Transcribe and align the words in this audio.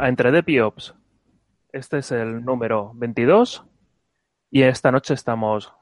a 0.00 0.08
Entre 0.08 0.30
Dep 0.30 0.48
y 0.48 0.60
Ops. 0.60 0.94
Este 1.72 1.98
es 1.98 2.10
el 2.12 2.44
número 2.44 2.92
22 2.94 3.64
y 4.50 4.62
esta 4.62 4.90
noche 4.90 5.14
estamos 5.14 5.72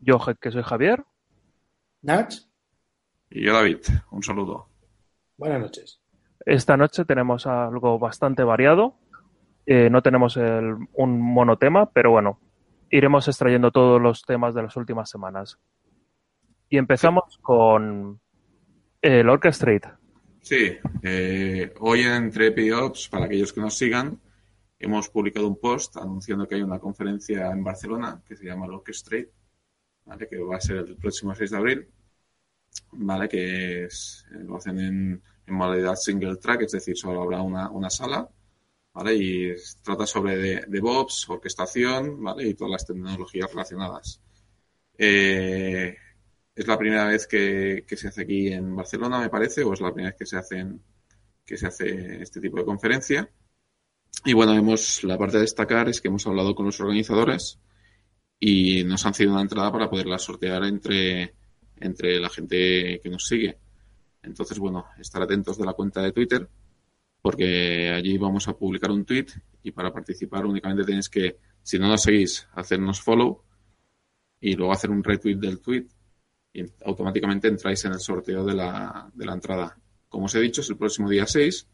yo, 0.00 0.18
que 0.40 0.50
soy 0.50 0.62
Javier. 0.62 1.04
Nach. 2.02 2.32
Y 3.30 3.44
yo, 3.44 3.52
David. 3.52 3.78
Un 4.10 4.22
saludo. 4.22 4.68
Buenas 5.36 5.60
noches. 5.60 6.00
Esta 6.44 6.76
noche 6.76 7.04
tenemos 7.04 7.46
algo 7.46 7.98
bastante 7.98 8.42
variado. 8.44 8.96
Eh, 9.66 9.90
no 9.90 10.02
tenemos 10.02 10.36
el- 10.36 10.76
un 10.92 11.20
monotema, 11.20 11.90
pero 11.90 12.10
bueno, 12.12 12.40
iremos 12.90 13.26
extrayendo 13.28 13.72
todos 13.72 14.00
los 14.00 14.22
temas 14.22 14.54
de 14.54 14.62
las 14.62 14.76
últimas 14.76 15.10
semanas. 15.10 15.58
Y 16.68 16.78
empezamos 16.78 17.38
con 17.42 18.20
el 19.02 19.28
Orchestrate. 19.28 19.88
Sí, 20.48 20.76
eh, 21.02 21.74
hoy 21.80 22.02
en 22.02 22.12
Entre 22.30 22.72
Ops, 22.72 23.08
para 23.08 23.24
aquellos 23.26 23.52
que 23.52 23.60
nos 23.60 23.76
sigan, 23.76 24.20
hemos 24.78 25.08
publicado 25.08 25.48
un 25.48 25.58
post 25.58 25.96
anunciando 25.96 26.46
que 26.46 26.54
hay 26.54 26.62
una 26.62 26.78
conferencia 26.78 27.50
en 27.50 27.64
Barcelona 27.64 28.22
que 28.24 28.36
se 28.36 28.44
llama 28.44 28.66
el 28.66 28.74
Orchestrate, 28.74 29.32
¿vale? 30.04 30.28
que 30.28 30.38
va 30.38 30.56
a 30.56 30.60
ser 30.60 30.78
el 30.78 30.96
próximo 30.96 31.34
6 31.34 31.50
de 31.50 31.56
abril, 31.56 31.88
¿vale? 32.92 33.28
que 33.28 33.84
es, 33.84 34.24
eh, 34.32 34.44
lo 34.44 34.56
hacen 34.56 34.78
en, 34.80 35.22
modalidad 35.48 35.94
single 35.96 36.36
track, 36.36 36.62
es 36.62 36.72
decir, 36.72 36.96
solo 36.96 37.22
habrá 37.22 37.40
una, 37.42 37.70
una 37.70 37.90
sala, 37.90 38.28
¿vale? 38.94 39.14
y 39.16 39.54
trata 39.82 40.06
sobre 40.06 40.36
de- 40.36 40.64
DevOps, 40.68 41.28
orquestación 41.30 42.22
¿vale? 42.22 42.48
y 42.48 42.54
todas 42.54 42.72
las 42.72 42.86
tecnologías 42.86 43.50
relacionadas. 43.50 44.20
Eh, 44.98 45.96
es 46.56 46.66
la 46.66 46.78
primera 46.78 47.06
vez 47.06 47.26
que, 47.26 47.84
se 47.86 48.08
hace 48.08 48.22
aquí 48.22 48.48
en 48.48 48.74
Barcelona, 48.74 49.20
me 49.20 49.28
parece, 49.28 49.62
o 49.62 49.74
es 49.74 49.80
la 49.80 49.92
primera 49.92 50.10
vez 50.10 50.18
que 50.18 50.26
se 50.26 50.66
que 51.44 51.56
se 51.56 51.66
hace 51.66 52.22
este 52.22 52.40
tipo 52.40 52.56
de 52.56 52.64
conferencia. 52.64 53.30
Y 54.24 54.32
bueno, 54.32 54.54
hemos, 54.54 55.04
la 55.04 55.18
parte 55.18 55.36
a 55.36 55.40
destacar 55.40 55.88
es 55.88 56.00
que 56.00 56.08
hemos 56.08 56.26
hablado 56.26 56.54
con 56.54 56.66
los 56.66 56.80
organizadores 56.80 57.60
y 58.40 58.82
nos 58.84 59.04
han 59.04 59.14
cedido 59.14 59.34
una 59.34 59.42
entrada 59.42 59.70
para 59.70 59.90
poderla 59.90 60.18
sortear 60.18 60.64
entre, 60.64 61.34
entre 61.76 62.18
la 62.18 62.30
gente 62.30 63.00
que 63.02 63.10
nos 63.10 63.26
sigue. 63.26 63.58
Entonces, 64.22 64.58
bueno, 64.58 64.86
estar 64.98 65.22
atentos 65.22 65.58
de 65.58 65.66
la 65.66 65.74
cuenta 65.74 66.02
de 66.02 66.12
Twitter 66.12 66.48
porque 67.20 67.90
allí 67.90 68.16
vamos 68.18 68.48
a 68.48 68.56
publicar 68.56 68.90
un 68.90 69.04
tweet 69.04 69.26
y 69.62 69.72
para 69.72 69.92
participar 69.92 70.46
únicamente 70.46 70.84
tenéis 70.84 71.08
que, 71.08 71.36
si 71.62 71.78
no 71.78 71.88
nos 71.88 72.02
seguís, 72.02 72.48
hacernos 72.54 73.00
follow 73.00 73.42
y 74.40 74.54
luego 74.54 74.72
hacer 74.72 74.90
un 74.90 75.04
retweet 75.04 75.36
del 75.36 75.60
tweet 75.60 75.86
automáticamente 76.84 77.48
entráis 77.48 77.84
en 77.84 77.92
el 77.92 78.00
sorteo 78.00 78.44
de 78.44 78.54
la, 78.54 79.10
de 79.12 79.24
la 79.26 79.34
entrada. 79.34 79.78
Como 80.08 80.26
os 80.26 80.34
he 80.34 80.40
dicho, 80.40 80.60
es 80.60 80.70
el 80.70 80.76
próximo 80.76 81.08
día 81.08 81.26
6. 81.26 81.68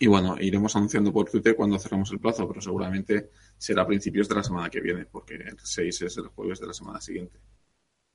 Y 0.00 0.06
bueno, 0.06 0.36
iremos 0.40 0.74
anunciando 0.76 1.12
por 1.12 1.28
Twitter 1.28 1.56
cuando 1.56 1.78
cerramos 1.78 2.10
el 2.12 2.20
plazo, 2.20 2.46
pero 2.48 2.60
seguramente 2.60 3.30
será 3.58 3.82
a 3.82 3.86
principios 3.86 4.28
de 4.28 4.34
la 4.36 4.42
semana 4.42 4.70
que 4.70 4.80
viene, 4.80 5.06
porque 5.06 5.34
el 5.34 5.58
6 5.58 6.02
es 6.02 6.16
el 6.16 6.28
jueves 6.28 6.60
de 6.60 6.66
la 6.66 6.72
semana 6.72 7.00
siguiente. 7.00 7.38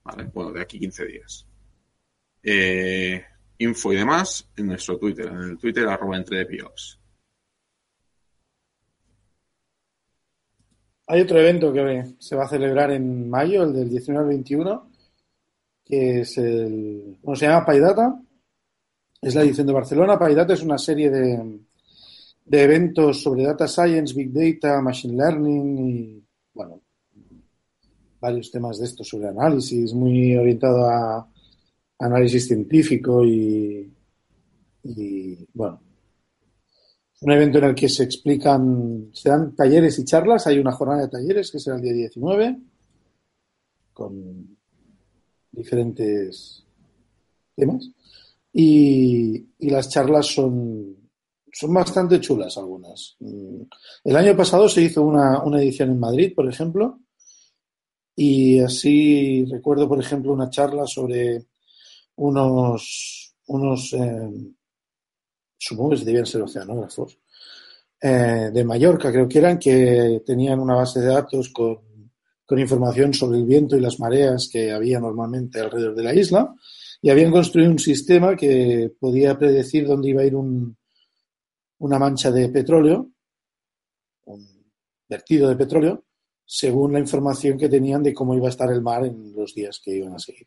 ¿Vale? 0.02 0.30
Bueno, 0.32 0.52
de 0.52 0.62
aquí 0.62 0.78
15 0.78 1.06
días. 1.06 1.46
Eh, 2.42 3.24
info 3.58 3.92
y 3.92 3.96
demás 3.96 4.48
en 4.56 4.66
nuestro 4.66 4.98
Twitter, 4.98 5.26
en 5.26 5.42
el 5.42 5.58
Twitter 5.58 5.86
arroba 5.88 6.16
entre. 6.16 6.46
Hay 11.08 11.20
otro 11.20 11.38
evento 11.38 11.72
que 11.72 12.14
se 12.18 12.36
va 12.36 12.44
a 12.44 12.48
celebrar 12.48 12.90
en 12.90 13.30
mayo, 13.30 13.62
el 13.62 13.72
del 13.72 13.88
19 13.88 14.24
al 14.24 14.28
21, 14.28 14.90
que 15.86 16.20
es 16.20 16.36
el. 16.38 17.16
Bueno, 17.22 17.36
se 17.36 17.46
llama 17.46 17.64
PyData. 17.64 18.20
Es 19.22 19.34
la 19.34 19.42
edición 19.42 19.66
de 19.68 19.72
Barcelona. 19.72 20.18
PyData 20.18 20.52
es 20.52 20.62
una 20.62 20.76
serie 20.76 21.08
de, 21.10 21.60
de 22.44 22.62
eventos 22.62 23.22
sobre 23.22 23.44
data 23.44 23.66
science, 23.66 24.12
big 24.12 24.32
data, 24.32 24.82
machine 24.82 25.16
learning 25.16 25.78
y, 25.78 26.24
bueno, 26.52 26.82
varios 28.20 28.50
temas 28.50 28.78
de 28.78 28.86
estos 28.86 29.08
sobre 29.08 29.28
análisis, 29.28 29.94
muy 29.94 30.36
orientado 30.36 30.88
a 30.88 31.28
análisis 31.98 32.46
científico 32.46 33.24
y, 33.24 33.90
y 34.82 35.48
bueno, 35.54 35.80
un 37.20 37.32
evento 37.32 37.58
en 37.58 37.64
el 37.64 37.74
que 37.74 37.88
se 37.88 38.02
explican, 38.02 39.10
se 39.12 39.28
dan 39.28 39.54
talleres 39.54 39.98
y 39.98 40.04
charlas. 40.04 40.46
Hay 40.46 40.58
una 40.58 40.72
jornada 40.72 41.02
de 41.02 41.08
talleres 41.08 41.50
que 41.50 41.58
será 41.58 41.76
el 41.76 41.82
día 41.82 41.92
19 41.92 42.58
con 43.92 44.45
diferentes 45.56 46.64
temas. 47.56 47.90
Y, 48.52 49.46
y 49.58 49.70
las 49.70 49.88
charlas 49.90 50.26
son, 50.26 50.96
son 51.52 51.74
bastante 51.74 52.20
chulas 52.20 52.56
algunas. 52.56 53.16
Mm, 53.20 53.62
El 54.04 54.16
año 54.16 54.36
pasado 54.36 54.68
se 54.68 54.82
hizo 54.82 55.02
una, 55.02 55.42
una 55.42 55.60
edición 55.60 55.90
en 55.90 55.98
Madrid, 55.98 56.32
por 56.34 56.48
ejemplo, 56.48 57.00
y 58.14 58.60
así 58.60 59.44
recuerdo, 59.44 59.88
por 59.88 60.00
ejemplo, 60.00 60.32
una 60.32 60.48
charla 60.48 60.86
sobre 60.86 61.46
unos, 62.16 63.34
unos 63.46 63.92
eh, 63.92 64.30
supongo 65.58 65.90
que 65.90 66.04
debían 66.04 66.26
ser 66.26 66.42
oceanógrafos, 66.42 67.18
eh, 68.00 68.50
de 68.52 68.64
Mallorca, 68.64 69.12
creo 69.12 69.28
que 69.28 69.38
eran, 69.38 69.58
que 69.58 70.22
tenían 70.24 70.60
una 70.60 70.76
base 70.76 71.00
de 71.00 71.06
datos 71.06 71.50
con, 71.50 71.85
con 72.46 72.58
información 72.58 73.12
sobre 73.12 73.38
el 73.38 73.44
viento 73.44 73.76
y 73.76 73.80
las 73.80 73.98
mareas 73.98 74.48
que 74.50 74.70
había 74.70 75.00
normalmente 75.00 75.60
alrededor 75.60 75.94
de 75.96 76.02
la 76.02 76.14
isla, 76.14 76.54
y 77.02 77.10
habían 77.10 77.32
construido 77.32 77.70
un 77.70 77.78
sistema 77.78 78.36
que 78.36 78.92
podía 78.98 79.38
predecir 79.38 79.86
dónde 79.86 80.10
iba 80.10 80.22
a 80.22 80.26
ir 80.26 80.34
un, 80.34 80.76
una 81.78 81.98
mancha 81.98 82.30
de 82.30 82.48
petróleo, 82.48 83.10
un 84.24 84.46
vertido 85.08 85.48
de 85.48 85.56
petróleo, 85.56 86.04
según 86.44 86.92
la 86.92 87.00
información 87.00 87.58
que 87.58 87.68
tenían 87.68 88.02
de 88.02 88.14
cómo 88.14 88.34
iba 88.34 88.46
a 88.46 88.50
estar 88.50 88.70
el 88.70 88.80
mar 88.80 89.04
en 89.04 89.32
los 89.34 89.54
días 89.54 89.80
que 89.84 89.96
iban 89.96 90.14
a 90.14 90.18
seguir. 90.18 90.46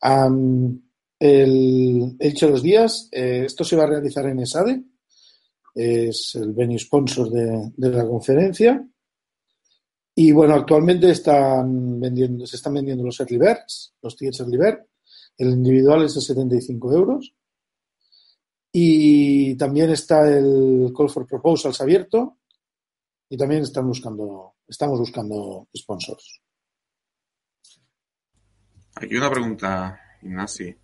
Am, 0.00 0.82
el, 1.18 2.16
he 2.18 2.28
dicho 2.28 2.48
los 2.48 2.62
días, 2.62 3.08
eh, 3.12 3.44
esto 3.46 3.62
se 3.62 3.76
va 3.76 3.84
a 3.84 3.88
realizar 3.88 4.26
en 4.26 4.40
ESADE, 4.40 4.82
es 5.74 6.34
el 6.34 6.52
venue 6.52 6.78
sponsor 6.78 7.30
de 7.30 7.90
la 7.90 8.06
conferencia. 8.06 8.86
Y 10.14 10.32
bueno, 10.32 10.54
actualmente 10.54 11.10
están 11.10 11.98
vendiendo, 11.98 12.46
se 12.46 12.56
están 12.56 12.74
vendiendo 12.74 13.04
los 13.04 13.18
early 13.20 13.38
birds, 13.38 13.94
los 14.02 14.16
tickets 14.16 14.40
early 14.40 14.58
bird. 14.58 14.80
El 15.38 15.50
individual 15.50 16.04
es 16.04 16.14
de 16.14 16.20
75 16.20 16.92
euros. 16.92 17.34
Y 18.70 19.54
también 19.56 19.90
está 19.90 20.28
el 20.28 20.92
call 20.96 21.08
for 21.08 21.26
proposals 21.26 21.80
abierto. 21.80 22.38
Y 23.28 23.36
también 23.38 23.62
están 23.62 23.86
buscando, 23.86 24.56
estamos 24.68 24.98
buscando 24.98 25.68
sponsors. 25.74 26.42
Aquí 28.94 29.16
una 29.16 29.30
pregunta, 29.30 29.98
Ignasi, 30.20 30.76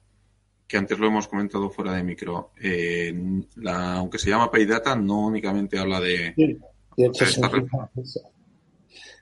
que 0.66 0.76
antes 0.78 0.98
lo 0.98 1.08
hemos 1.08 1.28
comentado 1.28 1.68
fuera 1.68 1.92
de 1.92 2.02
micro. 2.02 2.52
Eh, 2.58 3.14
la, 3.56 3.96
aunque 3.96 4.18
se 4.18 4.30
llama 4.30 4.50
PayData, 4.50 4.96
no 4.96 5.26
únicamente 5.26 5.78
habla 5.78 6.00
de... 6.00 6.32
Sí, 6.34 6.58
de. 6.96 7.10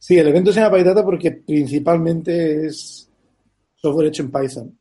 Sí, 0.01 0.19
el 0.19 0.29
evento 0.29 0.53
se 0.53 0.61
llama 0.61 0.77
PyData 0.77 1.05
porque 1.05 1.33
principalmente 1.33 2.67
es 2.67 3.11
software 3.75 4.09
hecho 4.09 4.23
en 4.23 4.31
Python. 4.31 4.79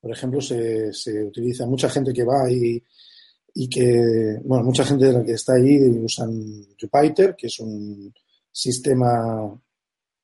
Por 0.00 0.10
ejemplo, 0.10 0.40
se, 0.40 0.90
utiliza 1.24 1.66
mucha 1.66 1.88
gente 1.88 2.12
que 2.12 2.24
va 2.24 2.50
y, 2.50 2.82
y 3.54 3.68
que, 3.68 4.38
bueno, 4.44 4.64
mucha 4.64 4.84
gente 4.84 5.06
de 5.06 5.12
la 5.12 5.24
que 5.24 5.32
está 5.32 5.54
ahí 5.54 5.78
usan 5.78 6.66
Jupyter, 6.80 7.36
que 7.36 7.46
es 7.46 7.60
un 7.60 8.12
sistema 8.50 9.60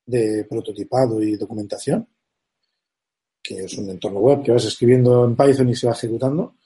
de 0.05 0.45
prototipado 0.49 1.23
y 1.23 1.37
documentación, 1.37 2.09
que 3.43 3.65
es 3.65 3.79
un 3.79 3.91
entorno 3.91 4.21
web 4.21 4.43
que 4.43 4.53
vas 4.53 4.65
escribiendo 4.65 5.25
en 5.25 5.37
Python 5.37 5.69
y 5.69 5.77
se 5.77 5.87
va 5.87 5.93
ejecutando. 5.93 6.57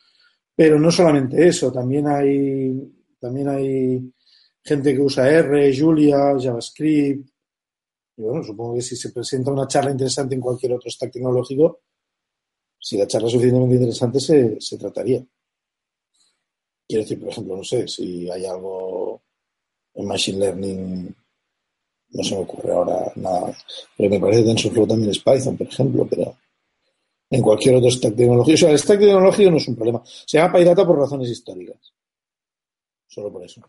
Pero 0.55 0.79
no 0.79 0.91
solamente 0.91 1.49
eso, 1.49 1.73
también 1.73 2.07
hay, 2.09 2.93
también 3.19 3.49
hay 3.49 4.13
gente 4.63 4.95
que 4.95 5.01
usa 5.01 5.29
R, 5.29 5.77
Julia, 5.77 6.35
JavaScript. 6.39 7.32
Y 8.17 8.23
bueno, 8.23 8.45
supongo 8.45 8.75
que 8.75 8.83
si 8.83 8.97
se 8.97 9.11
presenta 9.11 9.51
una 9.51 9.67
charla 9.67 9.91
interesante 9.91 10.35
en 10.35 10.41
cualquier 10.41 10.75
otro 10.75 10.91
stack 10.91 11.13
tecnológico, 11.13 11.81
si 12.79 12.99
la 12.99 13.07
charla 13.07 13.29
es 13.29 13.33
suficientemente 13.33 13.77
interesante, 13.77 14.21
se, 14.21 14.61
se 14.61 14.77
trataría. 14.77 15.25
Quiero 16.87 17.03
decir, 17.03 17.21
por 17.21 17.29
ejemplo, 17.31 17.57
no 17.57 17.65
sé, 17.65 17.89
si 17.89 18.29
hay 18.31 18.45
algo 18.45 19.23
en 19.95 20.07
Machine 20.07 20.39
Learning, 20.39 21.17
no 22.11 22.23
se 22.23 22.35
me 22.35 22.43
ocurre 22.43 22.73
ahora 22.73 23.13
nada, 23.17 23.57
pero 23.97 24.11
me 24.11 24.21
parece 24.21 24.43
que 24.43 24.49
TensorFlow 24.49 24.87
también 24.87 25.11
es 25.11 25.19
Python, 25.21 25.57
por 25.57 25.67
ejemplo, 25.67 26.07
pero 26.09 26.37
en 27.31 27.41
cualquier 27.41 27.77
otro 27.77 27.91
stack 27.91 28.15
tecnológico. 28.15 28.55
O 28.55 28.59
sea, 28.59 28.71
el 28.71 28.79
stack 28.79 28.99
tecnológico 28.99 29.51
no 29.51 29.57
es 29.57 29.69
un 29.69 29.77
problema. 29.77 30.03
Se 30.05 30.37
llama 30.37 30.53
PyData 30.53 30.87
por 30.87 30.99
razones 30.99 31.31
históricas. 31.31 31.95
Solo 33.07 33.33
por 33.33 33.45
eso. 33.45 33.63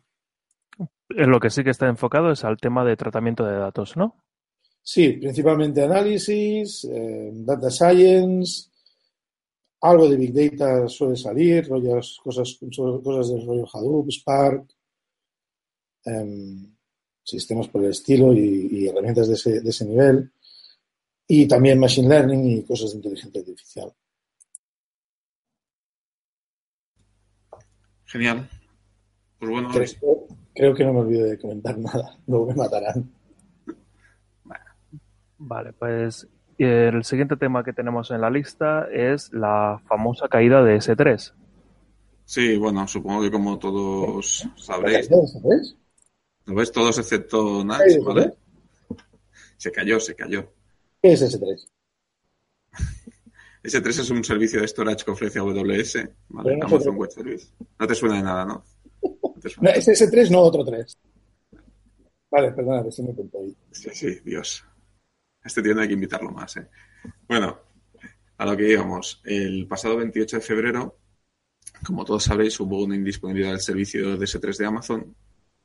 En 1.10 1.30
lo 1.30 1.40
que 1.40 1.50
sí 1.50 1.64
que 1.64 1.70
está 1.70 1.88
enfocado 1.88 2.32
es 2.32 2.44
al 2.44 2.58
tema 2.58 2.84
de 2.84 2.98
tratamiento 2.98 3.46
de 3.46 3.58
datos, 3.58 3.96
¿no? 3.96 4.18
Sí, 4.86 5.14
principalmente 5.14 5.82
análisis, 5.82 6.84
eh, 6.92 7.32
data 7.34 7.72
science, 7.72 8.70
algo 9.82 10.10
de 10.10 10.18
Big 10.18 10.34
Data 10.34 10.88
suele 10.90 11.16
salir, 11.16 11.68
rollos, 11.68 12.20
cosas, 12.24 12.60
cosas 13.04 13.30
del 13.30 13.46
rollo 13.46 13.66
Hadoop, 13.72 14.10
Spark, 14.12 14.66
em, 16.06 16.76
sistemas 17.24 17.70
por 17.70 17.84
el 17.84 17.92
estilo 17.92 18.34
y, 18.34 18.88
herramientas 18.88 19.28
de 19.30 19.34
ese, 19.36 19.62
de 19.62 19.70
ese 19.70 19.86
nivel. 19.86 20.32
Y 21.28 21.48
también 21.48 21.80
Machine 21.80 22.10
Learning 22.10 22.46
y 22.46 22.64
cosas 22.64 22.92
de 22.92 22.98
inteligencia 22.98 23.40
artificial. 23.40 23.94
Genial. 28.06 28.50
Pues 29.40 29.52
bueno, 29.52 29.70
creo, 30.54 30.76
que 30.76 30.84
no 30.86 30.94
me 30.94 31.00
olvido 31.00 31.26
de 31.26 31.40
comentar 31.40 31.78
nada, 31.80 32.20
luego 32.28 32.48
me 32.48 32.56
matarán. 32.56 33.23
Vale, 35.46 35.74
pues 35.74 36.26
el 36.58 37.04
siguiente 37.04 37.36
tema 37.36 37.66
que 37.66 37.74
tenemos 37.74 38.12
en 38.12 38.22
la 38.22 38.30
lista 38.30 38.88
es 38.90 39.34
la 39.34 39.82
famosa 39.88 40.30
caída 40.30 40.64
de 40.64 40.78
S3. 40.78 41.34
Sí, 42.24 42.58
bueno, 42.58 42.88
supongo 42.88 43.22
que 43.22 43.32
como 43.32 43.60
todos 43.60 44.48
sabréis. 44.56 45.10
¿Lo 46.46 46.56
ves? 46.56 46.72
Todos 46.72 46.98
excepto 46.98 47.64
Nach, 47.66 47.82
¿vale? 48.06 48.34
Se 49.58 49.70
cayó, 49.70 50.00
se 50.00 50.16
cayó. 50.16 50.50
¿Qué 51.02 51.12
es 51.12 51.22
S3? 51.22 51.68
S3 53.64 53.88
es 53.88 54.10
un 54.10 54.24
servicio 54.24 54.62
de 54.62 54.68
storage 54.68 55.04
que 55.04 55.12
ofrece 55.12 55.40
AWS, 55.40 56.08
¿vale? 56.30 56.60
Amazon 56.62 56.96
Web 56.96 57.12
Service. 57.12 57.48
No 57.80 57.88
te 57.88 57.96
suena 57.96 58.16
de 58.16 58.24
nada, 58.24 58.46
¿no? 58.46 58.64
No, 59.60 59.70
es 59.72 59.88
S3, 59.88 60.30
no 60.30 60.40
otro 60.40 60.64
3. 60.64 60.98
Vale, 62.32 62.52
perdona, 62.54 62.82
que 62.84 62.92
se 62.92 63.04
me 63.04 63.10
ahí. 63.10 63.56
Sí, 63.72 63.90
sí, 63.94 64.20
Dios. 64.24 64.66
Este 65.44 65.62
tío 65.62 65.76
no 65.76 65.82
hay 65.82 65.88
que 65.88 65.94
invitarlo 65.94 66.32
más, 66.32 66.58
¿eh? 66.58 66.68
Bueno, 67.28 67.60
a 68.38 68.46
lo 68.46 68.58
que 68.58 68.70
íbamos. 68.70 69.22
El 69.24 69.68
pasado 69.68 69.98
28 69.98 70.38
de 70.38 70.42
febrero, 70.42 70.98
como 71.86 72.06
todos 72.06 72.24
sabréis, 72.24 72.60
hubo 72.60 72.84
una 72.84 72.96
indisponibilidad 72.96 73.52
del 73.52 73.62
servicio 73.62 74.18
de 74.18 74.26
S3 74.26 74.58
de 74.58 74.66
Amazon, 74.66 75.16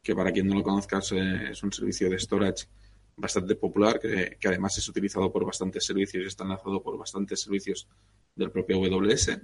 que 0.03 0.15
para 0.15 0.33
quien 0.33 0.47
no 0.47 0.55
lo 0.55 0.63
conozca 0.63 0.99
es 0.99 1.63
un 1.63 1.73
servicio 1.73 2.09
de 2.11 2.19
storage 2.19 2.67
bastante 3.17 3.57
popular, 3.57 3.99
que, 4.01 4.49
además 4.49 4.79
es 4.79 4.89
utilizado 4.89 5.31
por 5.33 5.45
bastantes 5.45 5.85
servicios 5.85 6.25
y 6.25 6.27
está 6.27 6.45
enlazado 6.45 6.83
por 6.83 6.97
bastantes 6.97 7.41
servicios 7.41 7.89
del 8.35 8.51
propio 8.51 8.77
AWS. 8.77 9.41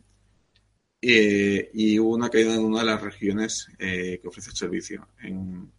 Eh, 1.06 1.70
y 1.74 1.98
hubo 1.98 2.14
una 2.14 2.30
caída 2.30 2.54
en 2.54 2.64
una 2.64 2.78
de 2.78 2.86
las 2.86 3.02
regiones 3.02 3.68
eh, 3.78 4.18
que 4.22 4.28
ofrece 4.28 4.50
el 4.50 4.56
servicio, 4.56 5.08
en, 5.22 5.70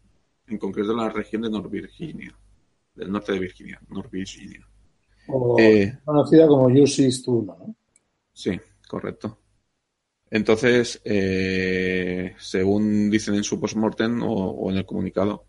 en, 0.46 0.58
concreto 0.60 0.92
en 0.92 0.98
la 0.98 1.10
región 1.10 1.42
de 1.42 1.50
North 1.50 1.72
Virginia, 1.72 2.36
del 2.96 3.12
norte 3.12 3.34
de 3.34 3.40
Virginia, 3.40 3.80
North 3.90 4.12
Virginia. 4.12 4.68
Eh, 5.58 5.98
conocida 6.04 6.48
como 6.48 6.68
1, 6.68 7.58
¿no? 7.60 7.76
Sí, 8.32 8.60
correcto. 8.88 9.40
Entonces, 10.30 11.02
según 12.38 13.10
dicen 13.10 13.36
en 13.36 13.44
su 13.44 13.60
postmortem 13.60 14.22
o, 14.24 14.52
o 14.52 14.72
en 14.72 14.78
el 14.78 14.86
comunicado, 14.86 15.46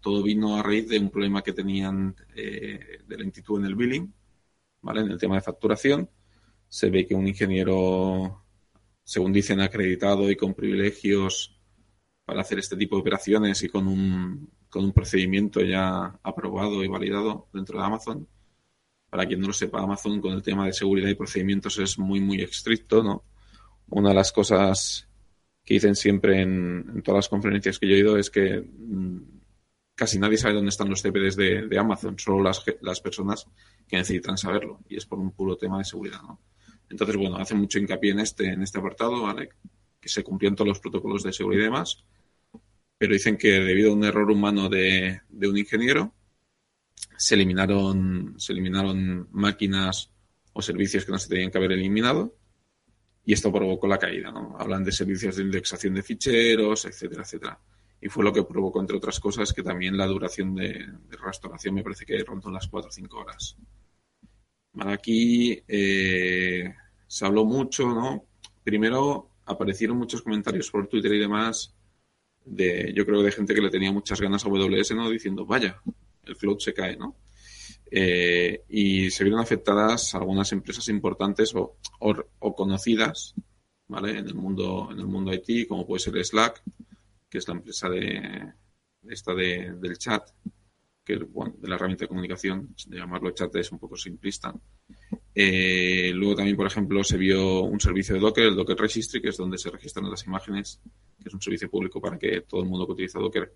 todo 0.00 0.22
vino 0.22 0.56
a 0.56 0.62
raíz 0.62 0.88
de 0.88 0.98
un 0.98 1.10
problema 1.10 1.42
que 1.42 1.52
tenían 1.52 2.14
de 2.34 3.16
lentitud 3.16 3.60
en 3.60 3.66
el 3.66 3.74
billing, 3.74 4.12
¿vale? 4.82 5.00
En 5.00 5.10
el 5.10 5.18
tema 5.18 5.36
de 5.36 5.40
facturación 5.40 6.10
se 6.68 6.90
ve 6.90 7.06
que 7.06 7.14
un 7.14 7.26
ingeniero, 7.28 8.44
según 9.04 9.32
dicen, 9.32 9.60
acreditado 9.60 10.30
y 10.30 10.36
con 10.36 10.54
privilegios 10.54 11.53
para 12.24 12.40
hacer 12.40 12.58
este 12.58 12.76
tipo 12.76 12.96
de 12.96 13.02
operaciones 13.02 13.62
y 13.62 13.68
con 13.68 13.86
un, 13.86 14.50
con 14.68 14.84
un 14.84 14.92
procedimiento 14.92 15.60
ya 15.60 16.18
aprobado 16.22 16.82
y 16.82 16.88
validado 16.88 17.48
dentro 17.52 17.78
de 17.78 17.84
Amazon. 17.84 18.28
Para 19.10 19.26
quien 19.26 19.40
no 19.40 19.48
lo 19.48 19.52
sepa, 19.52 19.80
Amazon 19.80 20.20
con 20.20 20.32
el 20.32 20.42
tema 20.42 20.66
de 20.66 20.72
seguridad 20.72 21.08
y 21.08 21.14
procedimientos 21.14 21.78
es 21.78 21.98
muy, 21.98 22.20
muy 22.20 22.40
estricto, 22.40 23.02
¿no? 23.02 23.24
Una 23.90 24.08
de 24.08 24.14
las 24.14 24.32
cosas 24.32 25.06
que 25.64 25.74
dicen 25.74 25.94
siempre 25.94 26.42
en, 26.42 27.02
todas 27.02 27.18
las 27.18 27.28
conferencias 27.28 27.78
que 27.78 27.88
yo 27.88 27.94
he 27.94 28.00
ido 28.00 28.18
es 28.18 28.30
que 28.30 28.60
mm, 28.60 29.18
casi 29.94 30.18
nadie 30.18 30.38
sabe 30.38 30.54
dónde 30.54 30.70
están 30.70 30.90
los 30.90 31.02
CPDs 31.02 31.36
de, 31.36 31.66
de 31.68 31.78
Amazon, 31.78 32.18
solo 32.18 32.42
las, 32.42 32.64
las 32.80 33.00
personas 33.00 33.46
que 33.86 33.96
necesitan 33.96 34.36
saberlo, 34.36 34.80
y 34.88 34.96
es 34.96 35.06
por 35.06 35.18
un 35.18 35.30
puro 35.32 35.56
tema 35.56 35.78
de 35.78 35.84
seguridad, 35.84 36.22
¿no? 36.22 36.40
Entonces, 36.88 37.16
bueno, 37.16 37.36
hace 37.36 37.54
mucho 37.54 37.78
hincapié 37.78 38.12
en 38.12 38.20
este, 38.20 38.46
en 38.52 38.62
este 38.62 38.78
apartado, 38.78 39.22
¿vale? 39.22 39.50
Que 40.04 40.10
se 40.10 40.22
cumplían 40.22 40.54
todos 40.54 40.68
los 40.68 40.80
protocolos 40.80 41.22
de 41.22 41.32
seguridad 41.32 41.62
y 41.62 41.64
demás, 41.64 42.04
pero 42.98 43.14
dicen 43.14 43.38
que 43.38 43.52
debido 43.52 43.90
a 43.90 43.94
un 43.94 44.04
error 44.04 44.30
humano 44.30 44.68
de, 44.68 45.22
un 45.30 45.56
ingeniero, 45.56 46.12
se 47.16 47.36
eliminaron, 47.36 48.34
se 48.36 48.52
eliminaron 48.52 49.28
máquinas 49.32 50.10
o 50.52 50.60
servicios 50.60 51.06
que 51.06 51.12
no 51.12 51.18
se 51.18 51.30
tenían 51.30 51.50
que 51.50 51.56
haber 51.56 51.72
eliminado 51.72 52.36
y 53.24 53.32
esto 53.32 53.50
provocó 53.50 53.86
la 53.86 53.96
caída, 53.96 54.30
¿no? 54.30 54.56
Hablan 54.58 54.84
de 54.84 54.92
servicios 54.92 55.36
de 55.36 55.44
indexación 55.44 55.94
de 55.94 56.02
ficheros, 56.02 56.84
etcétera, 56.84 57.22
etcétera. 57.22 57.58
Y 57.98 58.10
fue 58.10 58.24
lo 58.24 58.32
que 58.34 58.42
provocó, 58.42 58.78
entre 58.82 58.98
otras 58.98 59.18
cosas, 59.20 59.54
que 59.54 59.62
también 59.62 59.96
la 59.96 60.06
duración 60.06 60.54
de, 60.54 60.68
de 60.68 61.16
restauración 61.16 61.76
me 61.76 61.82
parece 61.82 62.04
que 62.04 62.22
rondó 62.22 62.50
las 62.50 62.68
4 62.68 62.90
o 62.90 62.92
5 62.92 63.18
horas. 63.18 63.56
Aquí 64.80 65.62
eh, 65.66 66.74
se 67.06 67.24
habló 67.24 67.44
mucho, 67.44 67.86
¿no? 67.88 68.26
Primero 68.62 69.30
aparecieron 69.46 69.98
muchos 69.98 70.22
comentarios 70.22 70.70
por 70.70 70.86
Twitter 70.86 71.12
y 71.14 71.20
demás 71.20 71.74
de, 72.44 72.92
yo 72.94 73.06
creo, 73.06 73.22
de 73.22 73.32
gente 73.32 73.54
que 73.54 73.62
le 73.62 73.70
tenía 73.70 73.92
muchas 73.92 74.20
ganas 74.20 74.44
a 74.44 74.48
AWS, 74.48 74.94
¿no? 74.94 75.10
Diciendo, 75.10 75.46
vaya, 75.46 75.80
el 76.24 76.36
cloud 76.36 76.58
se 76.58 76.74
cae, 76.74 76.96
¿no? 76.96 77.16
Eh, 77.90 78.64
y 78.68 79.10
se 79.10 79.24
vieron 79.24 79.40
afectadas 79.40 80.14
algunas 80.14 80.50
empresas 80.52 80.88
importantes 80.88 81.54
o, 81.54 81.76
conocidas, 82.54 83.34
¿vale? 83.88 84.18
En 84.18 84.26
el 84.26 84.34
mundo, 84.34 84.88
en 84.90 85.00
el 85.00 85.06
mundo 85.06 85.32
IT, 85.32 85.68
como 85.68 85.86
puede 85.86 86.00
ser 86.00 86.22
Slack, 86.24 86.62
que 87.28 87.38
es 87.38 87.48
la 87.48 87.54
empresa 87.54 87.88
de 87.88 88.52
esta 89.08 89.34
de, 89.34 89.74
del 89.80 89.98
chat, 89.98 90.28
que 91.04 91.16
bueno, 91.18 91.54
de 91.58 91.68
la 91.68 91.74
herramienta 91.74 92.04
de 92.04 92.08
comunicación, 92.08 92.74
de 92.86 92.98
llamarlo 92.98 93.30
chat 93.32 93.54
es 93.56 93.70
un 93.70 93.78
poco 93.78 93.96
simplista. 93.96 94.54
Eh, 95.34 96.12
luego 96.14 96.36
también, 96.36 96.56
por 96.56 96.66
ejemplo, 96.66 97.04
se 97.04 97.18
vio 97.18 97.62
un 97.62 97.78
servicio 97.78 98.14
de 98.14 98.20
Docker, 98.20 98.46
el 98.46 98.56
Docker 98.56 98.76
Registry, 98.76 99.20
que 99.20 99.28
es 99.28 99.36
donde 99.36 99.58
se 99.58 99.70
registran 99.70 100.10
las 100.10 100.26
imágenes, 100.26 100.80
que 101.20 101.28
es 101.28 101.34
un 101.34 101.42
servicio 101.42 101.70
público 101.70 102.00
para 102.00 102.18
que 102.18 102.42
todo 102.42 102.62
el 102.62 102.68
mundo 102.68 102.86
que 102.86 102.92
utiliza 102.92 103.18
Docker 103.18 103.52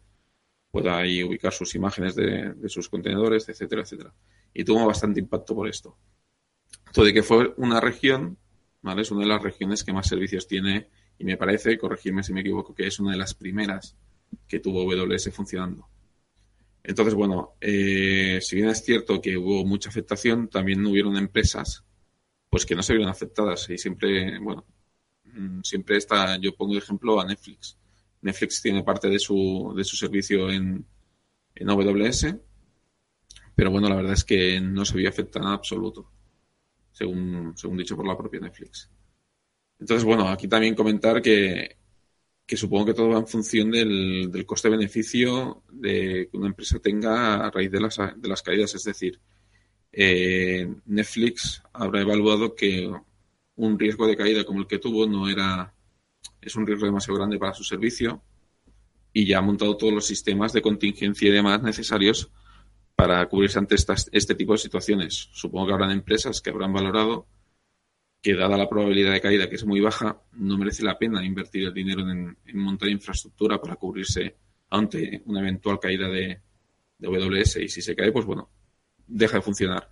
pueda 0.71 0.99
ahí 0.99 1.23
ubicar 1.23 1.53
sus 1.53 1.75
imágenes 1.75 2.15
de, 2.15 2.55
sus 2.69 2.91
contenedores, 2.91 3.49
etcétera, 3.49 3.83
etcétera. 3.83 4.15
Y 4.53 4.65
tuvo 4.65 4.85
bastante 4.87 5.21
impacto 5.21 5.55
por 5.55 5.69
esto. 5.69 5.97
Todo 6.93 7.07
de 7.07 7.15
que 7.15 7.23
fue 7.23 7.55
una 7.57 7.81
región, 7.81 8.37
¿vale? 8.83 9.03
Es 9.03 9.11
una 9.11 9.23
de 9.23 9.29
las 9.29 9.43
regiones 9.43 9.85
que 9.85 9.95
más 9.95 10.07
servicios 10.07 10.47
tiene 10.47 10.89
y 11.19 11.25
me 11.25 11.39
parece, 11.39 11.79
corregirme 11.79 12.23
si 12.23 12.35
me 12.35 12.43
equivoco, 12.43 12.75
que 12.75 12.87
es 12.87 13.01
una 13.01 13.13
de 13.13 13.19
las 13.19 13.33
primeras 13.35 13.97
que 14.47 14.61
tuvo 14.61 14.83
AWS 14.83 15.31
funcionando. 15.33 15.89
Entonces, 16.83 17.15
bueno, 17.15 17.57
eh, 17.61 18.39
si 18.41 18.57
bien 18.57 18.69
es 18.69 18.83
cierto 18.83 19.21
que 19.21 19.37
hubo 19.37 19.65
mucha 19.65 19.89
afectación, 19.89 20.49
también 20.49 20.85
hubieron 20.87 21.17
empresas 21.17 21.85
pues 22.51 22.65
que 22.65 22.75
no 22.75 22.83
se 22.83 22.95
vieron 22.95 23.11
afectadas 23.11 23.69
y 23.71 23.79
siempre, 23.79 24.39
bueno, 24.39 24.65
mm, 25.25 25.61
siempre 25.63 25.99
está, 25.99 26.39
yo 26.39 26.55
pongo 26.55 26.73
de 26.75 26.79
ejemplo 26.79 27.21
a 27.21 27.27
Netflix. 27.27 27.77
Netflix 28.23 28.63
tiene 28.63 28.83
parte 28.83 29.09
de 29.09 29.19
su, 29.19 29.75
de 29.77 29.85
su 29.85 29.97
servicio 29.97 30.51
en, 30.51 30.85
en 31.55 31.71
AWS, 31.71 32.35
pero 33.55 33.71
bueno, 33.71 33.89
la 33.89 33.97
verdad 33.97 34.15
es 34.15 34.25
que 34.25 34.61
no 34.61 34.85
se 34.85 34.97
vio 34.97 35.09
afectada 35.09 35.47
en 35.47 35.53
absoluto, 35.53 36.11
según, 36.91 37.53
según 37.57 37.77
dicho 37.77 37.97
por 37.97 38.07
la 38.07 38.17
propia 38.17 38.41
Netflix. 38.41 38.91
Entonces, 39.79 40.05
bueno, 40.05 40.29
aquí 40.29 40.49
también 40.49 40.75
comentar 40.75 41.23
que 41.23 41.78
que 42.49 42.57
supongo 42.57 42.87
que 42.87 42.95
todo 42.95 43.11
va 43.11 43.19
en 43.19 43.27
función 43.27 43.71
del, 43.71 44.45
coste-beneficio 44.47 45.65
de 45.71 46.31
que 46.31 46.37
una 46.39 46.47
empresa 46.47 46.79
tenga 46.79 47.47
a 47.47 47.51
raíz 47.51 47.71
de 47.71 47.79
las, 47.79 47.99
de 48.17 48.27
las 48.27 48.43
caídas. 48.43 48.75
Es 48.75 48.85
decir, 48.85 49.21
eh, 49.93 50.67
Netflix 50.87 51.63
habrá 51.75 52.01
evaluado 52.01 52.55
que 52.55 52.91
un 53.57 53.79
riesgo 53.79 54.07
de 54.07 54.17
caída 54.17 54.45
como 54.45 54.61
el 54.61 54.67
que 54.67 54.79
tuvo 54.79 55.07
no 55.07 55.29
era 55.29 55.75
es 56.41 56.57
un 56.57 56.67
riesgo 56.67 56.87
demasiado 56.87 57.19
grande 57.19 57.39
para 57.39 57.53
su 57.53 57.65
servicio 57.65 58.23
y 59.13 59.27
ya 59.27 59.39
ha 59.39 59.43
montado 59.43 59.77
todos 59.77 59.93
los 59.93 60.07
sistemas 60.07 60.55
de 60.55 60.63
contingencia 60.63 61.29
y 61.29 61.33
demás 61.33 61.63
necesarios 61.63 62.31
para 62.97 63.29
cubrirse 63.29 63.59
ante 63.59 63.75
estas, 63.75 64.09
este 64.11 64.35
tipo 64.35 64.53
de 64.53 64.59
situaciones. 64.59 65.29
Supongo 65.33 65.67
que 65.67 65.73
habrán 65.75 65.91
empresas 65.91 66.41
que 66.41 66.49
habrán 66.49 66.73
valorado 66.73 67.27
que 68.21 68.35
dada 68.35 68.57
la 68.57 68.69
probabilidad 68.69 69.13
de 69.13 69.21
caída 69.21 69.49
que 69.49 69.57
es 69.57 69.65
muy 69.65 69.81
baja, 69.81 70.21
no 70.33 70.59
merece 70.59 70.83
la 70.83 70.99
pena 70.99 71.25
invertir 71.25 71.65
el 71.65 71.75
dinero 71.75 72.01
en, 72.11 72.37
montar 72.55 72.89
infraestructura 72.89 73.61
para 73.61 73.77
cubrirse 73.77 74.37
ante 74.71 75.23
una 75.27 75.41
eventual 75.41 75.79
caída 75.79 76.09
de, 76.09 76.41
de 76.99 77.07
AWS 77.07 77.57
y 77.57 77.69
si 77.69 77.81
se 77.81 77.95
cae, 77.95 78.13
pues 78.13 78.27
bueno, 78.27 78.51
deja 79.07 79.37
de 79.37 79.43
funcionar. 79.43 79.91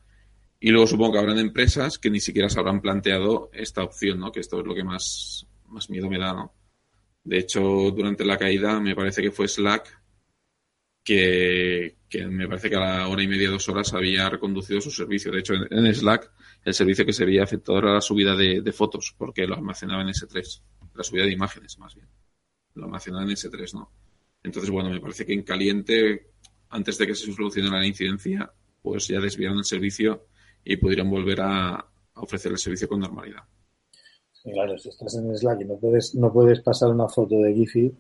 Y 0.59 0.71
luego 0.71 0.87
supongo 0.87 1.13
que 1.13 1.19
habrán 1.19 1.39
empresas 1.39 1.99
que 1.99 2.11
ni 2.11 2.21
siquiera 2.21 2.49
se 2.49 2.59
habrán 2.59 2.81
planteado 2.81 3.51
esta 3.53 3.83
opción, 3.85 4.19
¿no? 4.19 4.33
Que 4.33 4.41
esto 4.41 4.61
es 4.61 4.67
lo 4.67 4.75
que 4.75 4.85
más, 4.85 5.47
más 5.69 5.91
miedo 5.91 6.09
me 6.09 6.19
da, 6.19 6.33
¿no? 6.33 6.53
De 7.25 7.39
hecho, 7.39 7.61
durante 7.91 8.25
la 8.25 8.39
caída 8.39 8.81
me 8.81 8.95
parece 8.95 9.21
que 9.21 9.33
fue 9.33 9.49
Slack 9.49 10.03
que, 11.03 11.96
que 12.09 12.27
me 12.27 12.47
parece 12.47 12.71
que 12.71 12.77
a 12.77 12.81
la 12.81 13.09
hora 13.09 13.23
y 13.23 13.29
media, 13.29 13.51
dos 13.51 13.69
horas 13.69 13.93
había 13.93 14.29
reconducido 14.29 14.81
su 14.81 14.91
servicio. 14.91 15.33
De 15.33 15.41
hecho, 15.41 15.55
en, 15.55 15.95
Slack 15.95 16.31
el 16.65 16.75
servicio 16.75 17.05
que 17.05 17.13
se 17.13 17.25
veía 17.25 17.43
afectado 17.43 17.79
era 17.79 17.95
la 17.95 18.01
subida 18.01 18.35
de, 18.37 18.61
de, 18.61 18.73
fotos, 18.73 19.15
porque 19.17 19.47
lo 19.47 19.55
almacenaba 19.55 20.03
en 20.03 20.09
S3. 20.09 20.63
La 20.95 21.03
subida 21.03 21.25
de 21.25 21.33
imágenes, 21.33 21.79
más 21.79 21.95
bien. 21.95 22.09
Lo 22.75 22.85
almacenaba 22.85 23.25
en 23.25 23.31
S3, 23.31 23.75
¿no? 23.75 23.91
Entonces, 24.43 24.71
bueno, 24.71 24.91
me 24.91 25.01
parece 25.01 25.27
que 25.27 25.33
en 25.33 25.43
caliente, 25.43 26.31
antes 26.71 26.99
de 26.99 27.07
que 27.07 27.15
se 27.15 27.33
solucionara 27.33 27.81
la 27.81 27.87
incidencia, 27.87 28.51
pues 28.83 29.09
ya 29.09 29.21
desviaron 29.21 29.59
el 29.59 29.65
servicio 29.65 30.29
y 30.65 30.77
pudieron 30.77 31.11
volver 31.11 31.41
a, 31.41 31.85
ofrecer 32.15 32.53
el 32.53 32.59
servicio 32.59 32.89
con 32.89 33.01
normalidad. 33.01 33.43
claro, 34.43 34.79
si 34.79 34.89
estás 34.89 35.17
en 35.17 35.37
Slack 35.37 35.61
y 35.61 35.65
no 35.65 35.77
puedes, 35.77 36.15
no 36.15 36.33
puedes 36.33 36.61
pasar 36.61 36.89
una 36.91 37.09
foto 37.09 37.37
de 37.37 37.53
Giphy, 37.53 37.93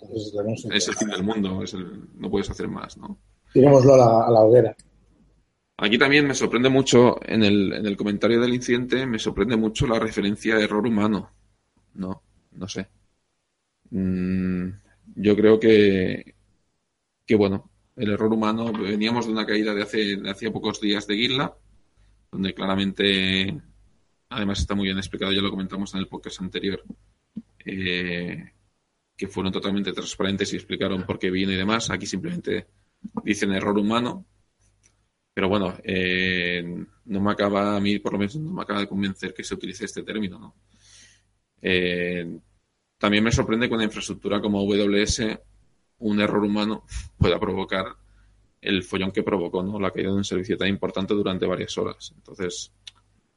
entonces 0.00 0.32
es 0.70 0.88
el 0.88 0.94
fin 0.94 1.08
del 1.08 1.22
mundo, 1.22 1.62
no 2.14 2.30
puedes 2.30 2.50
hacer 2.50 2.68
más, 2.68 2.96
¿no? 2.96 3.18
Tirémoslo 3.52 3.94
a 3.94 4.30
la, 4.30 4.40
hoguera. 4.40 4.74
Aquí 5.76 5.98
también 5.98 6.26
me 6.26 6.34
sorprende 6.34 6.68
mucho, 6.68 7.20
en 7.22 7.42
el, 7.42 7.72
en 7.72 7.86
el 7.86 7.96
comentario 7.96 8.40
del 8.40 8.54
incidente, 8.54 9.06
me 9.06 9.18
sorprende 9.18 9.56
mucho 9.56 9.86
la 9.86 9.98
referencia 9.98 10.56
a 10.56 10.60
error 10.60 10.86
humano. 10.86 11.30
No, 11.94 12.22
no 12.52 12.68
sé. 12.68 12.88
Mm, 13.90 14.68
yo 15.16 15.36
creo 15.36 15.60
que, 15.60 16.34
que, 17.26 17.34
bueno, 17.34 17.70
el 17.96 18.10
error 18.10 18.32
humano, 18.32 18.72
veníamos 18.72 19.26
de 19.26 19.32
una 19.32 19.44
caída 19.44 19.74
de 19.74 19.82
hace, 19.82 20.16
de 20.16 20.30
hacía 20.30 20.52
pocos 20.52 20.80
días 20.80 21.06
de 21.06 21.14
Guilla, 21.14 21.52
donde 22.30 22.54
claramente, 22.54 23.60
además 24.30 24.60
está 24.60 24.74
muy 24.74 24.86
bien 24.86 24.98
explicado, 24.98 25.32
ya 25.32 25.42
lo 25.42 25.50
comentamos 25.50 25.92
en 25.94 26.00
el 26.00 26.08
podcast 26.08 26.40
anterior, 26.40 26.82
eh, 27.64 28.52
que 29.16 29.28
fueron 29.28 29.52
totalmente 29.52 29.92
transparentes 29.92 30.52
y 30.52 30.56
explicaron 30.56 31.04
por 31.04 31.18
qué 31.18 31.30
viene 31.30 31.52
y 31.52 31.56
demás. 31.56 31.90
Aquí 31.90 32.06
simplemente 32.06 32.66
dicen 33.24 33.52
error 33.52 33.78
humano. 33.78 34.26
Pero 35.34 35.48
bueno, 35.48 35.74
eh, 35.82 36.62
no 37.06 37.20
me 37.20 37.32
acaba, 37.32 37.76
a 37.76 37.80
mí 37.80 37.98
por 37.98 38.12
lo 38.12 38.18
menos 38.18 38.36
no 38.36 38.52
me 38.52 38.62
acaba 38.62 38.80
de 38.80 38.88
convencer 38.88 39.32
que 39.32 39.44
se 39.44 39.54
utilice 39.54 39.86
este 39.86 40.02
término. 40.02 40.38
¿no? 40.38 40.54
Eh, 41.62 42.38
también 42.98 43.24
me 43.24 43.32
sorprende 43.32 43.68
que 43.68 43.74
una 43.74 43.84
infraestructura 43.84 44.40
como 44.40 44.60
AWS, 44.60 45.22
un 45.98 46.20
error 46.20 46.44
humano 46.44 46.84
pueda 47.16 47.40
provocar 47.40 47.96
el 48.60 48.82
follón 48.84 49.10
que 49.10 49.24
provocó, 49.24 49.62
¿no? 49.62 49.80
La 49.80 49.90
caída 49.90 50.10
de 50.10 50.16
un 50.16 50.24
servicio 50.24 50.56
tan 50.56 50.68
importante 50.68 51.14
durante 51.14 51.46
varias 51.46 51.76
horas. 51.78 52.12
Entonces, 52.14 52.72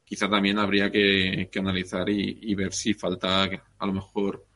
quizá 0.04 0.30
también 0.30 0.58
habría 0.58 0.90
que, 0.90 1.50
analizar 1.58 2.08
y, 2.08 2.54
ver 2.54 2.72
si 2.72 2.94
falta, 2.94 3.42
a 3.42 3.86
lo 3.86 3.92
mejor, 3.92 4.46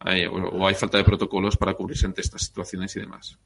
o 0.00 0.66
hay 0.66 0.74
falta 0.74 0.98
de 0.98 1.04
protocolos 1.04 1.56
para 1.56 1.74
cubrirse 1.74 2.06
ante 2.06 2.20
estas 2.20 2.42
situaciones 2.42 2.94
y 2.96 3.00
demás. 3.00 3.38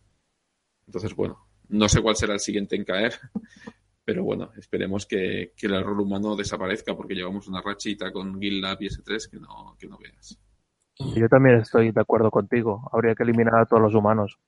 Entonces, 0.92 1.16
bueno, 1.16 1.38
no 1.70 1.88
sé 1.88 2.02
cuál 2.02 2.16
será 2.16 2.34
el 2.34 2.40
siguiente 2.40 2.76
en 2.76 2.84
caer, 2.84 3.14
pero 4.04 4.24
bueno, 4.24 4.50
esperemos 4.58 5.06
que, 5.06 5.54
el 5.58 5.74
error 5.74 5.98
humano 5.98 6.36
desaparezca 6.36 6.94
porque 6.94 7.14
llevamos 7.14 7.48
una 7.48 7.62
rachita 7.62 8.12
con 8.12 8.38
GitLab 8.38 8.76
y 8.82 8.88
S3 8.88 9.30
que 9.30 9.40
no, 9.40 9.74
que 9.78 9.88
no 9.88 9.96
veas. 9.96 10.38
Yo 11.16 11.26
también 11.30 11.60
estoy 11.60 11.92
de 11.92 12.00
acuerdo 12.02 12.30
contigo. 12.30 12.90
Habría 12.92 13.14
que 13.14 13.22
eliminar 13.22 13.58
a 13.58 13.64
todos 13.64 13.82
los 13.82 13.94
humanos. 13.94 14.38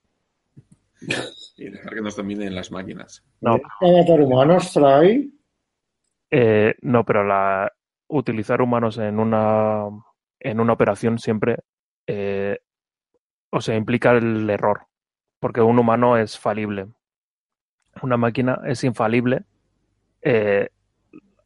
Y 1.56 1.70
dejar 1.70 1.94
que 1.94 2.00
nos 2.00 2.16
dominen 2.16 2.52
las 2.52 2.72
máquinas. 2.72 3.24
No. 3.40 3.60
matar 3.80 4.20
humanos, 4.20 4.72
Fry? 4.72 5.32
Eh, 6.28 6.74
no, 6.82 7.04
pero 7.04 7.24
la, 7.24 7.72
utilizar 8.08 8.60
humanos 8.60 8.98
en 8.98 9.20
una, 9.20 9.84
en 10.40 10.58
una 10.58 10.72
operación 10.72 11.18
siempre, 11.20 11.58
eh, 12.08 12.58
o 13.50 13.60
sea, 13.60 13.76
implica 13.76 14.10
el 14.10 14.50
error, 14.50 14.88
porque 15.44 15.60
un 15.60 15.78
humano 15.78 16.16
es 16.16 16.38
falible. 16.38 16.86
Una 18.00 18.16
máquina 18.16 18.62
es 18.64 18.82
infalible, 18.82 19.44
eh, 20.22 20.70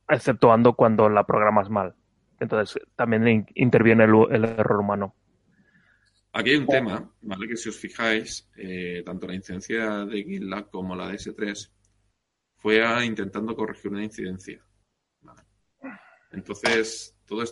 exceptuando 0.09 0.75
cuando 0.75 1.09
la 1.09 1.27
programas 1.27 1.69
mal. 1.69 1.97
Entonces 2.39 2.81
también 2.95 3.45
interviene 3.57 4.05
el, 4.05 4.45
error 4.45 4.79
humano. 4.79 5.17
Aquí 6.33 6.51
hay 6.51 6.59
un 6.59 6.69
tema, 6.69 7.13
¿vale? 7.23 7.49
Que 7.49 7.57
si 7.57 7.71
os 7.71 7.77
fijáis, 7.77 8.49
eh, 8.57 9.03
tanto 9.05 9.27
la 9.27 9.35
incidencia 9.35 10.05
de 10.05 10.23
GitLab 10.23 10.71
como 10.71 10.95
la 10.95 11.09
de 11.09 11.15
S3 11.15 11.69
fue 12.55 13.05
intentando 13.05 13.57
corregir 13.57 13.91
una 13.91 14.05
incidencia. 14.05 14.65
Entonces, 16.31 17.17
todo, 17.27 17.43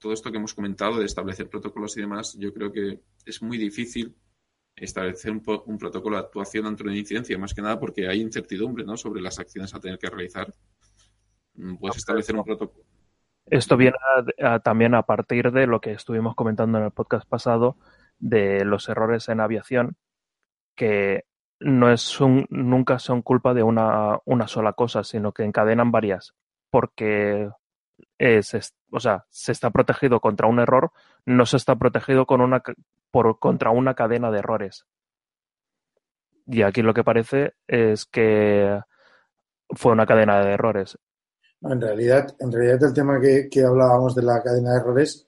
todo 0.00 0.12
esto 0.12 0.32
que 0.32 0.38
hemos 0.38 0.54
comentado 0.54 0.98
de 0.98 1.06
establecer 1.06 1.48
protocolos 1.48 1.96
y 1.96 2.00
demás, 2.00 2.36
yo 2.40 2.52
creo 2.52 2.72
que 2.72 3.02
es 3.24 3.40
muy 3.40 3.56
difícil 3.56 4.16
establecer 4.76 5.30
un, 5.30 5.78
protocolo 5.78 6.16
de 6.16 6.22
actuación 6.22 6.66
ante 6.66 6.82
una 6.82 6.96
incidencia, 6.96 7.38
más 7.38 7.54
que 7.54 7.62
nada 7.62 7.78
porque 7.78 8.08
hay 8.08 8.20
incertidumbre 8.20 8.84
¿no? 8.84 8.96
sobre 8.96 9.20
las 9.20 9.38
acciones 9.38 9.74
a 9.74 9.80
tener 9.80 9.98
que 9.98 10.10
realizar. 10.10 10.52
Mm, 11.54 11.76
puedes 11.76 11.96
establecer 11.96 12.34
un 12.36 12.44
protocolo. 12.44 12.84
Esto 13.46 13.76
viene 13.76 13.96
también 14.62 14.94
a 14.94 15.02
partir 15.02 15.52
de 15.52 15.66
lo 15.66 15.80
que 15.80 15.92
estuvimos 15.92 16.34
comentando 16.34 16.78
en 16.78 16.84
el 16.84 16.90
podcast 16.92 17.28
pasado 17.28 17.76
de 18.18 18.64
los 18.64 18.88
errores 18.88 19.28
en 19.28 19.40
aviación, 19.40 19.96
que 20.74 21.24
no 21.60 21.92
es 21.92 22.20
un, 22.20 22.46
nunca 22.48 22.98
son 22.98 23.20
culpa 23.20 23.52
de 23.52 23.62
una, 23.62 24.18
una 24.24 24.48
sola 24.48 24.72
cosa, 24.72 25.04
sino 25.04 25.32
que 25.32 25.44
encadenan 25.44 25.92
varias, 25.92 26.34
porque 26.70 27.50
es, 28.18 28.74
o 28.90 29.00
sea, 29.00 29.26
se 29.30 29.52
está 29.52 29.70
protegido 29.70 30.20
contra 30.20 30.48
un 30.48 30.58
error, 30.58 30.92
no 31.26 31.46
se 31.46 31.56
está 31.56 31.76
protegido 31.76 32.26
con 32.26 32.40
una, 32.40 32.62
por, 33.10 33.38
contra 33.38 33.70
una 33.70 33.94
cadena 33.94 34.30
de 34.30 34.38
errores. 34.38 34.86
Y 36.46 36.62
aquí 36.62 36.82
lo 36.82 36.94
que 36.94 37.04
parece 37.04 37.54
es 37.66 38.04
que 38.06 38.80
fue 39.70 39.92
una 39.92 40.06
cadena 40.06 40.44
de 40.44 40.52
errores. 40.52 40.98
En 41.62 41.80
realidad, 41.80 42.34
en 42.38 42.52
realidad 42.52 42.84
el 42.84 42.92
tema 42.92 43.18
que, 43.20 43.64
hablábamos 43.64 44.14
de 44.14 44.22
la 44.22 44.42
cadena 44.42 44.72
de 44.72 44.80
errores 44.80 45.26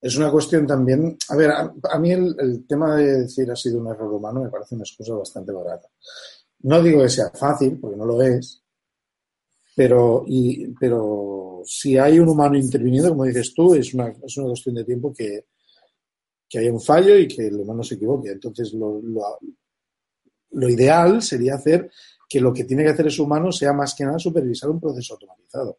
es 0.00 0.16
una 0.16 0.30
cuestión 0.30 0.66
también. 0.66 1.16
A 1.28 1.36
ver, 1.36 1.50
a, 1.50 1.98
mí 1.98 2.12
el, 2.12 2.66
tema 2.66 2.96
de 2.96 3.22
decir 3.22 3.50
ha 3.50 3.56
sido 3.56 3.80
un 3.80 3.88
error 3.88 4.12
humano 4.12 4.42
me 4.42 4.50
parece 4.50 4.74
una 4.74 4.82
excusa 4.82 5.14
bastante 5.14 5.52
barata. 5.52 5.88
No 6.60 6.82
digo 6.82 7.02
que 7.02 7.08
sea 7.08 7.30
fácil, 7.30 7.78
porque 7.80 7.96
no 7.96 8.04
lo 8.04 8.20
es, 8.20 8.62
pero, 9.76 10.24
y, 10.26 10.74
pero 10.74 11.55
si 11.66 11.98
hay 11.98 12.18
un 12.18 12.28
humano 12.28 12.56
interviniendo, 12.56 13.10
como 13.10 13.24
dices 13.24 13.52
tú, 13.52 13.74
es 13.74 13.92
una, 13.92 14.14
es 14.22 14.36
una 14.36 14.46
cuestión 14.48 14.76
de 14.76 14.84
tiempo 14.84 15.12
que, 15.12 15.46
que 16.48 16.58
haya 16.58 16.72
un 16.72 16.80
fallo 16.80 17.18
y 17.18 17.26
que 17.26 17.48
el 17.48 17.56
humano 17.56 17.82
se 17.82 17.96
equivoque. 17.96 18.30
Entonces, 18.30 18.72
lo, 18.72 19.00
lo 20.50 20.68
ideal 20.68 21.20
sería 21.22 21.56
hacer 21.56 21.90
que 22.28 22.40
lo 22.40 22.52
que 22.52 22.64
tiene 22.64 22.84
que 22.84 22.90
hacer 22.90 23.06
ese 23.08 23.22
humano 23.22 23.52
sea 23.52 23.72
más 23.72 23.94
que 23.94 24.04
nada 24.04 24.18
supervisar 24.18 24.70
un 24.70 24.80
proceso 24.80 25.14
automatizado. 25.14 25.78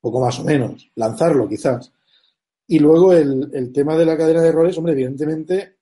Poco 0.00 0.20
más 0.20 0.38
o 0.40 0.44
menos, 0.44 0.90
lanzarlo 0.94 1.48
quizás. 1.48 1.92
Y 2.68 2.78
luego 2.78 3.12
el, 3.12 3.72
tema 3.72 3.96
de 3.96 4.04
la 4.04 4.16
cadena 4.16 4.42
de 4.42 4.48
errores, 4.48 4.76
hombre, 4.76 4.92
evidentemente, 4.92 5.78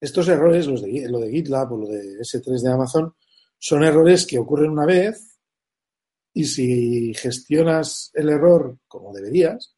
estos 0.00 0.28
errores, 0.28 0.66
los 0.66 0.82
de, 0.82 1.06
lo 1.08 1.18
de 1.18 1.30
GitLab 1.30 1.72
o 1.72 1.76
lo 1.78 1.88
de 1.88 2.18
S3 2.20 2.62
de 2.62 2.72
Amazon, 2.72 3.14
son 3.58 3.84
errores 3.84 4.26
que 4.26 4.38
ocurren 4.38 4.70
una 4.70 4.86
vez 4.86 5.29
y 6.32 6.44
si 6.44 7.14
gestionas 7.14 8.10
el 8.14 8.28
error 8.28 8.78
como 8.86 9.12
deberías, 9.12 9.74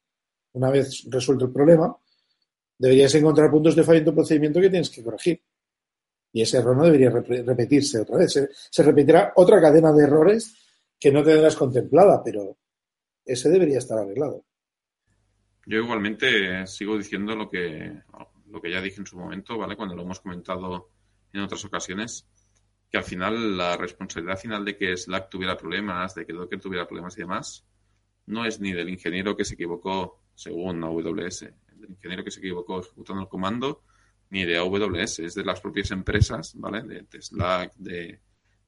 una 0.52 0.70
vez 0.70 1.04
resuelto 1.10 1.46
el 1.46 1.52
problema, 1.52 1.96
deberías 2.78 3.14
encontrar 3.14 3.50
puntos 3.50 3.74
de 3.74 3.84
fallo 3.84 3.98
en 3.98 4.04
tu 4.04 4.14
procedimiento 4.14 4.60
que 4.60 4.70
tienes 4.70 4.90
que 4.90 5.02
corregir. 5.02 5.42
Y 6.32 6.42
ese 6.42 6.58
error 6.58 6.76
no 6.76 6.84
debería 6.84 7.10
repetirse 7.10 8.00
otra 8.00 8.18
vez. 8.18 8.32
Se, 8.70 8.82
repetirá 8.82 9.32
otra 9.36 9.60
cadena 9.60 9.92
de 9.92 10.04
errores 10.04 10.54
que 10.98 11.12
no 11.12 11.22
tendrás 11.22 11.56
contemplada, 11.56 12.22
pero 12.24 12.56
ese 13.24 13.50
debería 13.50 13.78
estar 13.78 13.98
arreglado. 13.98 14.44
Yo 15.66 15.78
igualmente 15.78 16.66
sigo 16.66 16.96
diciendo 16.96 17.36
lo 17.36 17.48
que, 17.48 17.92
lo 18.48 18.60
que 18.60 18.70
ya 18.70 18.80
dije 18.80 19.00
en 19.00 19.06
su 19.06 19.16
momento, 19.16 19.58
¿vale? 19.58 19.76
Cuando 19.76 19.94
lo 19.94 20.02
hemos 20.02 20.20
comentado 20.20 20.90
en 21.32 21.40
otras 21.40 21.64
ocasiones, 21.64 22.26
que 22.92 22.98
al 22.98 23.04
final 23.04 23.56
la 23.56 23.78
responsabilidad 23.78 24.36
final 24.36 24.66
de 24.66 24.76
que 24.76 24.94
Slack 24.94 25.30
tuviera 25.30 25.56
problemas, 25.56 26.14
de 26.14 26.26
que 26.26 26.34
Docker 26.34 26.60
tuviera 26.60 26.86
problemas 26.86 27.16
y 27.16 27.22
demás, 27.22 27.66
no 28.26 28.44
es 28.44 28.60
ni 28.60 28.72
del 28.72 28.90
ingeniero 28.90 29.34
que 29.34 29.46
se 29.46 29.54
equivocó 29.54 30.22
según 30.34 30.84
AWS, 30.84 31.42
el 31.42 31.88
ingeniero 31.88 32.22
que 32.22 32.30
se 32.30 32.40
equivocó 32.40 32.80
ejecutando 32.80 33.22
el 33.22 33.28
comando, 33.28 33.82
ni 34.28 34.44
de 34.44 34.58
AWS, 34.58 35.20
es 35.20 35.34
de 35.34 35.44
las 35.44 35.62
propias 35.62 35.90
empresas, 35.90 36.52
¿vale? 36.56 36.82
De, 36.82 37.22
Slack, 37.22 37.74
de, 37.76 38.20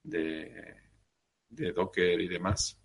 de, 0.03 1.73
Docker 1.73 2.19
y 2.19 2.29
demás, 2.29 2.81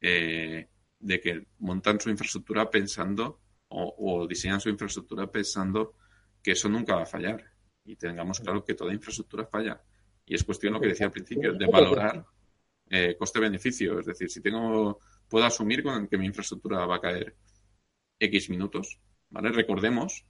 eh, 0.00 0.68
de 1.00 1.20
que 1.20 1.46
montan 1.58 2.00
su 2.00 2.08
infraestructura 2.08 2.70
pensando 2.70 3.40
o, 3.68 4.26
diseñan 4.28 4.60
su 4.60 4.68
infraestructura 4.68 5.26
pensando 5.30 5.96
que 6.40 6.52
eso 6.52 6.68
nunca 6.68 6.94
va 6.94 7.02
a 7.02 7.06
fallar. 7.06 7.44
Y 7.84 7.96
tengamos 7.96 8.38
claro 8.38 8.64
que 8.64 8.74
toda 8.74 8.94
infraestructura 8.94 9.46
falla. 9.46 9.82
Y 10.26 10.34
es 10.34 10.44
cuestión, 10.44 10.72
lo 10.72 10.80
que 10.80 10.88
decía 10.88 11.06
al 11.06 11.12
principio, 11.12 11.52
de 11.52 11.66
valorar 11.66 12.24
eh, 12.90 13.16
coste-beneficio. 13.18 14.00
Es 14.00 14.06
decir, 14.06 14.30
si 14.30 14.40
tengo, 14.40 15.00
puedo 15.28 15.44
asumir 15.44 15.82
con 15.82 16.08
que 16.08 16.18
mi 16.18 16.26
infraestructura 16.26 16.86
va 16.86 16.96
a 16.96 17.00
caer 17.00 17.36
X 18.18 18.50
minutos, 18.50 19.00
¿vale? 19.30 19.50
Recordemos 19.50 20.24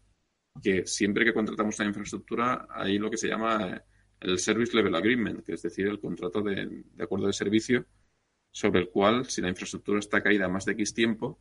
que 0.63 0.87
siempre 0.87 1.25
que 1.25 1.35
contratamos 1.35 1.79
una 1.79 1.89
infraestructura 1.89 2.67
hay 2.71 2.99
lo 2.99 3.11
que 3.11 3.17
se 3.17 3.29
llama 3.29 3.83
el 4.21 4.39
Service 4.39 4.75
Level 4.75 4.95
Agreement, 4.95 5.45
que 5.45 5.55
es 5.55 5.63
decir, 5.63 5.87
el 5.87 6.01
contrato 6.01 6.43
de, 6.43 6.85
de 6.93 7.05
acuerdo 7.05 7.27
de 7.27 7.33
servicio 7.33 7.87
sobre 8.51 8.81
el 8.81 8.89
cual, 8.89 9.27
si 9.27 9.43
la 9.43 9.49
infraestructura 9.49 9.99
está 9.99 10.23
caída 10.23 10.49
más 10.49 10.65
de 10.65 10.73
X 10.73 10.95
tiempo, 10.95 11.41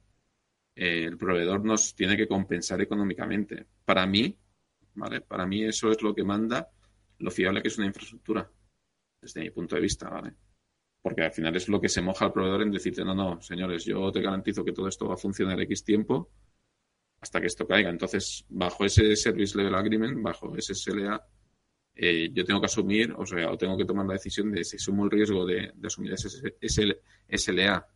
eh, 0.76 1.06
el 1.06 1.18
proveedor 1.18 1.64
nos 1.64 1.96
tiene 1.96 2.18
que 2.18 2.28
compensar 2.28 2.82
económicamente. 2.82 3.68
Para 3.86 4.06
mí, 4.08 4.36
¿vale? 4.96 5.22
Para 5.22 5.46
mí 5.46 5.64
eso 5.64 5.92
es 5.92 6.02
lo 6.02 6.16
que 6.16 6.24
manda 6.24 6.72
lo 7.24 7.32
fiable 7.32 7.62
que 7.62 7.70
es 7.70 7.78
una 7.78 7.88
infraestructura, 7.88 8.50
desde 9.22 9.42
mi 9.42 9.50
punto 9.50 9.76
de 9.76 9.82
vista, 9.82 10.10
¿vale? 10.10 10.34
Porque 11.02 11.24
al 11.24 11.32
final 11.32 11.56
es 11.56 11.70
lo 11.70 11.80
que 11.80 11.90
se 11.90 12.02
moja 12.02 12.26
al 12.26 12.34
proveedor 12.34 12.62
en 12.62 12.72
decirte, 12.72 13.04
no, 13.04 13.16
no, 13.16 13.42
señores, 13.42 13.86
yo 13.86 14.12
te 14.12 14.22
garantizo 14.22 14.64
que 14.64 14.74
todo 14.74 14.88
esto 14.88 15.08
va 15.08 15.16
a 15.16 15.18
funcionar 15.18 15.60
X 15.62 15.84
tiempo 15.84 16.30
hasta 17.20 17.40
que 17.40 17.48
esto 17.48 17.66
caiga. 17.66 17.90
Entonces, 17.90 18.46
bajo 18.50 18.86
ese 18.86 19.16
Service 19.16 19.58
Level 19.58 19.76
Agreement, 19.76 20.22
bajo 20.22 20.56
ese 20.58 20.76
SLA, 20.76 21.26
eh, 21.96 22.30
yo 22.34 22.44
tengo 22.44 22.60
que 22.60 22.66
asumir, 22.66 23.14
o 23.18 23.26
sea, 23.26 23.52
o 23.52 23.58
tengo 23.58 23.78
que 23.78 23.86
tomar 23.86 24.06
la 24.06 24.14
decisión 24.14 24.52
de 24.52 24.64
si 24.64 24.76
asumo 24.76 25.06
el 25.06 25.12
riesgo 25.12 25.46
de, 25.46 25.74
asumir 25.84 26.14
ese, 26.14 27.02
SLA 27.30 27.88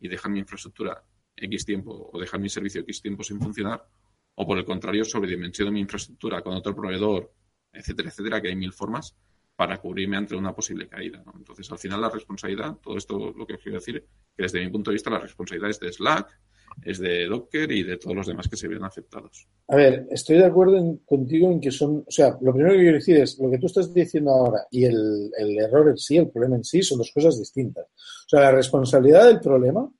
y 0.00 0.08
dejar 0.08 0.30
mi 0.30 0.40
infraestructura 0.40 1.02
X 1.34 1.64
tiempo 1.64 2.10
o 2.12 2.18
dejar 2.18 2.40
mi 2.40 2.50
servicio 2.50 2.82
X 2.82 3.00
tiempo 3.00 3.22
sin 3.22 3.40
funcionar, 3.40 3.86
o 4.34 4.46
por 4.46 4.58
el 4.58 4.64
contrario, 4.64 5.04
sobredimensiono 5.04 5.72
mi 5.72 5.80
infraestructura 5.80 6.42
con 6.42 6.54
otro 6.54 6.74
proveedor, 6.74 7.32
etcétera, 7.76 8.08
etcétera, 8.08 8.40
que 8.40 8.48
hay 8.48 8.56
mil 8.56 8.72
formas 8.72 9.16
para 9.56 9.78
cubrirme 9.78 10.18
ante 10.18 10.36
una 10.36 10.54
posible 10.54 10.86
caída. 10.86 11.24
Entonces, 11.34 11.70
al 11.72 11.78
final, 11.78 12.00
la 12.00 12.10
responsabilidad, 12.10 12.76
todo 12.82 12.96
esto 12.98 13.32
lo 13.36 13.46
que 13.46 13.54
os 13.54 13.62
quiero 13.62 13.78
decir, 13.78 14.04
que 14.36 14.42
desde 14.42 14.60
mi 14.60 14.70
punto 14.70 14.90
de 14.90 14.94
vista, 14.94 15.10
la 15.10 15.18
responsabilidad 15.18 15.70
es 15.70 15.80
de 15.80 15.92
Slack, 15.92 16.40
es 16.84 16.98
de 16.98 17.26
Docker 17.26 17.72
y 17.72 17.82
de 17.82 17.96
todos 17.96 18.14
los 18.14 18.26
demás 18.26 18.48
que 18.48 18.56
se 18.56 18.68
ven 18.68 18.84
afectados. 18.84 19.48
A 19.68 19.76
ver, 19.76 20.06
estoy 20.10 20.36
de 20.36 20.44
acuerdo 20.44 20.98
contigo 21.06 21.50
en 21.50 21.60
que 21.60 21.70
son, 21.70 22.04
o 22.06 22.10
sea, 22.10 22.36
lo 22.40 22.52
primero 22.52 22.74
que 22.74 22.82
quiero 22.82 22.98
decir 22.98 23.16
es 23.16 23.38
lo 23.38 23.50
que 23.50 23.58
tú 23.58 23.66
estás 23.66 23.92
diciendo 23.94 24.30
ahora 24.30 24.66
y 24.70 24.84
el, 24.84 25.30
error 25.58 25.88
en 25.88 25.96
sí, 25.96 26.18
el 26.18 26.28
problema 26.28 26.56
en 26.56 26.64
sí, 26.64 26.82
son 26.82 26.98
dos 26.98 27.10
cosas 27.12 27.38
distintas. 27.38 27.86
O 27.86 28.28
sea, 28.28 28.40
la 28.40 28.52
responsabilidad 28.52 29.26
del 29.26 29.40
problema 29.40 29.90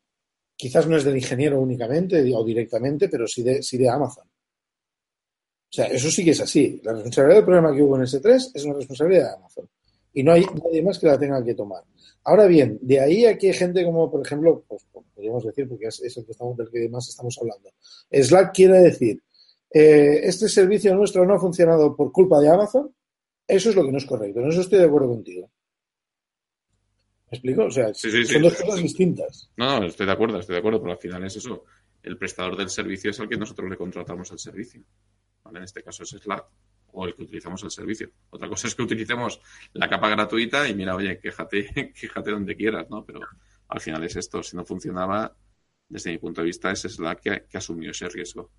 quizás 0.54 0.87
no 0.87 0.97
es 0.97 1.04
del 1.04 1.16
ingeniero 1.16 1.61
únicamente 1.61 2.23
o 2.35 2.45
directamente, 2.45 3.09
pero 3.09 3.26
sí 3.26 3.42
de, 3.42 3.62
sí 3.62 3.78
de 3.78 3.88
Amazon. 3.88 4.28
O 5.76 5.78
sea, 5.78 5.88
eso 5.88 6.11
sí 6.11 6.25
que 6.25 6.30
es 6.30 6.40
así. 6.40 6.80
La 6.83 6.95
responsabilidad 6.95 7.37
del 7.37 7.45
problema 7.45 7.75
que 7.75 7.83
hubo 7.83 7.97
en 7.97 8.04
S3 8.04 8.50
es 8.54 8.64
una 8.64 8.76
responsabilidad 8.76 9.25
de 9.25 9.37
Amazon. 9.37 9.68
Y 10.14 10.23
no 10.23 10.33
hay 10.33 10.42
nadie 10.64 10.83
más 10.83 10.99
que 10.99 11.06
la 11.06 11.18
tenga 11.18 11.45
que 11.45 11.54
tomar. 11.54 11.83
Ahora 12.25 12.47
bien, 12.47 12.78
de 12.80 12.99
ahí 12.99 13.26
a 13.26 13.37
que 13.37 13.52
gente 13.52 13.85
como, 13.85 14.11
por 14.11 14.25
ejemplo, 14.25 14.64
pues, 14.66 14.87
podríamos 15.14 15.45
decir, 15.45 15.68
porque 15.68 15.88
es, 15.88 16.00
el 16.00 16.25
que 16.25 16.33
estamos, 16.33 16.56
del 16.56 16.71
que 16.71 16.88
más 16.88 17.11
estamos 17.11 17.37
hablando, 17.38 17.68
Slack 18.11 18.54
quiere 18.54 18.78
decir, 18.78 19.23
eh, 19.71 20.21
este 20.23 20.49
servicio 20.49 20.95
nuestro 20.95 21.26
no 21.26 21.35
ha 21.35 21.38
funcionado 21.38 21.95
por 21.95 22.11
culpa 22.11 22.40
de 22.40 22.49
Amazon, 22.49 22.90
eso 23.47 23.68
es 23.68 23.76
lo 23.76 23.85
que 23.85 23.92
no 23.92 23.99
es 23.99 24.06
correcto. 24.06 24.40
En 24.40 24.49
eso 24.49 24.62
estoy 24.62 24.78
de 24.78 24.87
acuerdo 24.87 25.09
contigo. 25.09 25.50
¿Me 27.30 27.37
explico? 27.37 27.64
O 27.66 27.71
sea, 27.71 27.92
son 27.92 28.42
dos 28.42 28.54
cosas 28.54 28.80
distintas. 28.80 29.50
No, 29.59 29.78
no, 29.78 29.87
estoy 29.87 30.06
de 30.06 30.12
acuerdo, 30.12 30.38
estoy 30.38 30.54
de 30.54 30.61
acuerdo, 30.61 30.80
pero 30.80 30.92
al 30.92 30.99
final 30.99 31.23
es 31.25 31.37
eso. 31.37 31.64
El 32.02 32.16
prestador 32.16 32.56
del 32.56 32.71
servicio 32.71 33.11
es 33.11 33.21
al 33.21 33.28
que 33.28 33.37
nosotros 33.37 33.68
le 33.68 33.76
contratamos 33.76 34.33
el 34.33 34.38
servicio. 34.38 34.83
En 35.50 35.62
este 35.62 35.83
caso 35.83 36.03
es 36.03 36.11
Slack 36.11 36.47
o 36.93 37.07
el 37.07 37.15
que 37.15 37.23
utilizamos 37.23 37.62
el 37.62 37.71
servicio. 37.71 38.11
Otra 38.31 38.49
cosa 38.49 38.69
es 38.69 38.75
que 38.75 38.83
utilicemos 38.83 39.41
la 39.75 39.88
capa 39.88 40.09
gratuita 40.09 40.69
y 40.69 40.75
mira, 40.75 40.95
oye, 40.95 41.19
quéjate, 41.19 41.93
quéjate 42.00 42.31
donde 42.31 42.57
quieras, 42.57 42.88
¿no? 42.91 43.05
Pero 43.05 43.21
al 43.69 43.81
final 43.81 44.03
es 44.05 44.17
esto. 44.17 44.43
Si 44.43 44.57
no 44.57 44.65
funcionaba, 44.65 45.37
desde 45.88 46.11
mi 46.11 46.19
punto 46.19 46.41
de 46.41 46.47
vista, 46.47 46.71
es 46.71 46.83
Slack 46.83 47.21
que, 47.21 47.45
que 47.49 47.59
asumió 47.59 47.91
ese 47.91 48.09
riesgo. 48.09 48.50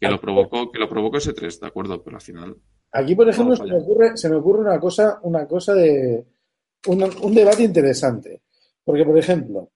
Que 0.00 0.08
lo 0.08 0.20
provocó, 0.20 0.70
que 0.70 0.78
lo 0.78 0.88
provocó 0.88 1.18
ese 1.18 1.32
3, 1.32 1.60
de 1.60 1.66
acuerdo, 1.66 2.02
pero 2.02 2.16
al 2.16 2.22
final. 2.22 2.56
Aquí, 2.92 3.14
por 3.14 3.28
ejemplo, 3.28 3.56
se 3.56 3.64
me, 3.64 3.76
ocurre, 3.76 4.16
se 4.16 4.28
me 4.30 4.36
ocurre 4.36 4.60
una 4.60 4.78
cosa, 4.78 5.18
una 5.22 5.46
cosa 5.46 5.74
de 5.74 6.24
un, 6.86 7.02
un 7.02 7.34
debate 7.34 7.62
interesante. 7.62 8.42
Porque, 8.84 9.04
por 9.04 9.18
ejemplo, 9.18 9.70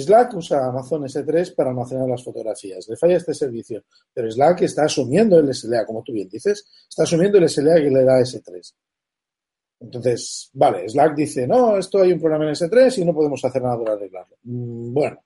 Slack 0.00 0.34
usa 0.34 0.66
Amazon 0.66 1.04
S3 1.04 1.54
para 1.54 1.70
almacenar 1.70 2.08
las 2.08 2.22
fotografías. 2.22 2.88
Le 2.88 2.96
falla 2.96 3.16
este 3.16 3.34
servicio, 3.34 3.84
pero 4.12 4.30
Slack 4.30 4.62
está 4.62 4.84
asumiendo 4.84 5.38
el 5.38 5.54
SLA, 5.54 5.86
como 5.86 6.02
tú 6.02 6.12
bien 6.12 6.28
dices, 6.28 6.66
está 6.88 7.04
asumiendo 7.04 7.38
el 7.38 7.48
SLA 7.48 7.76
que 7.76 7.90
le 7.90 8.04
da 8.04 8.20
S3. 8.20 8.74
Entonces, 9.80 10.50
vale, 10.54 10.88
Slack 10.88 11.14
dice, 11.14 11.46
no, 11.46 11.76
esto 11.76 12.00
hay 12.00 12.12
un 12.12 12.20
problema 12.20 12.46
en 12.46 12.54
S3 12.54 12.98
y 12.98 13.04
no 13.04 13.14
podemos 13.14 13.44
hacer 13.44 13.62
nada 13.62 13.78
para 13.78 13.92
arreglarlo. 13.94 14.36
Mm, 14.44 14.92
bueno, 14.92 15.18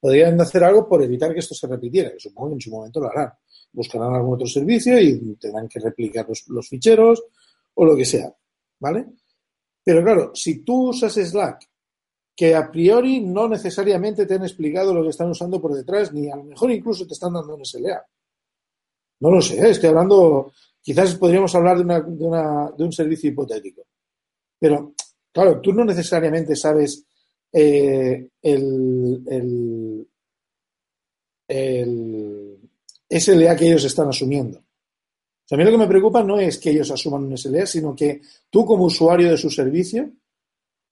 podrían 0.00 0.40
hacer 0.40 0.64
algo 0.64 0.88
por 0.88 1.02
evitar 1.02 1.32
que 1.32 1.40
esto 1.40 1.54
se 1.54 1.66
repitiera, 1.66 2.12
que 2.12 2.20
supongo 2.20 2.50
que 2.50 2.54
en 2.54 2.60
su 2.60 2.70
momento 2.70 3.00
lo 3.00 3.10
harán. 3.10 3.32
Buscarán 3.72 4.14
algún 4.14 4.34
otro 4.34 4.46
servicio 4.46 4.98
y 4.98 5.36
tendrán 5.36 5.68
que 5.68 5.80
replicar 5.80 6.26
los, 6.48 6.68
ficheros 6.68 7.22
o 7.74 7.84
lo 7.84 7.94
que 7.94 8.04
sea, 8.04 8.34
¿vale? 8.80 9.06
Pero 9.84 10.02
claro, 10.02 10.34
si 10.34 10.64
tú 10.64 10.88
usas 10.88 11.12
Slack, 11.14 11.68
que 12.38 12.54
a 12.54 12.70
priori 12.70 13.18
no 13.18 13.48
necesariamente 13.48 14.24
te 14.24 14.34
han 14.34 14.44
explicado 14.44 14.94
lo 14.94 15.02
que 15.02 15.08
están 15.08 15.28
usando 15.28 15.60
por 15.60 15.74
detrás, 15.74 16.12
ni 16.12 16.30
a 16.30 16.36
lo 16.36 16.44
mejor 16.44 16.70
incluso 16.70 17.04
te 17.04 17.14
están 17.14 17.32
dando 17.32 17.56
un 17.56 17.64
SLA. 17.64 18.00
No 19.18 19.32
lo 19.32 19.42
sé, 19.42 19.58
¿eh? 19.58 19.70
estoy 19.70 19.88
hablando, 19.88 20.52
quizás 20.80 21.16
podríamos 21.16 21.52
hablar 21.56 21.84
de, 21.84 22.84
un 22.84 22.92
servicio 22.92 23.30
hipotético. 23.30 23.82
Pero, 24.56 24.94
claro, 25.32 25.60
tú 25.60 25.72
no 25.72 25.84
necesariamente 25.84 26.54
sabes 26.54 27.04
eh, 27.52 28.28
el, 28.40 29.24
el, 29.26 30.08
el, 31.48 32.58
SLA 33.10 33.56
que 33.56 33.66
ellos 33.66 33.82
están 33.82 34.10
asumiendo. 34.10 34.62
a 35.50 35.56
mí 35.56 35.64
lo 35.64 35.72
que 35.72 35.78
me 35.78 35.88
preocupa 35.88 36.22
no 36.22 36.38
es 36.38 36.58
que 36.58 36.70
ellos 36.70 36.92
asuman 36.92 37.24
un 37.24 37.36
SLA, 37.36 37.66
sino 37.66 37.96
que 37.96 38.20
tú 38.48 38.64
como 38.64 38.84
usuario 38.84 39.28
de 39.28 39.36
su 39.36 39.50
servicio 39.50 40.08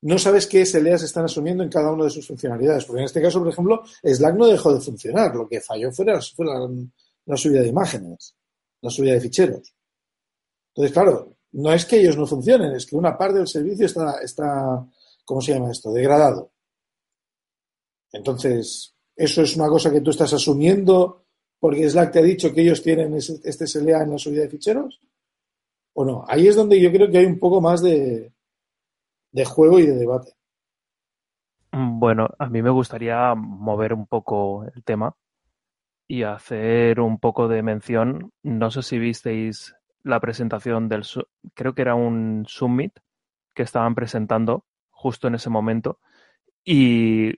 no 0.07 0.19
sabes 0.21 0.47
qué 0.47 0.65
SLA 0.65 0.99
se 0.99 1.07
están 1.07 1.25
asumiendo 1.25 1.65
en 1.65 1.69
cada 1.69 1.91
una 1.91 2.05
de 2.05 2.11
sus 2.11 2.25
funcionalidades. 2.25 2.85
Porque 2.85 3.01
en 3.01 3.07
este 3.07 3.21
caso, 3.21 3.41
por 3.41 3.49
ejemplo, 3.49 3.83
Slack 4.05 4.37
no 4.37 4.47
dejó 4.47 4.73
de 4.73 4.81
funcionar. 4.81 5.35
Lo 5.35 5.49
que 5.49 5.61
falló 5.61 5.91
fue 5.91 6.05
la, 6.05 6.21
fue 6.21 6.47
la 6.47 7.37
subida 7.37 7.63
de 7.63 7.67
imágenes, 7.67 8.37
la 8.83 8.91
subida 8.91 9.15
de 9.15 9.21
ficheros. 9.21 9.75
Entonces, 10.69 10.93
claro, 10.93 11.37
no 11.53 11.73
es 11.73 11.85
que 11.87 11.99
ellos 11.99 12.17
no 12.17 12.25
funcionen, 12.25 12.73
es 12.73 12.87
que 12.87 12.95
una 12.95 13.19
parte 13.19 13.39
del 13.39 13.49
servicio 13.49 13.87
está, 13.87 14.21
está 14.23 14.87
¿cómo 15.25 15.41
se 15.41 15.55
llama 15.55 15.73
esto? 15.73 15.93
Degradado. 15.93 16.53
Entonces, 18.13 18.95
¿eso 19.17 19.43
es 19.43 19.57
una 19.57 19.67
cosa 19.67 19.91
que 19.91 20.03
tú 20.03 20.11
estás 20.11 20.33
asumiendo 20.33 21.25
porque 21.59 21.91
Slack 21.91 22.13
te 22.13 22.19
ha 22.21 22.23
dicho 22.23 22.53
que 22.53 22.61
ellos 22.61 22.81
tienen 22.81 23.13
este 23.15 23.67
SLA 23.67 24.05
en 24.05 24.13
la 24.13 24.19
subida 24.19 24.43
de 24.43 24.51
ficheros? 24.51 25.01
¿O 25.95 26.05
no? 26.05 26.25
Ahí 26.29 26.47
es 26.47 26.55
donde 26.55 26.81
yo 26.81 26.93
creo 26.93 27.11
que 27.11 27.19
hay 27.19 27.27
un 27.27 27.41
poco 27.41 27.61
más 27.61 27.83
de, 27.83 28.36
de 29.37 29.45
juego 29.45 29.79
y 29.79 29.87
de 29.87 29.95
debate. 29.97 30.33
Bueno, 31.71 32.31
a 32.39 32.49
mí 32.49 32.63
me 32.63 32.71
gustaría 32.71 33.35
mover 33.35 33.93
un 33.93 34.07
poco 34.07 34.65
el 34.75 34.83
tema 34.83 35.15
y 36.09 36.23
hacer 36.23 37.01
un 37.01 37.19
poco 37.19 37.47
de 37.47 37.63
mención. 37.63 38.33
No 38.43 38.71
sé 38.71 38.83
si 38.83 38.99
visteis 38.99 39.77
la 40.03 40.21
presentación 40.21 40.89
del, 40.89 41.05
creo 41.53 41.75
que 41.75 41.83
era 41.83 41.95
un 41.95 42.45
summit 42.49 42.99
que 43.55 43.63
estaban 43.63 43.95
presentando 43.95 44.65
justo 44.91 45.29
en 45.29 45.35
ese 45.35 45.51
momento 45.51 46.01
y 46.65 47.35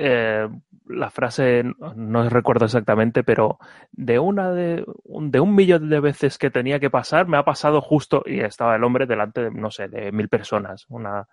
eh, 0.00 0.48
la 0.86 1.10
frase 1.10 1.64
no 1.96 2.28
recuerdo 2.28 2.66
exactamente, 2.66 3.24
pero 3.24 3.58
de 3.92 4.18
una 4.18 4.52
de 4.52 4.84
un, 5.04 5.30
de 5.30 5.40
un 5.40 5.54
millón 5.54 5.90
de 5.90 6.00
veces 6.00 6.38
que 6.38 6.50
tenía 6.50 6.78
que 6.78 6.88
pasar 6.88 7.26
me 7.26 7.36
ha 7.36 7.44
pasado 7.44 7.80
justo 7.80 8.22
y 8.24 8.40
estaba 8.40 8.76
el 8.76 8.84
hombre 8.84 9.06
delante 9.06 9.42
de 9.42 9.50
no 9.50 9.70
sé 9.70 9.88
de 9.88 10.12
mil 10.12 10.28
personas, 10.28 10.86
una 10.88 11.26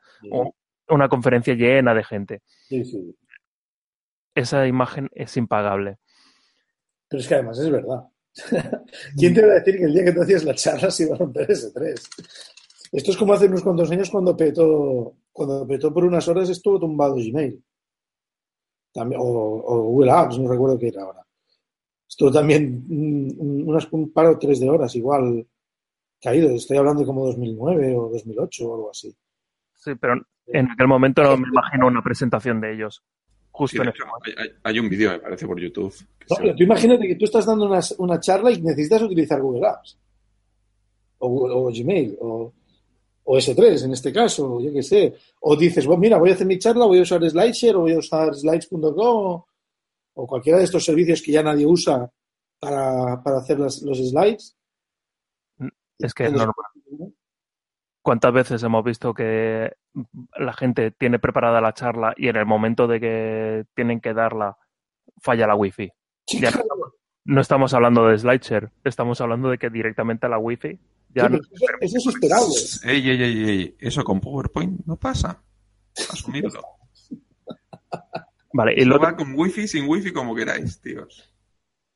una 0.89 1.10
conferencia 1.10 1.54
llena 1.54 1.93
de 1.93 2.04
gente. 2.04 2.41
Esa 4.34 4.67
imagen 4.67 5.10
es 5.13 5.38
impagable. 5.38 5.97
Pero 7.08 7.21
es 7.21 7.28
que 7.28 7.36
además 7.36 7.60
es 7.60 7.69
verdad. 7.69 8.04
¿Quién 9.17 9.34
te 9.34 9.45
va 9.45 9.54
a 9.54 9.60
decir 9.60 9.78
que 9.78 9.86
el 9.86 9.93
día 9.93 10.06
que 10.06 10.12
tú 10.12 10.21
hacías 10.21 10.43
la 10.43 10.56
charla 10.56 10.91
se 10.91 11.04
iba 11.04 11.15
a 11.15 11.19
romper 11.19 11.49
ese 11.49 11.71
3? 11.71 12.10
Esto 12.91 13.12
es 13.12 13.17
como 13.17 13.34
hace 13.34 13.45
unos 13.45 13.63
cuantos 13.63 13.89
años 13.91 14.10
cuando 14.10 14.36
petó, 14.36 15.15
cuando 15.32 15.65
petó 15.65 15.93
por 15.93 16.04
unas 16.04 16.28
horas 16.28 16.49
estuvo 16.49 16.80
tumbado 16.80 17.15
Gmail. 17.15 17.63
También, 18.95 19.19
o, 19.21 19.81
Google 19.91 20.12
Apps, 20.12 20.39
no 20.39 20.49
recuerdo 20.49 20.79
qué 20.79 20.88
era 20.88 21.03
ahora. 21.03 21.21
Estuvo 22.08 22.31
también 22.31 22.86
un, 22.89 23.63
unas, 23.67 23.91
un 23.91 24.13
par 24.13 24.27
o 24.27 24.39
tres 24.39 24.62
de 24.62 24.69
horas 24.69 24.95
igual 24.95 25.45
caído. 26.21 26.49
Estoy 26.51 26.77
hablando 26.77 27.01
de 27.01 27.05
como 27.05 27.25
2009 27.25 27.93
o 27.93 28.10
2008 28.10 28.65
o 28.65 28.75
algo 28.75 28.91
así. 28.91 29.13
Sí, 29.73 29.91
pero 29.99 30.13
en 30.47 30.71
aquel 30.71 30.88
momento 30.88 31.23
no 31.23 31.36
me 31.36 31.49
imagino 31.49 31.88
una 31.88 32.01
presentación 32.01 32.62
de 32.62 32.73
ellos. 32.73 33.03
Justo 33.51 33.84
en 33.84 33.91
hay, 34.63 34.79
un 34.79 34.88
vídeo, 34.88 35.12
me 35.12 35.19
parece, 35.19 35.45
por 35.45 35.60
YouTube. 35.60 35.93
No, 36.29 36.55
tú 36.55 36.63
imagínate 36.63 37.05
que 37.05 37.15
tú 37.15 37.25
estás 37.25 37.45
dando 37.45 37.65
una, 37.65 37.81
una, 37.97 38.19
charla 38.19 38.51
y 38.51 38.62
necesitas 38.62 39.01
utilizar 39.01 39.41
Google 39.41 39.67
Apps. 39.67 39.97
O, 41.17 41.69
Gmail. 41.69 42.17
O, 42.21 42.53
o, 43.26 43.38
S3 43.38 43.86
en 43.86 43.94
este 43.94 44.14
caso, 44.14 44.60
yo 44.60 44.72
qué 44.72 44.84
sé. 44.84 45.14
O 45.42 45.56
dices, 45.56 45.86
bueno, 45.86 46.02
mira, 46.02 46.18
voy 46.18 46.32
a 46.32 46.34
hacer 46.34 46.48
mi 46.48 46.58
charla, 46.58 46.86
voy 46.86 47.00
a 47.00 47.04
usar 47.04 47.28
SlideShare 47.28 47.76
o 47.76 47.82
voy 47.82 47.94
a 47.94 48.00
usar 48.00 48.34
slides.com 48.34 49.44
o 50.18 50.28
cualquiera 50.28 50.60
de 50.60 50.66
estos 50.66 50.86
servicios 50.86 51.22
que 51.22 51.32
ya 51.32 51.44
nadie 51.44 51.66
usa 51.66 52.10
para, 52.60 53.22
para 53.22 53.38
hacer 53.38 53.60
los 53.60 53.80
slides. 53.80 54.56
Es 56.00 56.14
que 56.14 56.26
es 56.26 56.32
normal. 56.32 56.56
¿Cuántas 58.02 58.34
veces 58.34 58.62
hemos 58.62 58.84
visto 58.84 59.16
que 59.16 59.74
la 60.38 60.54
gente 60.54 60.92
tiene 60.92 61.18
preparada 61.18 61.60
la 61.60 61.74
charla 61.74 62.14
y 62.16 62.28
en 62.28 62.36
el 62.36 62.46
momento 62.46 62.86
de 62.86 63.00
que 63.00 63.66
tienen 63.74 64.00
que 64.00 64.14
darla 64.14 64.58
falla 65.20 65.48
la 65.48 65.56
wifi? 65.56 65.92
Ya 66.28 66.52
no, 66.52 66.64
no 67.26 67.42
estamos 67.42 67.74
hablando 67.74 68.08
de 68.08 68.18
SlideShare, 68.18 68.70
estamos 68.84 69.20
hablando 69.22 69.50
de 69.50 69.58
que 69.58 69.70
directamente 69.70 70.28
la 70.30 70.38
wifi 70.38 70.80
ya 71.14 71.28
Sí, 71.28 71.34
no- 71.34 71.38
eso, 71.38 71.66
eso 71.82 71.98
es 71.98 72.08
esperable. 72.08 72.54
Ey, 72.84 73.10
ey, 73.10 73.22
ey, 73.24 73.50
ey, 73.50 73.76
eso 73.80 74.04
con 74.04 74.20
PowerPoint 74.20 74.86
no 74.86 74.96
pasa. 74.98 75.42
Asumidlo. 76.12 76.62
Vale, 78.54 78.74
y 78.78 78.86
lo 78.86 79.00
va 79.00 79.16
con 79.16 79.34
wifi, 79.36 79.68
sin 79.68 79.88
wifi, 79.88 80.12
como 80.14 80.34
queráis, 80.36 80.80
tíos. 80.80 81.32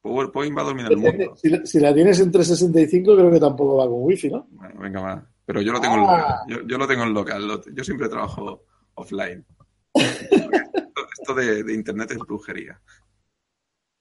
PowerPoint 0.02 0.58
va 0.58 0.62
a 0.62 0.66
dominar 0.66 0.92
el 0.92 0.98
mundo. 0.98 1.36
Si, 1.36 1.50
la- 1.50 1.66
si 1.66 1.80
la 1.80 1.94
tienes 1.94 2.20
en 2.22 2.32
365, 2.32 3.16
creo 3.16 3.32
que 3.32 3.40
tampoco 3.40 3.78
va 3.78 3.86
con 3.86 4.04
wifi, 4.04 4.30
¿no? 4.30 4.48
Bueno, 4.52 4.80
venga, 4.80 5.02
va. 5.02 5.26
Pero 5.46 5.62
yo 5.62 5.72
lo 5.74 5.82
tengo 5.82 5.96
en 5.96 6.02
Ah. 6.02 6.06
local. 6.06 6.36
Yo, 6.48 6.68
yo 6.68 6.78
lo 6.78 6.88
tengo 6.88 7.04
en 7.04 7.14
local. 7.14 7.48
lo- 7.48 7.62
yo 7.74 7.84
siempre 7.84 8.08
trabajo 8.10 8.64
offline. 8.96 9.46
esto 9.94 9.96
esto 11.22 11.34
de, 11.34 11.64
de 11.64 11.74
internet 11.74 12.12
es 12.12 12.18
brujería. 12.20 12.80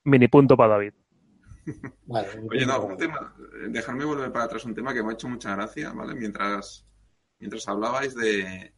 mini 0.05 0.29
punto 0.29 0.57
para 0.57 0.75
David. 0.75 0.93
Vale, 2.07 2.29
Oye, 2.51 2.67
no, 2.67 2.85
un 2.85 2.97
tema. 2.97 3.35
Dejarme 3.69 4.05
volver 4.05 4.33
para 4.33 4.45
atrás 4.47 4.65
un 4.65 4.75
tema 4.75 4.95
que 4.95 5.03
me 5.03 5.11
ha 5.11 5.13
hecho 5.15 5.29
mucha 5.29 5.55
gracia, 5.55 5.93
¿vale? 5.93 6.15
Mientras, 6.15 6.87
mientras 7.39 7.69
hablabais 7.69 8.15
de, 8.15 8.75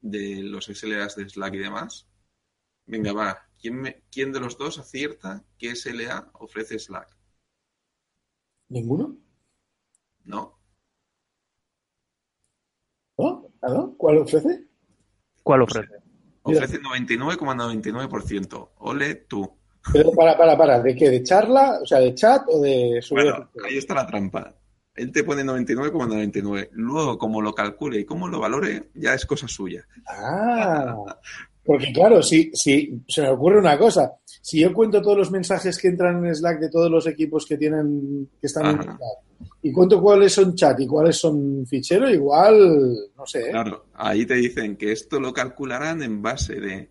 de 0.00 0.42
los 0.42 0.68
SLAs 0.68 1.16
de 1.16 1.28
Slack 1.28 1.54
y 1.54 1.58
demás. 1.58 2.08
Venga, 2.86 3.12
va. 3.12 3.48
¿Quién, 3.60 3.76
me- 3.80 4.04
¿Quién 4.12 4.32
de 4.32 4.40
los 4.40 4.58
dos 4.58 4.78
acierta 4.78 5.44
qué 5.58 5.70
SLA 5.72 6.30
ofrece 6.34 6.78
Slack? 6.78 7.16
¿Ninguno? 8.68 9.06
¿No? 10.24 10.58
¿No? 13.18 13.50
¿Ah? 13.62 13.90
¿Cuál 13.98 14.16
ofrece? 14.18 14.68
¿Cuál 15.42 15.62
ofrece? 15.62 15.94
Ofrece 16.42 16.78
99,99%. 16.78 18.72
Ole 18.78 19.14
tú. 19.14 19.58
Pero 19.92 20.12
para, 20.12 20.36
para, 20.36 20.56
para, 20.56 20.80
¿de 20.80 20.94
qué? 20.94 21.10
¿De 21.10 21.22
charla? 21.22 21.78
O 21.82 21.86
sea, 21.86 21.98
¿de 21.98 22.14
chat 22.14 22.42
o 22.48 22.60
de 22.60 23.00
subir? 23.00 23.24
Bueno, 23.24 23.50
ahí 23.64 23.76
está 23.76 23.94
la 23.94 24.06
trampa. 24.06 24.54
Él 24.94 25.12
te 25.12 25.24
pone 25.24 25.44
99,99. 25.44 26.70
Luego, 26.72 27.18
como 27.18 27.42
lo 27.42 27.54
calcule 27.54 28.00
y 28.00 28.04
cómo 28.04 28.28
lo 28.28 28.40
valore, 28.40 28.90
ya 28.94 29.14
es 29.14 29.26
cosa 29.26 29.46
suya. 29.46 29.86
Ah, 30.08 30.96
porque 31.64 31.92
claro, 31.92 32.22
si, 32.22 32.50
si 32.54 33.02
se 33.06 33.22
me 33.22 33.28
ocurre 33.28 33.58
una 33.58 33.76
cosa, 33.76 34.12
si 34.24 34.60
yo 34.60 34.72
cuento 34.72 35.02
todos 35.02 35.18
los 35.18 35.30
mensajes 35.30 35.76
que 35.78 35.88
entran 35.88 36.24
en 36.24 36.34
Slack 36.34 36.60
de 36.60 36.70
todos 36.70 36.90
los 36.90 37.06
equipos 37.06 37.44
que 37.44 37.58
tienen, 37.58 38.30
que 38.40 38.46
están 38.46 38.66
en. 38.66 38.82
Slack, 38.82 38.98
y 39.62 39.72
cuento 39.72 40.00
cuáles 40.00 40.32
son 40.32 40.54
chat 40.54 40.78
y 40.80 40.86
cuáles 40.86 41.16
son 41.16 41.66
fichero, 41.66 42.08
igual, 42.08 42.94
no 43.16 43.26
sé, 43.26 43.48
¿eh? 43.48 43.50
Claro, 43.50 43.86
ahí 43.94 44.24
te 44.24 44.34
dicen 44.34 44.76
que 44.76 44.92
esto 44.92 45.20
lo 45.20 45.32
calcularán 45.32 46.02
en 46.02 46.22
base 46.22 46.54
de 46.54 46.90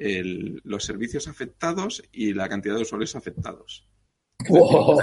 el- 0.00 0.60
los 0.64 0.84
servicios 0.84 1.28
afectados 1.28 2.02
y 2.12 2.32
la 2.34 2.48
cantidad 2.48 2.74
de 2.76 2.82
usuarios 2.82 3.14
afectados. 3.16 3.86
Wow. 4.48 4.98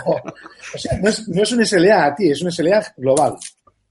O 0.74 0.78
sea, 0.78 1.00
no 1.00 1.10
es, 1.10 1.28
no 1.28 1.44
es 1.44 1.52
un 1.52 1.62
SLA 1.62 2.06
a 2.08 2.16
ti, 2.16 2.32
es 2.32 2.42
un 2.42 2.48
SLA 2.52 2.84
global. 2.98 3.36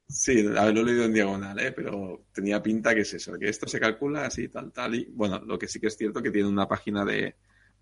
Sí, 0.08 0.46
a 0.56 0.64
ver, 0.66 0.74
lo 0.74 0.80
he 0.82 0.84
leído 0.84 1.04
en 1.04 1.12
diagonal, 1.12 1.58
¿eh? 1.58 1.72
pero 1.72 2.26
tenía 2.32 2.62
pinta 2.62 2.94
que 2.94 3.00
es 3.00 3.14
eso, 3.14 3.36
que 3.38 3.48
esto 3.48 3.66
se 3.66 3.80
calcula 3.80 4.26
así, 4.26 4.48
tal, 4.48 4.72
tal. 4.72 4.94
Y 4.94 5.06
bueno, 5.12 5.40
lo 5.40 5.58
que 5.58 5.66
sí 5.68 5.80
que 5.80 5.88
es 5.88 5.96
cierto 5.96 6.22
que 6.22 6.30
tiene 6.30 6.48
una 6.48 6.68
página 6.68 7.04
de, 7.04 7.34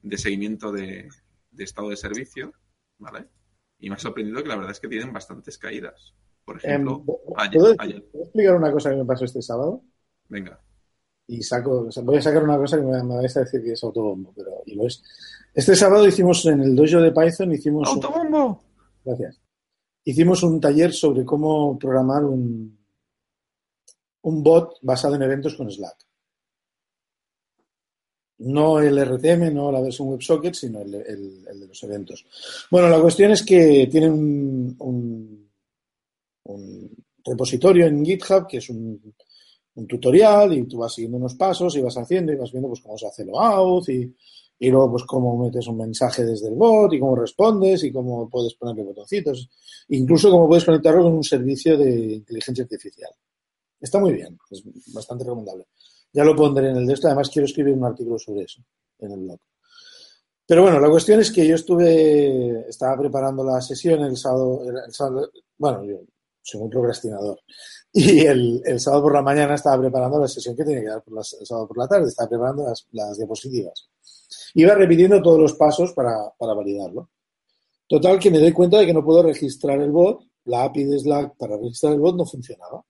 de 0.03 0.19
seguimiento 0.19 0.73
de, 0.73 1.09
de 1.51 1.65
estado 1.65 1.91
de 1.91 1.97
servicio, 1.97 2.53
¿vale? 2.99 3.27
Y 3.79 3.91
me 3.91 3.97
ha 3.97 3.99
sorprendido 3.99 4.43
que 4.43 4.49
la 4.49 4.57
verdad 4.57 4.73
es 4.73 4.81
que 4.81 4.89
tienen 4.89 5.13
bastantes 5.13 5.59
caídas. 5.59 6.15
Por 6.45 6.57
ejemplo, 6.59 7.05
Em, 7.07 7.35
ayer, 7.37 7.61
¿puedo, 7.61 7.75
ayer. 7.79 8.05
puedo 8.11 8.25
explicar 8.25 8.57
una 8.57 8.73
cosa 8.73 8.91
que 8.91 8.97
me 8.97 9.05
pasó 9.05 9.25
este 9.27 9.43
sábado? 9.43 9.83
Venga. 10.29 10.61
Y 11.27 11.43
saco, 11.43 11.89
voy 12.03 12.17
a 12.19 12.23
sacar 12.23 12.43
una 12.45 12.57
cosa 12.59 12.77
que 12.77 12.83
me, 12.85 13.03
me 13.03 13.17
vais 13.17 13.37
a 13.37 13.41
decir 13.41 13.63
que 13.63 13.73
es 13.73 13.83
autobombo, 13.85 14.33
pero 14.37 14.63
y 14.67 14.75
lo 14.75 14.87
es. 14.87 15.03
Este 15.55 15.75
sábado 15.77 16.07
hicimos 16.07 16.45
en 16.47 16.61
el 16.61 16.75
dojo 16.77 17.01
de 17.01 17.13
Python, 17.13 17.53
hicimos 17.53 17.89
un, 17.89 17.95
¡Autobombo! 18.05 18.63
gracias, 19.05 19.41
hicimos 20.05 20.43
un 20.43 20.61
taller 20.61 20.93
sobre 20.93 21.25
cómo 21.25 21.79
programar 21.79 22.25
un, 22.25 22.79
un 24.23 24.43
bot 24.43 24.79
basado 24.83 25.15
en 25.15 25.23
eventos 25.23 25.55
con 25.55 25.71
Slack. 25.71 25.97
No 28.39 28.81
el 28.81 28.99
RTM, 28.99 29.55
no 29.55 29.71
la 29.71 29.81
versión 29.81 30.09
WebSocket, 30.09 30.55
sino 30.55 30.81
el, 30.81 30.95
el- 30.95 31.47
el 31.49 31.61
de 31.61 31.67
los 31.69 31.83
eventos. 31.85 32.27
Bueno, 32.71 32.89
la 32.89 33.01
cuestión 33.01 33.31
es 33.31 33.43
que 33.45 33.89
tienen 33.91 34.13
un, 34.13 34.77
un- 34.81 35.51
un 36.47 36.91
repositorio 37.25 37.87
en 37.87 38.05
GitHub 38.05 38.47
que 38.49 38.59
es 38.59 38.69
un, 38.69 39.01
un 39.77 39.87
tutorial 39.87 40.53
y 40.55 40.65
tú 40.67 40.79
vas 40.79 40.95
siguiendo 40.95 41.19
unos 41.19 41.35
pasos 41.35 41.77
y 41.77 41.81
vas 41.81 41.97
haciendo 41.97 42.33
y 42.33 42.37
vas 42.37 42.51
viendo 42.53 42.69
pues 42.69 42.81
cómo 42.81 42.97
se 42.97 43.07
hace 43.07 43.25
lo 43.25 43.41
out 43.41 43.89
y, 43.89 44.15
y 44.59 44.71
luego 44.71 44.93
pues 44.93 45.05
cómo 45.05 45.37
metes 45.37 45.67
un 45.67 45.79
mensaje 45.79 46.25
desde 46.25 46.49
el 46.49 46.55
bot 46.55 46.93
y 46.93 47.01
cómo 47.01 47.17
respondes 47.17 47.83
y 47.85 47.93
cómo 47.93 48.29
puedes 48.29 48.55
ponerle 48.55 48.85
botoncitos, 48.85 49.49
incluso 49.89 50.31
cómo 50.31 50.47
puedes 50.49 50.65
conectarlo 50.65 51.03
con 51.03 51.15
un 51.15 51.25
servicio 51.25 51.77
de 51.77 52.15
inteligencia 52.15 52.65
artificial. 52.65 53.11
Está 53.81 53.99
muy 53.99 54.13
bien, 54.13 54.39
es 54.51 54.63
bastante 54.95 55.25
recomendable. 55.25 55.67
Ya 56.13 56.25
lo 56.25 56.35
pondré 56.37 56.71
en 56.71 56.77
el 56.77 56.87
de 56.87 56.95
además 57.05 57.29
quiero 57.31 57.47
escribir 57.47 57.75
un 57.75 57.85
artículo 57.85 58.19
sobre 58.19 58.45
eso 58.45 58.63
en 59.01 59.13
el 59.13 59.19
blog. 59.21 59.39
Pero 60.47 60.63
bueno, 60.63 60.79
la 60.79 60.91
cuestión 60.91 61.21
es 61.21 61.31
que 61.33 61.47
yo 61.47 61.55
estuve, 61.55 62.69
estaba 62.69 62.99
preparando 62.99 63.43
la 63.45 63.61
sesión 63.61 64.03
el 64.05 64.17
sábado, 64.17 64.63
el 64.87 64.93
sábado- 64.93 65.31
bueno, 65.57 65.85
yo 65.85 66.01
soy 66.45 66.61
muy 66.63 66.71
procrastinador. 66.71 67.41
Y 67.97 68.27
el, 68.27 68.61
el 68.67 68.81
sábado 68.81 69.05
por 69.05 69.15
la 69.15 69.23
mañana 69.23 69.55
estaba 69.55 69.81
preparando 69.81 70.19
la 70.21 70.29
sesión 70.29 70.57
que 70.57 70.65
tenía 70.65 70.81
que 70.83 70.89
dar 70.89 71.03
por 71.05 71.15
las- 71.15 71.35
el 71.41 71.47
sábado 71.47 71.69
por 71.69 71.79
la 71.79 71.89
tarde, 71.89 72.09
estaba 72.09 72.29
preparando 72.29 72.65
las, 72.65 72.87
las 72.93 73.17
diapositivas. 73.19 73.89
Iba 74.55 74.75
repitiendo 74.75 75.23
todos 75.23 75.39
los 75.41 75.55
pasos 75.55 75.93
para, 75.93 76.31
para 76.39 76.55
validarlo. 76.55 77.11
Total, 77.89 78.19
que 78.19 78.31
me 78.31 78.39
doy 78.41 78.53
cuenta 78.53 78.79
de 78.79 78.87
que 78.87 78.95
no 78.95 79.05
puedo 79.05 79.23
registrar 79.23 79.81
el 79.81 79.93
bot, 79.93 80.23
la 80.47 80.65
API 80.65 80.85
de 80.85 80.99
Slack 81.01 81.37
para 81.39 81.57
registrar 81.57 81.95
el 81.95 82.01
bot 82.01 82.17
no 82.17 82.27
funcionaba. 82.27 82.85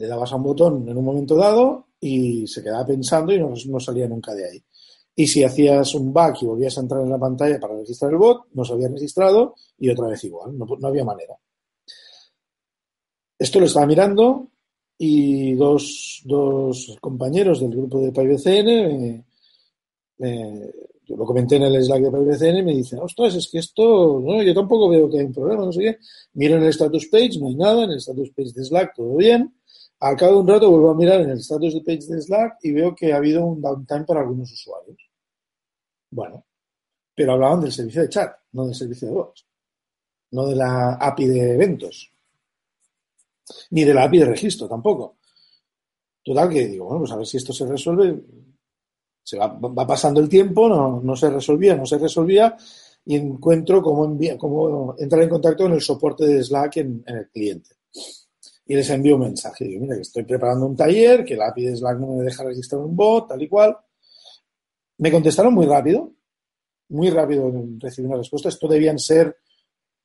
Le 0.00 0.06
dabas 0.06 0.32
a 0.32 0.36
un 0.36 0.42
botón 0.48 0.88
en 0.88 0.96
un 0.96 1.04
momento 1.04 1.34
dado 1.36 1.88
y 2.00 2.46
se 2.46 2.62
quedaba 2.62 2.86
pensando 2.86 3.32
y 3.32 3.38
no, 3.40 3.52
no 3.68 3.80
salía 3.80 4.06
nunca 4.08 4.34
de 4.34 4.44
ahí. 4.48 4.64
Y 5.16 5.26
si 5.26 5.44
hacías 5.44 5.94
un 5.94 6.12
back 6.12 6.42
y 6.42 6.46
volvías 6.46 6.76
a 6.76 6.80
entrar 6.80 7.02
en 7.02 7.10
la 7.10 7.18
pantalla 7.18 7.58
para 7.60 7.76
registrar 7.78 8.10
el 8.12 8.18
bot, 8.18 8.46
no 8.52 8.64
se 8.64 8.72
había 8.72 8.88
registrado 8.88 9.54
y 9.78 9.90
otra 9.90 10.08
vez 10.08 10.22
igual, 10.24 10.56
no, 10.58 10.66
no 10.66 10.88
había 10.88 11.04
manera. 11.04 11.34
Esto 13.38 13.60
lo 13.60 13.66
estaba 13.66 13.86
mirando 13.86 14.48
y 14.96 15.54
dos, 15.54 16.22
dos 16.24 16.96
compañeros 17.00 17.60
del 17.60 17.70
grupo 17.70 18.00
de 18.00 18.12
PyBCN, 18.12 19.24
yo 21.06 21.16
lo 21.16 21.24
comenté 21.26 21.56
en 21.56 21.64
el 21.64 21.84
Slack 21.84 22.02
de 22.02 22.10
PyBCN, 22.10 22.58
y 22.58 22.62
me 22.62 22.74
dicen, 22.74 23.00
ostras, 23.00 23.34
es 23.34 23.48
que 23.50 23.58
esto, 23.58 24.20
no, 24.20 24.42
yo 24.42 24.54
tampoco 24.54 24.88
veo 24.88 25.10
que 25.10 25.18
hay 25.18 25.26
un 25.26 25.34
problema, 25.34 25.66
no 25.66 25.72
sé 25.72 25.80
qué. 25.80 25.98
Miro 26.34 26.56
en 26.56 26.62
el 26.62 26.70
status 26.70 27.08
page, 27.08 27.38
no 27.38 27.48
hay 27.48 27.56
nada, 27.56 27.84
en 27.84 27.90
el 27.90 27.98
status 27.98 28.30
page 28.30 28.52
de 28.54 28.64
Slack 28.64 28.94
todo 28.94 29.16
bien. 29.16 29.54
Al 30.00 30.16
cabo 30.16 30.32
de 30.32 30.38
un 30.38 30.48
rato 30.48 30.70
vuelvo 30.70 30.90
a 30.90 30.94
mirar 30.94 31.20
en 31.20 31.30
el 31.30 31.38
status 31.38 31.74
de 31.74 31.80
page 31.80 32.06
de 32.06 32.22
Slack 32.22 32.58
y 32.62 32.72
veo 32.72 32.94
que 32.94 33.12
ha 33.12 33.16
habido 33.16 33.44
un 33.44 33.60
downtime 33.60 34.04
para 34.04 34.20
algunos 34.20 34.50
usuarios. 34.50 34.98
Bueno, 36.10 36.46
pero 37.14 37.32
hablaban 37.32 37.60
del 37.60 37.72
servicio 37.72 38.02
de 38.02 38.08
chat, 38.08 38.34
no 38.52 38.66
del 38.66 38.74
servicio 38.74 39.08
de 39.08 39.14
bots, 39.14 39.46
no 40.30 40.46
de 40.46 40.56
la 40.56 40.94
API 40.94 41.26
de 41.26 41.54
eventos, 41.54 42.13
ni 43.70 43.84
de 43.84 43.94
la 43.94 44.04
API 44.04 44.18
de 44.18 44.26
registro 44.26 44.68
tampoco. 44.68 45.18
Total 46.22 46.48
que 46.48 46.66
digo, 46.66 46.86
bueno, 46.86 47.00
pues 47.00 47.12
a 47.12 47.16
ver 47.16 47.26
si 47.26 47.36
esto 47.36 47.52
se 47.52 47.66
resuelve. 47.66 48.22
Se 49.22 49.38
va, 49.38 49.46
va 49.48 49.86
pasando 49.86 50.20
el 50.20 50.28
tiempo, 50.28 50.68
no, 50.68 51.00
no 51.02 51.16
se 51.16 51.30
resolvía, 51.30 51.74
no 51.74 51.86
se 51.86 51.98
resolvía, 51.98 52.56
y 53.06 53.16
encuentro 53.16 53.82
cómo, 53.82 54.04
envía, 54.04 54.38
cómo 54.38 54.94
entrar 54.98 55.22
en 55.22 55.28
contacto 55.28 55.64
con 55.64 55.72
el 55.72 55.80
soporte 55.80 56.26
de 56.26 56.42
Slack 56.42 56.78
en, 56.78 57.04
el 57.06 57.28
cliente. 57.28 57.76
Y 58.66 58.74
les 58.74 58.88
envío 58.90 59.16
un 59.16 59.22
mensaje. 59.22 59.66
Digo, 59.66 59.82
mira, 59.82 59.96
que 59.96 60.02
estoy 60.02 60.24
preparando 60.24 60.66
un 60.66 60.76
taller, 60.76 61.24
que 61.24 61.36
la 61.36 61.48
API 61.48 61.66
de 61.66 61.76
Slack 61.76 61.98
no 61.98 62.16
me 62.16 62.24
deja 62.24 62.44
registrar 62.44 62.80
un 62.80 62.96
bot, 62.96 63.28
tal 63.28 63.42
y 63.42 63.48
cual. 63.48 63.76
Me 64.98 65.10
contestaron 65.10 65.52
muy 65.52 65.66
rápido, 65.66 66.12
muy 66.88 67.10
rápido 67.10 67.52
recibí 67.78 68.06
una 68.06 68.16
respuesta. 68.16 68.48
Esto 68.48 68.68
debían 68.68 68.98
ser, 68.98 69.36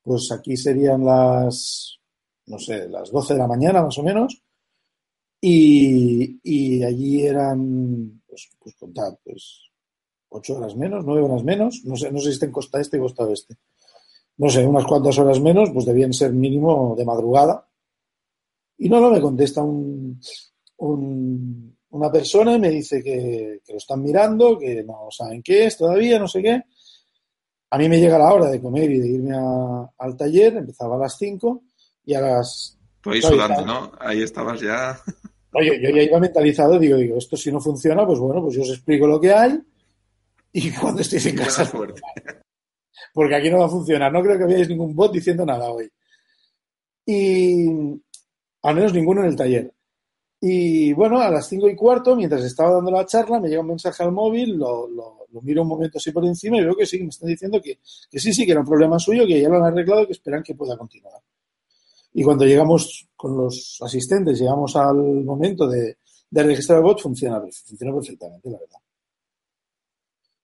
pues 0.02 0.30
aquí 0.32 0.56
serían 0.56 1.04
las, 1.04 1.99
no 2.46 2.58
sé, 2.58 2.88
las 2.88 3.10
12 3.10 3.34
de 3.34 3.40
la 3.40 3.46
mañana 3.48 3.82
más 3.82 3.98
o 3.98 4.02
menos. 4.02 4.42
Y, 5.40 6.38
y 6.42 6.82
allí 6.84 7.22
eran, 7.26 8.22
pues, 8.28 8.50
pues 8.58 8.74
contad, 8.76 9.16
pues, 9.24 9.62
8 10.30 10.56
horas 10.56 10.76
menos, 10.76 11.04
9 11.04 11.22
horas 11.22 11.44
menos. 11.44 11.82
No 11.84 11.96
sé, 11.96 12.12
no 12.12 12.18
sé 12.18 12.26
si 12.26 12.30
está 12.32 12.46
en 12.46 12.52
costa 12.52 12.80
este 12.80 12.98
y 12.98 13.00
costa 13.00 13.24
oeste. 13.24 13.56
No 14.38 14.50
sé, 14.50 14.66
unas 14.66 14.86
cuantas 14.86 15.18
horas 15.18 15.40
menos, 15.40 15.70
pues 15.72 15.86
debían 15.86 16.12
ser 16.12 16.32
mínimo 16.32 16.94
de 16.96 17.04
madrugada. 17.06 17.66
Y 18.78 18.88
no, 18.88 19.00
no, 19.00 19.10
me 19.10 19.20
contesta 19.20 19.62
un, 19.62 20.18
un- 20.78 21.76
una 21.90 22.10
persona 22.10 22.54
y 22.54 22.60
me 22.60 22.70
dice 22.70 23.02
que, 23.02 23.60
lo 23.68 23.76
están 23.76 24.02
mirando, 24.02 24.58
que 24.58 24.82
no 24.84 25.08
saben 25.10 25.42
qué 25.42 25.66
es 25.66 25.76
todavía, 25.76 26.18
no 26.18 26.28
sé 26.28 26.42
qué. 26.42 26.62
A 27.70 27.78
mí 27.78 27.88
me 27.88 27.98
llega 28.00 28.18
la 28.18 28.32
hora 28.34 28.50
de 28.50 28.60
comer 28.60 28.90
y 28.90 28.98
de 28.98 29.08
irme 29.08 29.34
a- 29.36 29.90
al 29.98 30.16
taller, 30.16 30.56
empezaba 30.56 30.96
a 30.96 30.98
las 31.00 31.16
5 31.18 31.62
y 32.04 32.14
a 32.14 32.20
las 32.20 32.78
Tú 33.00 33.10
ahí 33.10 33.22
sudando, 33.22 33.64
¿no? 33.64 33.92
Ahí 33.98 34.22
estabas 34.22 34.60
ya. 34.60 35.00
Oye, 35.52 35.80
yo 35.82 35.90
ya 35.90 36.02
iba 36.02 36.20
mentalizado, 36.20 36.78
digo, 36.78 36.96
digo, 36.96 37.16
esto 37.16 37.36
si 37.36 37.50
no 37.50 37.60
funciona, 37.60 38.06
pues 38.06 38.18
bueno, 38.18 38.42
pues 38.42 38.56
yo 38.56 38.62
os 38.62 38.70
explico 38.70 39.06
lo 39.06 39.20
que 39.20 39.32
hay 39.32 39.58
y 40.52 40.70
cuando 40.80 41.00
estéis 41.00 41.26
en 41.26 41.36
casa. 41.36 41.64
Fuerte. 41.64 42.00
Porque 43.12 43.34
aquí 43.34 43.50
no 43.50 43.58
va 43.58 43.66
a 43.66 43.70
funcionar. 43.70 44.12
No 44.12 44.22
creo 44.22 44.38
que 44.38 44.44
veáis 44.44 44.68
ningún 44.68 44.94
bot 44.94 45.12
diciendo 45.12 45.44
nada 45.44 45.70
hoy. 45.70 45.90
Y 47.06 47.66
al 48.62 48.74
menos 48.74 48.92
ninguno 48.92 49.22
en 49.22 49.28
el 49.28 49.36
taller. 49.36 49.72
Y 50.40 50.92
bueno, 50.92 51.20
a 51.20 51.30
las 51.30 51.48
cinco 51.48 51.68
y 51.68 51.76
cuarto, 51.76 52.16
mientras 52.16 52.42
estaba 52.44 52.74
dando 52.74 52.90
la 52.90 53.04
charla, 53.04 53.40
me 53.40 53.48
llega 53.48 53.60
un 53.60 53.68
mensaje 53.68 54.02
al 54.02 54.12
móvil, 54.12 54.56
lo, 54.56 54.88
lo, 54.88 55.42
miro 55.42 55.62
un 55.62 55.68
momento 55.68 55.98
así 55.98 56.12
por 56.12 56.24
encima 56.24 56.56
y 56.56 56.64
veo 56.64 56.74
que 56.74 56.86
sí, 56.86 56.98
me 57.02 57.08
están 57.08 57.28
diciendo 57.28 57.60
que, 57.62 57.78
que 58.10 58.18
sí, 58.18 58.32
sí, 58.32 58.46
que 58.46 58.52
era 58.52 58.60
un 58.60 58.66
problema 58.66 58.98
suyo, 58.98 59.26
que 59.26 59.40
ya 59.40 59.48
lo 59.48 59.56
han 59.56 59.64
arreglado 59.64 60.02
y 60.02 60.06
que 60.06 60.12
esperan 60.12 60.42
que 60.42 60.54
pueda 60.54 60.78
continuar. 60.78 61.20
Y 62.12 62.22
cuando 62.24 62.44
llegamos 62.44 63.08
con 63.16 63.36
los 63.36 63.78
asistentes, 63.82 64.40
llegamos 64.40 64.74
al 64.76 64.96
momento 64.96 65.68
de, 65.68 65.98
de 66.30 66.42
registrar 66.42 66.78
el 66.78 66.84
bot, 66.84 67.00
funciona, 67.00 67.40
funciona 67.40 67.94
perfectamente, 67.94 68.50
la 68.50 68.58
verdad. 68.58 68.78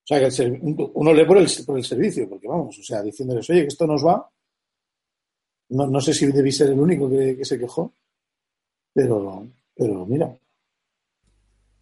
O 0.03 0.07
sea, 0.07 0.21
que 0.21 0.61
uno 0.95 1.13
lee 1.13 1.25
por 1.25 1.39
el, 1.39 1.49
por 1.67 1.79
el 1.79 1.85
servicio, 1.85 2.29
porque 2.29 2.47
vamos, 2.47 2.79
o 2.79 2.83
sea, 2.83 3.03
diciéndoles, 3.03 3.51
oye, 3.51 3.63
que 3.63 3.69
esto 3.69 3.87
nos 3.87 4.07
va. 4.07 4.29
No, 5.71 5.87
no 5.89 6.01
sé 6.01 6.15
si 6.15 6.27
debí 6.27 6.53
ser 6.53 6.71
el 6.71 6.79
único 6.79 7.11
que, 7.11 7.45
se 7.45 7.59
quejó, 7.59 7.93
pero, 8.93 9.49
pero 9.75 10.07
mira, 10.07 10.33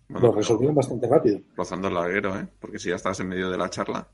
lo 0.09 0.33
resolvieron 0.33 0.75
bastante 0.75 1.07
rápido. 1.07 1.39
Rozando 1.55 1.89
el 1.89 1.95
laguero, 1.95 2.39
¿eh? 2.39 2.49
Porque 2.59 2.79
si 2.79 2.89
ya 2.89 2.97
estabas 2.97 3.21
en 3.21 3.29
medio 3.29 3.51
de 3.51 3.59
la 3.59 3.69
charla. 3.69 4.09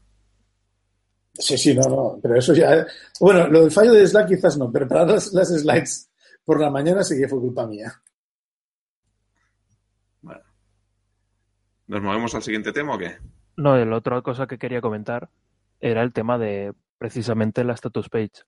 Sí, 1.32 1.56
sí, 1.56 1.74
no, 1.74 1.82
no, 1.88 2.18
pero 2.20 2.36
eso 2.36 2.52
ya. 2.54 2.86
Bueno, 3.20 3.46
lo 3.48 3.62
del 3.62 3.70
fallo 3.70 3.92
de 3.92 4.06
Slack 4.06 4.28
quizás 4.28 4.58
no, 4.58 4.70
pero 4.70 4.86
para 4.88 5.06
las, 5.06 5.32
las 5.32 5.48
slides 5.48 6.10
por 6.44 6.60
la 6.60 6.70
mañana 6.70 7.02
sí 7.02 7.16
que 7.18 7.28
fue 7.28 7.40
culpa 7.40 7.66
mía. 7.66 7.92
Bueno. 10.20 10.42
¿Nos 11.86 12.02
movemos 12.02 12.34
al 12.34 12.42
siguiente 12.42 12.72
tema 12.72 12.94
o 12.94 12.98
qué? 12.98 13.18
No, 13.56 13.76
la 13.76 13.96
otra 13.96 14.20
cosa 14.22 14.46
que 14.46 14.58
quería 14.58 14.80
comentar 14.80 15.28
era 15.80 16.02
el 16.02 16.12
tema 16.12 16.38
de 16.38 16.74
precisamente 16.98 17.64
la 17.64 17.74
status 17.74 18.08
page. 18.08 18.42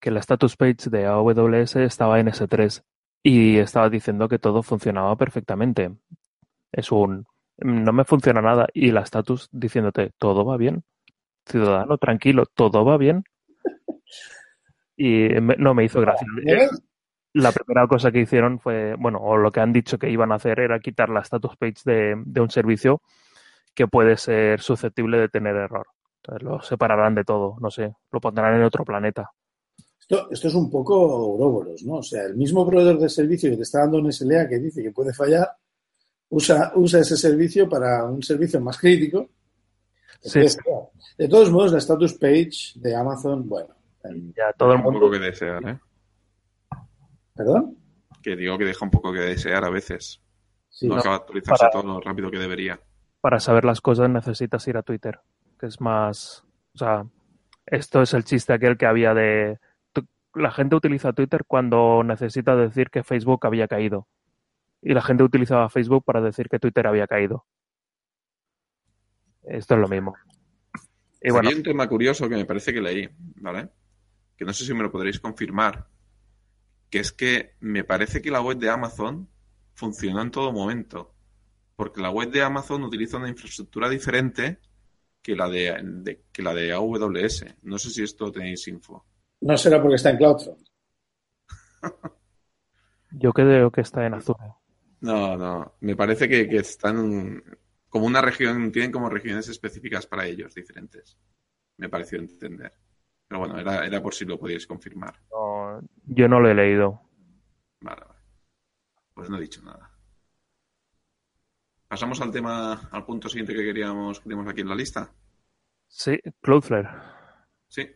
Que 0.00 0.10
la 0.10 0.20
status 0.20 0.56
page 0.56 0.88
de 0.90 1.06
AWS 1.06 1.76
estaba 1.76 2.18
en 2.20 2.28
S3 2.28 2.82
y 3.22 3.58
estaba 3.58 3.90
diciendo 3.90 4.28
que 4.28 4.38
todo 4.38 4.62
funcionaba 4.62 5.14
perfectamente. 5.16 5.94
Es 6.72 6.90
un 6.90 7.26
no 7.58 7.92
me 7.92 8.04
funciona 8.04 8.40
nada 8.40 8.66
y 8.72 8.90
la 8.90 9.02
status 9.02 9.48
diciéndote 9.52 10.12
todo 10.16 10.46
va 10.46 10.56
bien 10.56 10.82
ciudadano, 11.46 11.98
tranquilo, 11.98 12.46
todo 12.46 12.84
va 12.84 12.96
bien. 12.96 13.24
Y 14.96 15.28
no 15.58 15.74
me 15.74 15.84
hizo 15.84 16.00
gracia. 16.00 16.26
La 17.32 17.52
primera 17.52 17.86
cosa 17.86 18.10
que 18.10 18.20
hicieron 18.20 18.58
fue, 18.58 18.94
bueno, 18.96 19.18
o 19.20 19.36
lo 19.36 19.52
que 19.52 19.60
han 19.60 19.72
dicho 19.72 19.98
que 19.98 20.10
iban 20.10 20.32
a 20.32 20.34
hacer 20.34 20.58
era 20.58 20.80
quitar 20.80 21.08
la 21.08 21.20
status 21.20 21.56
page 21.56 21.82
de, 21.84 22.40
un 22.40 22.50
servicio 22.50 23.00
que 23.72 23.86
puede 23.86 24.16
ser 24.16 24.60
susceptible 24.60 25.18
de 25.18 25.28
tener 25.28 25.54
error. 25.54 25.86
Entonces 26.16 26.42
lo 26.42 26.60
separarán 26.60 27.14
de 27.14 27.24
todo, 27.24 27.56
no 27.60 27.70
sé, 27.70 27.94
lo 28.10 28.20
pondrán 28.20 28.56
en 28.56 28.64
otro 28.64 28.84
planeta. 28.84 29.30
Esto, 29.98 30.28
esto 30.30 30.48
es 30.48 30.54
un 30.54 30.68
poco 30.68 30.96
Ouroboros, 30.96 31.84
¿no? 31.84 31.94
O 31.94 32.02
sea, 32.02 32.24
el 32.24 32.34
mismo 32.34 32.66
proveedor 32.68 32.98
de 32.98 33.08
servicio 33.08 33.48
que 33.48 33.56
te 33.56 33.62
está 33.62 33.80
dando 33.80 33.98
un 33.98 34.12
SLA 34.12 34.48
que 34.48 34.58
dice 34.58 34.82
que 34.82 34.90
puede 34.90 35.14
fallar, 35.14 35.48
usa, 36.30 36.72
usa 36.74 37.00
ese 37.00 37.16
servicio 37.16 37.68
para 37.68 38.04
un 38.04 38.22
servicio 38.22 38.60
más 38.60 38.76
crítico 38.76 39.28
de 40.22 41.28
todos 41.28 41.50
modos, 41.50 41.72
la 41.72 41.78
status 41.78 42.14
page 42.14 42.72
de 42.76 42.94
Amazon, 42.94 43.48
bueno. 43.48 43.74
Ya 44.36 44.52
todo 44.56 44.72
el 44.72 44.78
mundo. 44.78 44.98
Un 44.98 45.00
poco 45.00 45.12
que 45.12 45.18
desear, 45.18 45.68
¿eh? 45.68 45.78
¿Perdón? 47.34 47.76
Que 48.22 48.36
digo 48.36 48.58
que 48.58 48.64
deja 48.64 48.84
un 48.84 48.90
poco 48.90 49.12
que 49.12 49.20
desear 49.20 49.64
a 49.64 49.70
veces. 49.70 50.20
no, 50.82 50.96
acaba 50.96 51.16
de 51.16 51.20
actualizarse 51.22 51.66
todo 51.72 51.82
lo 51.82 52.00
rápido 52.00 52.30
que 52.30 52.38
debería. 52.38 52.80
Para 53.20 53.40
saber 53.40 53.64
las 53.64 53.80
cosas 53.80 54.08
necesitas 54.08 54.66
ir 54.68 54.76
a 54.76 54.82
Twitter, 54.82 55.20
que 55.58 55.66
es 55.66 55.80
más. 55.80 56.44
O 56.74 56.78
sea, 56.78 57.06
esto 57.66 58.02
es 58.02 58.14
el 58.14 58.24
chiste 58.24 58.52
aquel 58.52 58.76
que 58.76 58.86
había 58.86 59.14
de. 59.14 59.58
La 60.34 60.50
gente 60.50 60.76
utiliza 60.76 61.12
Twitter 61.12 61.44
cuando 61.46 62.02
necesita 62.04 62.54
decir 62.56 62.88
que 62.90 63.02
Facebook 63.02 63.46
había 63.46 63.68
caído. 63.68 64.06
Y 64.80 64.94
la 64.94 65.02
gente 65.02 65.24
utilizaba 65.24 65.68
Facebook 65.68 66.04
para 66.04 66.20
decir 66.20 66.48
que 66.48 66.58
Twitter 66.58 66.86
había 66.86 67.06
caído. 67.06 67.44
Esto 69.50 69.74
es 69.74 69.80
lo 69.80 69.88
mismo. 69.88 70.14
Y 71.20 71.30
bueno. 71.30 71.48
Hay 71.48 71.56
un 71.56 71.62
tema 71.62 71.88
curioso 71.88 72.28
que 72.28 72.36
me 72.36 72.44
parece 72.44 72.72
que 72.72 72.80
leí, 72.80 73.08
¿vale? 73.36 73.68
Que 74.36 74.44
no 74.44 74.52
sé 74.52 74.64
si 74.64 74.72
me 74.72 74.82
lo 74.82 74.92
podréis 74.92 75.18
confirmar. 75.18 75.88
Que 76.88 77.00
es 77.00 77.12
que 77.12 77.56
me 77.60 77.84
parece 77.84 78.22
que 78.22 78.30
la 78.30 78.40
web 78.40 78.58
de 78.58 78.70
Amazon 78.70 79.28
funcionó 79.74 80.22
en 80.22 80.30
todo 80.30 80.52
momento. 80.52 81.14
Porque 81.76 82.00
la 82.00 82.10
web 82.10 82.30
de 82.30 82.42
Amazon 82.42 82.84
utiliza 82.84 83.16
una 83.16 83.28
infraestructura 83.28 83.88
diferente 83.88 84.60
que 85.20 85.34
la 85.34 85.48
de, 85.48 86.22
que 86.32 86.42
la 86.42 86.54
de 86.54 86.72
AWS. 86.72 87.46
No 87.62 87.78
sé 87.78 87.90
si 87.90 88.02
esto 88.02 88.30
tenéis 88.30 88.66
info. 88.68 89.04
No 89.40 89.56
será 89.56 89.80
porque 89.82 89.96
está 89.96 90.10
en 90.10 90.16
CloudFront. 90.16 90.60
Yo 93.12 93.32
creo 93.32 93.70
que 93.70 93.80
está 93.80 94.06
en 94.06 94.14
Azure. 94.14 94.54
No, 95.00 95.36
no. 95.36 95.74
Me 95.80 95.96
parece 95.96 96.28
que, 96.28 96.48
que 96.48 96.58
están 96.58 97.42
como 97.90 98.06
una 98.06 98.22
región, 98.22 98.72
tienen 98.72 98.92
como 98.92 99.10
regiones 99.10 99.48
específicas 99.48 100.06
para 100.06 100.26
ellos 100.26 100.54
diferentes. 100.54 101.18
Me 101.76 101.88
pareció 101.88 102.18
entender. 102.18 102.72
Pero 103.26 103.40
bueno, 103.40 103.58
era, 103.58 103.84
era 103.84 104.00
por 104.00 104.14
si 104.14 104.24
lo 104.24 104.38
podíais 104.38 104.66
confirmar. 104.66 105.20
yo 106.06 106.28
no 106.28 106.40
lo 106.40 106.48
he 106.48 106.54
leído. 106.54 107.02
Vale, 107.80 108.02
vale. 108.06 108.20
Pues 109.12 109.28
no 109.28 109.36
he 109.36 109.40
dicho 109.40 109.62
nada. 109.62 109.90
Pasamos 111.88 112.20
al 112.20 112.30
tema, 112.30 112.88
al 112.92 113.04
punto 113.04 113.28
siguiente 113.28 113.52
que 113.52 113.64
queríamos, 113.64 114.20
queríamos 114.20 114.48
aquí 114.48 114.60
en 114.60 114.68
la 114.68 114.76
lista. 114.76 115.12
Sí, 115.88 116.18
Cloudflare. 116.40 116.88
Sí. 117.66 117.88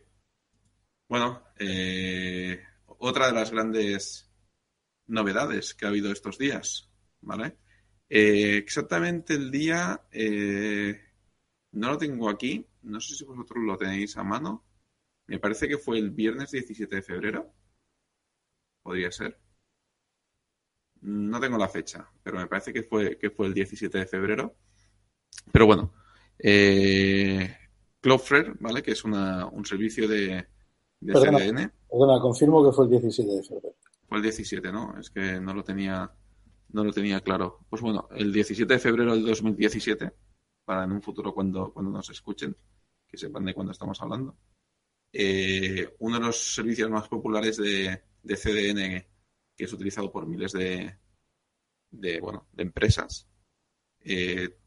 Bueno, 1.07 1.43
eh, 1.57 2.61
otra 2.87 3.27
de 3.27 3.33
las 3.33 3.51
grandes 3.51 4.29
novedades 5.07 5.73
que 5.73 5.85
ha 5.85 5.89
habido 5.89 6.11
estos 6.11 6.37
días, 6.37 6.91
¿vale? 7.21 7.57
Eh, 8.09 8.57
exactamente 8.57 9.33
el 9.33 9.49
día 9.49 10.01
eh, 10.11 10.99
no 11.71 11.89
lo 11.89 11.97
tengo 11.97 12.29
aquí, 12.29 12.65
no 12.83 12.99
sé 12.99 13.15
si 13.15 13.25
vosotros 13.25 13.63
lo 13.63 13.77
tenéis 13.77 14.15
a 14.17 14.23
mano. 14.23 14.63
Me 15.27 15.39
parece 15.39 15.67
que 15.67 15.77
fue 15.77 15.97
el 15.97 16.11
viernes 16.11 16.51
17 16.51 16.95
de 16.95 17.01
febrero. 17.01 17.51
Podría 18.83 19.11
ser. 19.11 19.39
No 21.01 21.39
tengo 21.39 21.57
la 21.57 21.67
fecha, 21.67 22.09
pero 22.23 22.37
me 22.37 22.47
parece 22.47 22.71
que 22.71 22.83
fue, 22.83 23.17
que 23.17 23.31
fue 23.31 23.47
el 23.47 23.53
17 23.53 23.97
de 23.97 24.05
febrero. 24.05 24.55
Pero 25.51 25.65
bueno, 25.65 25.93
eh, 26.37 27.57
Cloudflare, 27.99 28.53
¿vale? 28.59 28.83
Que 28.83 28.91
es 28.91 29.03
una, 29.03 29.47
un 29.47 29.65
servicio 29.65 30.07
de, 30.07 30.47
de 30.99 31.13
CDN. 31.13 31.71
Perdona, 31.89 32.21
confirmo 32.21 32.63
que 32.63 32.75
fue 32.75 32.85
el 32.85 32.91
17 32.91 33.31
de 33.31 33.43
febrero. 33.43 33.75
Fue 34.07 34.17
el 34.17 34.23
17, 34.23 34.71
¿no? 34.71 34.97
Es 34.99 35.09
que 35.09 35.39
no 35.39 35.53
lo 35.53 35.63
tenía 35.63 36.11
no 36.75 36.83
lo 36.83 36.91
tenía 36.91 37.21
claro. 37.21 37.65
Pues 37.69 37.81
bueno, 37.81 38.09
el 38.11 38.33
17 38.33 38.71
de 38.73 38.79
febrero 38.79 39.15
del 39.15 39.25
2017, 39.25 40.11
para 40.65 40.83
en 40.83 40.91
un 40.91 41.01
futuro 41.01 41.33
cuando, 41.33 41.73
cuando 41.73 41.89
nos 41.89 42.09
escuchen, 42.09 42.55
que 43.07 43.17
sepan 43.17 43.45
de 43.45 43.53
cuándo 43.53 43.71
estamos 43.71 44.01
hablando, 44.01 44.37
eh, 45.13 45.95
uno 45.99 46.19
de 46.19 46.25
los 46.25 46.53
servicios 46.53 46.89
más 46.91 47.07
populares 47.07 47.55
de, 47.55 48.03
CDN 48.21 49.05
que 49.55 49.63
es 49.63 49.71
utilizado 49.71 50.11
por 50.11 50.27
miles 50.27 50.51
de, 50.51 50.97
de, 51.91 52.19
bueno, 52.19 52.49
de 52.51 52.63
empresas, 52.63 53.25
eh, 54.01 54.57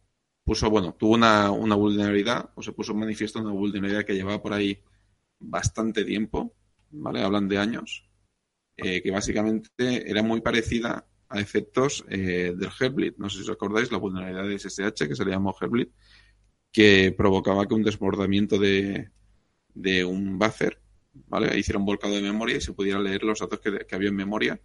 puso, 0.42 0.70
bueno, 0.70 0.94
tuvo 0.94 1.12
una, 1.12 1.50
una 1.50 1.74
vulnerabilidad, 1.74 2.52
o 2.54 2.62
se 2.62 2.72
puso 2.72 2.92
en 2.92 3.00
manifiesto 3.00 3.38
una 3.38 3.52
vulnerabilidad 3.52 4.06
que 4.06 4.14
llevaba 4.14 4.40
por 4.40 4.54
ahí 4.54 4.82
bastante 5.38 6.06
tiempo, 6.06 6.56
¿vale? 6.88 7.22
Hablan 7.22 7.48
de 7.48 7.58
años, 7.58 8.08
eh, 8.78 9.02
que 9.02 9.10
básicamente 9.10 10.10
era 10.10 10.22
muy 10.22 10.40
parecida 10.40 11.06
a 11.28 11.40
efectos 11.40 12.04
eh, 12.08 12.54
del 12.56 12.70
Heartbleed. 12.70 13.14
No 13.18 13.28
sé 13.28 13.38
si 13.38 13.42
os 13.42 13.50
acordáis, 13.50 13.92
la 13.92 13.98
vulnerabilidad 13.98 14.48
de 14.48 14.58
SSH, 14.58 15.08
que 15.08 15.16
se 15.16 15.24
le 15.24 15.32
llamó 15.32 15.54
Heartbleed, 15.58 15.88
que 16.72 17.14
provocaba 17.16 17.66
que 17.66 17.74
un 17.74 17.82
desbordamiento 17.82 18.58
de, 18.58 19.10
de 19.74 20.04
un 20.04 20.38
buffer, 20.38 20.80
¿vale? 21.26 21.56
Hiciera 21.58 21.78
un 21.78 21.86
volcado 21.86 22.14
de 22.14 22.22
memoria 22.22 22.56
y 22.56 22.60
se 22.60 22.72
pudiera 22.72 22.98
leer 22.98 23.22
los 23.22 23.38
datos 23.38 23.60
que, 23.60 23.94
había 23.94 24.08
en 24.08 24.16
memoria 24.16 24.60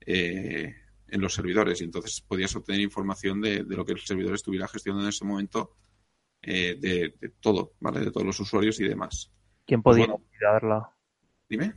eh, 0.00 0.74
en 1.08 1.20
los 1.20 1.34
servidores. 1.34 1.80
Y 1.80 1.84
entonces 1.84 2.20
podías 2.20 2.54
obtener 2.56 2.80
información 2.80 3.40
de, 3.40 3.64
lo 3.64 3.84
que 3.84 3.92
el 3.92 4.00
servidor 4.00 4.34
estuviera 4.34 4.68
gestionando 4.68 5.04
en 5.04 5.10
ese 5.10 5.24
momento 5.24 5.76
eh, 6.42 6.76
de, 6.78 7.32
todo, 7.40 7.72
¿vale? 7.80 8.00
De 8.00 8.10
todos 8.10 8.26
los 8.26 8.40
usuarios 8.40 8.80
y 8.80 8.88
demás. 8.88 9.30
¿Quién 9.66 9.82
podría 9.82 10.06
pues 10.06 10.20
olvidarla? 10.20 10.90
Dime. 11.48 11.74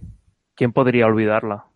¿Quién 0.55 0.73
podría 0.73 1.05
olvidarla? 1.05 1.70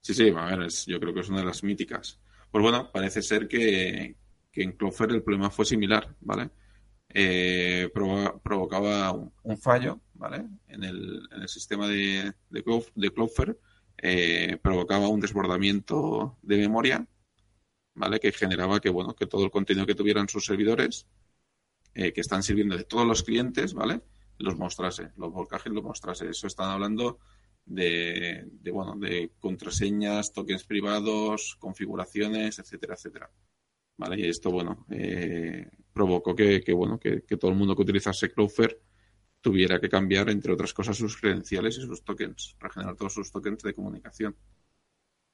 Sí, 0.00 0.14
sí, 0.14 0.30
a 0.30 0.56
ver, 0.56 0.68
yo 0.86 1.00
creo 1.00 1.12
que 1.12 1.20
es 1.20 1.28
una 1.28 1.40
de 1.40 1.46
las 1.46 1.62
míticas. 1.62 2.20
Pues 2.50 2.62
bueno, 2.62 2.90
parece 2.92 3.22
ser 3.22 3.46
que, 3.48 4.16
en 4.52 4.72
Cloudflare 4.72 5.14
el 5.14 5.22
problema 5.22 5.50
fue 5.50 5.64
similar, 5.64 6.14
¿vale? 6.20 6.50
Eh, 7.10 7.90
provocaba 8.42 9.12
un, 9.12 9.58
fallo, 9.58 10.00
¿vale? 10.14 10.44
En 10.66 10.84
el, 10.84 11.28
en 11.30 11.42
el 11.42 11.48
sistema 11.48 11.88
de, 11.88 12.32
de, 12.50 12.62
Cloudflare 13.12 13.56
eh, 13.98 14.58
provocaba 14.62 15.08
un 15.08 15.20
desbordamiento 15.20 16.38
de 16.42 16.58
memoria, 16.58 17.06
¿vale? 17.94 18.20
Que 18.20 18.32
generaba 18.32 18.80
que, 18.80 18.90
bueno, 18.90 19.14
que 19.14 19.26
todo 19.26 19.44
el 19.44 19.50
contenido 19.50 19.86
que 19.86 19.94
tuvieran 19.94 20.28
sus 20.28 20.44
servidores, 20.46 21.06
eh, 21.94 22.12
que 22.12 22.20
están 22.20 22.42
sirviendo 22.42 22.76
de 22.76 22.84
todos 22.84 23.06
los 23.06 23.22
clientes, 23.22 23.74
¿vale? 23.74 24.02
Los 24.38 24.56
mostrase, 24.56 25.10
los 25.16 25.32
volcajes 25.32 25.72
los 25.72 25.82
mostrase. 25.82 26.30
Eso 26.30 26.46
están 26.46 26.70
hablando 26.70 27.18
de, 27.68 28.48
bueno, 28.72 28.96
de 28.96 29.32
contraseñas, 29.38 30.32
tokens 30.32 30.64
privados, 30.64 31.56
configuraciones, 31.58 32.58
etcétera, 32.58 32.94
etcétera. 32.94 33.30
¿Vale? 33.96 34.20
Y 34.20 34.28
esto, 34.28 34.50
bueno, 34.50 34.86
eh, 34.90 35.68
provocó 35.92 36.34
que, 36.34 36.60
que 36.60 36.72
bueno, 36.72 36.98
que, 36.98 37.22
que, 37.22 37.36
todo 37.36 37.50
el 37.50 37.56
mundo 37.56 37.74
que 37.74 37.82
utilizase 37.82 38.30
Cloudflare 38.30 38.80
tuviera 39.40 39.80
que 39.80 39.88
cambiar, 39.88 40.30
entre 40.30 40.52
otras 40.52 40.72
cosas, 40.72 40.96
sus 40.96 41.16
credenciales 41.20 41.78
y 41.78 41.82
sus 41.82 42.04
tokens, 42.04 42.56
regenerar 42.60 42.96
todos 42.96 43.14
sus 43.14 43.30
tokens 43.30 43.62
de 43.62 43.74
comunicación. 43.74 44.36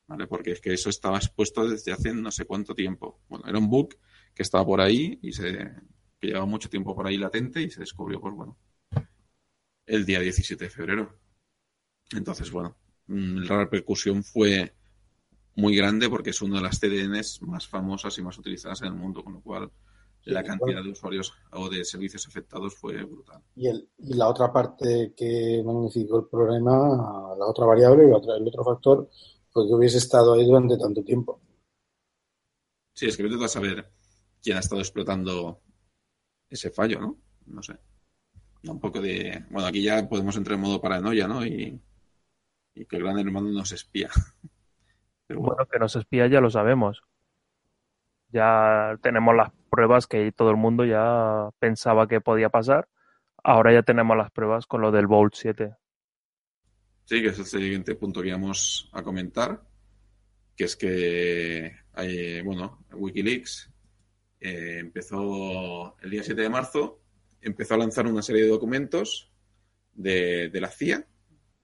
¿Vale? 0.07 0.27
Porque 0.27 0.53
es 0.53 0.61
que 0.61 0.73
eso 0.73 0.91
estaba 0.91 1.17
expuesto 1.17 1.67
desde 1.67 1.93
hace 1.93 2.15
no 2.15 2.31
sé 2.31 2.45
cuánto 2.45 2.75
tiempo. 2.75 3.21
Bueno, 3.29 3.47
era 3.49 3.59
un 3.59 3.71
bug 3.71 3.95
que 4.35 4.43
estaba 4.43 4.65
por 4.65 4.81
ahí 4.81 5.19
y 5.23 5.33
se 5.33 5.73
que 6.21 6.29
llevaba 6.29 6.47
mucho 6.47 6.69
tiempo 6.69 6.95
por 6.95 7.07
ahí 7.07 7.17
latente 7.17 7.63
y 7.63 7.71
se 7.71 7.81
descubrió, 7.81 8.21
pues 8.21 8.35
bueno, 8.35 8.59
el 9.87 10.05
día 10.07 10.21
17 10.21 10.65
de 10.65 10.71
febrero. 10.71 11.24
Entonces, 12.13 12.51
bueno, 12.51 12.77
mm, 13.07 13.45
la 13.45 13.59
repercusión 13.59 14.23
fue 14.23 14.75
muy 15.57 15.77
grande 15.77 16.09
porque 16.09 16.31
es 16.31 16.43
una 16.43 16.57
de 16.57 16.63
las 16.63 16.79
CDNs 16.79 17.43
más 17.43 17.67
famosas 17.67 18.17
y 18.19 18.23
más 18.23 18.39
utilizadas 18.39 18.83
en 18.83 18.89
el 18.89 18.95
mundo, 18.95 19.23
con 19.23 19.35
lo 19.35 19.41
cual 19.41 19.71
la 20.25 20.43
cantidad 20.43 20.83
de 20.83 20.91
usuarios 20.91 21.35
o 21.53 21.69
de 21.69 21.85
servicios 21.85 22.27
afectados 22.27 22.75
fue 22.75 23.05
brutal. 23.05 23.43
Y, 23.57 23.69
el, 23.69 23.89
y 23.99 24.15
la 24.15 24.29
otra 24.29 24.53
parte 24.53 25.13
que 25.17 25.63
magnificó 25.65 26.21
el 26.21 26.27
problema, 26.29 26.73
la 27.39 27.47
otra 27.47 27.67
variable, 27.67 28.13
otro, 28.13 28.35
el 28.35 28.49
otro 28.49 28.65
factor, 28.65 29.11
fue 29.51 29.67
que 29.67 29.75
hubiese 29.75 29.99
estado 29.99 30.35
ahí 30.35 30.47
durante 30.47 30.79
tanto 30.79 31.05
tiempo. 31.05 31.41
Sí, 32.95 33.07
es 33.07 33.17
que 33.17 33.23
vete 33.23 33.45
a 33.45 33.49
saber 33.49 33.91
quién 34.43 34.57
ha 34.57 34.61
estado 34.61 34.81
explotando 34.81 35.61
ese 36.49 36.71
fallo, 36.71 37.01
¿no? 37.01 37.19
No 37.47 37.63
sé. 37.63 37.77
Un 38.67 38.81
poco 38.81 39.01
de. 39.01 39.45
Bueno, 39.51 39.69
aquí 39.69 39.83
ya 39.83 40.09
podemos 40.09 40.37
entrar 40.37 40.55
en 40.55 40.63
modo 40.63 40.81
paranoia, 40.81 41.29
¿no? 41.29 41.45
Y, 41.45 41.79
y 42.75 42.87
que 42.87 42.97
el 42.97 43.05
gran 43.05 43.19
hermano 43.19 43.51
nos 43.51 43.73
espía. 43.73 44.11
Pero 45.27 45.41
bueno. 45.41 45.55
bueno, 45.57 45.71
que 45.71 45.79
nos 45.79 45.97
espía 45.97 46.27
ya 46.27 46.41
lo 46.41 46.51
sabemos. 46.51 47.03
Ya 48.29 48.99
tenemos 49.01 49.35
las 49.35 49.51
pruebas 49.71 50.07
que 50.07 50.33
todo 50.33 50.51
el 50.51 50.57
mundo 50.57 50.85
ya 50.85 51.51
pensaba 51.59 52.09
que 52.09 52.21
podía 52.21 52.49
pasar. 52.49 52.89
Ahora 53.43 53.73
ya 53.73 53.83
tenemos 53.83 54.17
las 54.17 54.31
pruebas 54.31 54.67
con 54.67 54.81
lo 54.81 54.91
del 54.91 55.07
Bolt 55.07 55.35
7. 55.35 55.75
Sí, 57.05 57.23
que 57.23 57.29
es 57.29 57.39
el 57.39 57.45
siguiente 57.45 57.95
punto 57.95 58.23
que 58.23 58.29
íbamos 58.29 58.91
a 58.93 59.03
comentar, 59.03 59.63
que 60.57 60.65
es 60.65 60.75
que 60.75 61.77
hay, 61.93 62.41
bueno, 62.43 62.85
Wikileaks 62.93 63.71
eh, 64.41 64.79
empezó 64.81 65.99
el 66.01 66.11
día 66.11 66.23
7 66.23 66.41
de 66.41 66.49
marzo, 66.49 67.03
empezó 67.43 67.75
a 67.75 67.79
lanzar 67.79 68.07
una 68.07 68.23
serie 68.23 68.43
de 68.45 68.49
documentos 68.49 69.31
de, 69.93 70.49
de 70.49 70.61
la 70.61 70.71
CIA, 70.71 71.07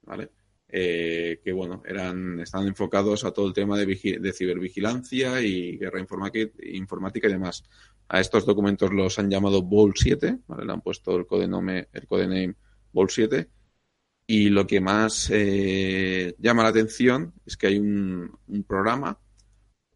¿vale? 0.03 0.31
Eh, 0.73 1.41
que 1.43 1.53
bueno, 1.53 1.83
eran, 1.85 2.39
estaban 2.39 2.69
enfocados 2.69 3.25
a 3.25 3.33
todo 3.33 3.49
el 3.49 3.53
tema 3.53 3.77
de, 3.77 4.33
cibervigilancia 4.33 5.41
y 5.41 5.77
guerra 5.77 6.01
informática 6.01 7.29
y 7.29 7.33
demás. 7.33 7.65
A 8.09 8.21
estos 8.21 8.47
documentos 8.47 8.93
los 8.93 9.19
han 9.19 9.31
llamado 9.31 9.63
Bol 9.63 9.95
7, 9.97 10.39
¿vale? 10.47 10.65
le 10.65 10.73
han 10.73 10.81
puesto 10.81 11.17
el 11.17 11.27
codename, 11.27 11.89
el 11.93 12.07
codename 12.07 12.55
Bol 12.93 13.11
7. 13.11 13.49
Y 14.27 14.49
lo 14.49 14.65
que 14.65 14.81
más 14.81 15.29
eh, 15.33 16.37
llama 16.39 16.63
la 16.63 16.69
atención 16.69 17.35
es 17.45 17.57
que 17.57 17.67
hay 17.67 17.79
un, 17.81 18.39
programa 18.67 19.19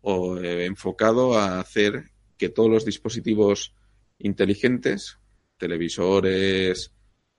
eh, 0.02 0.64
enfocado 0.66 1.38
a 1.38 1.60
hacer 1.60 2.10
que 2.36 2.48
todos 2.48 2.68
los 2.68 2.84
dispositivos 2.84 3.76
inteligentes, 4.18 5.20
televisores, 5.56 6.92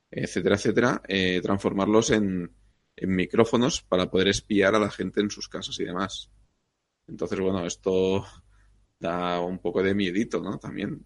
etcétera, 0.10 0.56
etcétera, 0.56 1.02
eh, 1.08 1.42
transformarlos 1.42 2.12
en, 2.12 2.55
en 2.96 3.16
micrófonos 3.16 3.82
para 3.82 4.10
poder 4.10 4.30
espiar 4.30 4.76
a 4.76 4.80
la 4.80 4.90
gente 4.90 5.22
en 5.22 5.30
sus 5.30 5.50
casas 5.50 5.80
y 5.80 5.86
demás. 5.86 6.30
Entonces, 7.08 7.40
bueno, 7.40 7.66
esto 7.66 8.26
da 9.00 9.40
un 9.42 9.60
poco 9.60 9.84
de 9.84 9.94
miedito, 9.94 10.42
¿no? 10.42 10.58
También. 10.58 11.06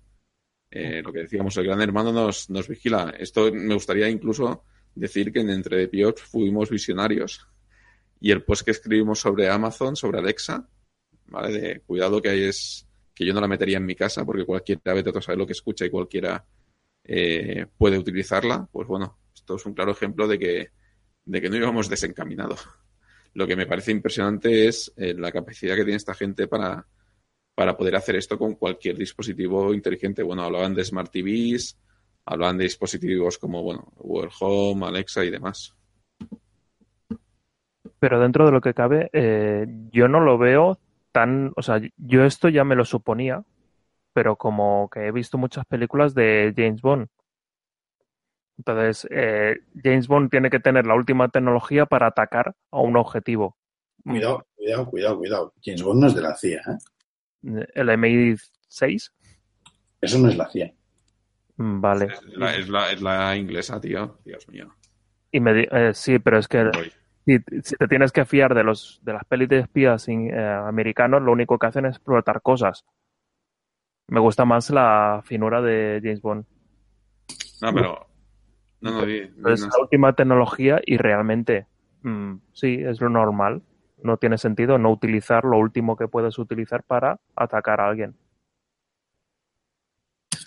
Eh, 0.71 1.01
lo 1.01 1.11
que 1.11 1.21
decíamos, 1.21 1.57
el 1.57 1.65
gran 1.65 1.81
hermano 1.81 2.11
nos, 2.11 2.49
nos 2.49 2.67
vigila. 2.67 3.13
Esto 3.17 3.51
me 3.51 3.73
gustaría 3.73 4.07
incluso 4.07 4.63
decir 4.93 5.31
que 5.31 5.39
en 5.39 5.49
Entre 5.49 5.77
de 5.77 5.87
Piox 5.87 6.21
fuimos 6.21 6.69
visionarios. 6.69 7.47
Y 8.21 8.31
el 8.31 8.43
post 8.43 8.63
que 8.63 8.71
escribimos 8.71 9.19
sobre 9.19 9.49
Amazon, 9.49 9.95
sobre 9.95 10.19
Alexa, 10.19 10.69
¿vale? 11.27 11.59
De 11.59 11.79
cuidado 11.81 12.21
que 12.21 12.29
hay 12.29 12.43
es 12.43 12.87
que 13.15 13.25
yo 13.25 13.33
no 13.33 13.41
la 13.41 13.47
metería 13.47 13.77
en 13.77 13.85
mi 13.85 13.95
casa 13.95 14.25
porque 14.25 14.45
cualquiera 14.45 14.93
vete 14.93 15.09
a 15.09 15.35
lo 15.35 15.45
que 15.45 15.53
escucha 15.53 15.85
y 15.85 15.89
cualquiera 15.89 16.45
eh, 17.03 17.65
puede 17.77 17.97
utilizarla. 17.97 18.67
Pues 18.71 18.87
bueno, 18.87 19.19
esto 19.33 19.55
es 19.55 19.65
un 19.65 19.73
claro 19.73 19.91
ejemplo 19.91 20.27
de 20.27 20.39
que 20.39 20.71
de 21.25 21.41
que 21.41 21.49
no 21.49 21.55
íbamos 21.55 21.89
desencaminados. 21.89 22.67
Lo 23.33 23.45
que 23.45 23.55
me 23.55 23.67
parece 23.67 23.91
impresionante 23.91 24.67
es 24.67 24.91
eh, 24.97 25.13
la 25.13 25.31
capacidad 25.31 25.75
que 25.75 25.83
tiene 25.83 25.97
esta 25.97 26.15
gente 26.15 26.47
para, 26.47 26.85
para 27.55 27.77
poder 27.77 27.95
hacer 27.95 28.15
esto 28.15 28.37
con 28.37 28.55
cualquier 28.55 28.97
dispositivo 28.97 29.73
inteligente. 29.73 30.23
Bueno, 30.23 30.43
hablaban 30.43 30.73
de 30.73 30.83
Smart 30.83 31.11
TVs, 31.11 31.77
hablaban 32.25 32.57
de 32.57 32.63
dispositivos 32.63 33.37
como, 33.37 33.61
bueno, 33.61 33.91
Google 33.97 34.31
Home, 34.39 34.87
Alexa 34.87 35.23
y 35.23 35.29
demás. 35.29 35.75
Pero 37.99 38.19
dentro 38.19 38.45
de 38.45 38.51
lo 38.51 38.61
que 38.61 38.73
cabe, 38.73 39.09
eh, 39.13 39.67
yo 39.91 40.07
no 40.07 40.19
lo 40.21 40.37
veo 40.37 40.79
tan, 41.11 41.51
o 41.55 41.61
sea, 41.61 41.81
yo 41.97 42.23
esto 42.23 42.49
ya 42.49 42.63
me 42.63 42.75
lo 42.75 42.85
suponía, 42.85 43.43
pero 44.13 44.35
como 44.35 44.89
que 44.89 45.07
he 45.07 45.11
visto 45.11 45.37
muchas 45.37 45.65
películas 45.65 46.13
de 46.13 46.53
James 46.55 46.81
Bond 46.81 47.07
entonces, 48.59 49.07
eh, 49.09 49.61
James 49.81 50.09
Bond 50.09 50.29
tiene 50.29 50.49
que 50.49 50.59
tener 50.59 50.85
la 50.85 50.93
última 50.93 51.29
tecnología 51.29 51.85
para 51.85 52.07
atacar 52.07 52.53
a 52.71 52.79
un 52.81 52.97
objetivo. 52.97 53.55
Cuidado, 54.03 54.45
cuidado, 54.53 54.89
cuidado, 54.89 55.17
cuidado. 55.17 55.53
James 55.63 55.81
Bond 55.81 56.01
no 56.01 56.07
es 56.07 56.15
de 56.15 56.21
la 56.21 56.35
CIA, 56.35 56.59
¿eh? 56.67 57.65
¿El 57.73 57.87
MI6? 57.87 59.11
Eso 60.01 60.19
no 60.19 60.27
es 60.27 60.35
la 60.35 60.49
CIA. 60.49 60.73
Mm, 61.55 61.79
vale. 61.79 62.07
Es 62.07 62.37
la, 62.37 62.55
es 62.57 62.67
la, 62.67 62.91
es 62.91 63.01
la 63.01 63.37
inglesa, 63.37 63.79
tío. 63.79 64.19
Dios 64.25 64.45
mío. 64.49 64.75
Y 65.31 65.39
me, 65.39 65.65
eh, 65.71 65.93
sí, 65.93 66.19
pero 66.19 66.37
es 66.37 66.49
que 66.49 66.69
si, 67.25 67.37
si, 67.63 67.77
te 67.77 67.87
tienes 67.87 68.11
que 68.11 68.25
fiar 68.25 68.53
de 68.55 68.65
los 68.65 68.99
de 69.03 69.13
las 69.13 69.23
pelis 69.23 69.47
de 69.47 69.59
espías 69.59 70.05
eh, 70.09 70.37
americanos, 70.67 71.21
lo 71.21 71.31
único 71.31 71.57
que 71.57 71.67
hacen 71.67 71.85
es 71.85 71.95
explotar 71.95 72.41
cosas. 72.41 72.83
Me 74.07 74.19
gusta 74.19 74.43
más 74.43 74.69
la 74.69 75.21
finura 75.23 75.61
de 75.61 76.01
James 76.03 76.21
Bond. 76.21 76.45
No, 77.61 77.73
pero 77.73 78.08
no, 78.81 78.91
no, 79.01 79.49
es 79.53 79.61
la 79.61 79.81
última 79.81 80.13
tecnología 80.13 80.79
y 80.85 80.97
realmente 80.97 81.67
mmm, 82.03 82.35
sí, 82.53 82.79
es 82.81 83.01
lo 83.01 83.09
normal. 83.09 83.61
No 84.01 84.17
tiene 84.17 84.37
sentido 84.37 84.77
no 84.77 84.91
utilizar 84.91 85.43
lo 85.43 85.57
último 85.57 85.97
que 85.97 86.07
puedes 86.07 86.39
utilizar 86.39 86.83
para 86.83 87.19
atacar 87.35 87.81
a 87.81 87.89
alguien. 87.89 88.15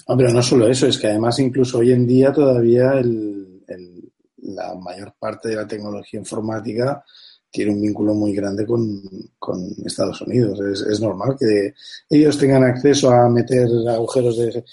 No, 0.08 0.16
pero 0.16 0.32
no 0.32 0.42
solo 0.42 0.66
eso, 0.68 0.86
es 0.86 0.98
que 0.98 1.08
además 1.08 1.38
incluso 1.38 1.78
hoy 1.78 1.92
en 1.92 2.06
día 2.06 2.32
todavía 2.32 2.94
el, 2.94 3.62
el, 3.68 4.10
la 4.38 4.74
mayor 4.74 5.14
parte 5.18 5.50
de 5.50 5.56
la 5.56 5.66
tecnología 5.66 6.18
informática 6.18 7.04
tiene 7.52 7.72
un 7.72 7.82
vínculo 7.82 8.14
muy 8.14 8.34
grande 8.34 8.66
con, 8.66 9.02
con 9.38 9.60
Estados 9.84 10.22
Unidos. 10.22 10.58
Es, 10.60 10.80
es, 10.80 11.00
normal 11.00 11.36
que 11.38 11.74
ellos 12.08 12.38
tengan 12.38 12.64
acceso 12.64 13.10
a 13.10 13.28
meter 13.28 13.68
agujeros 13.90 14.38
de 14.38 14.64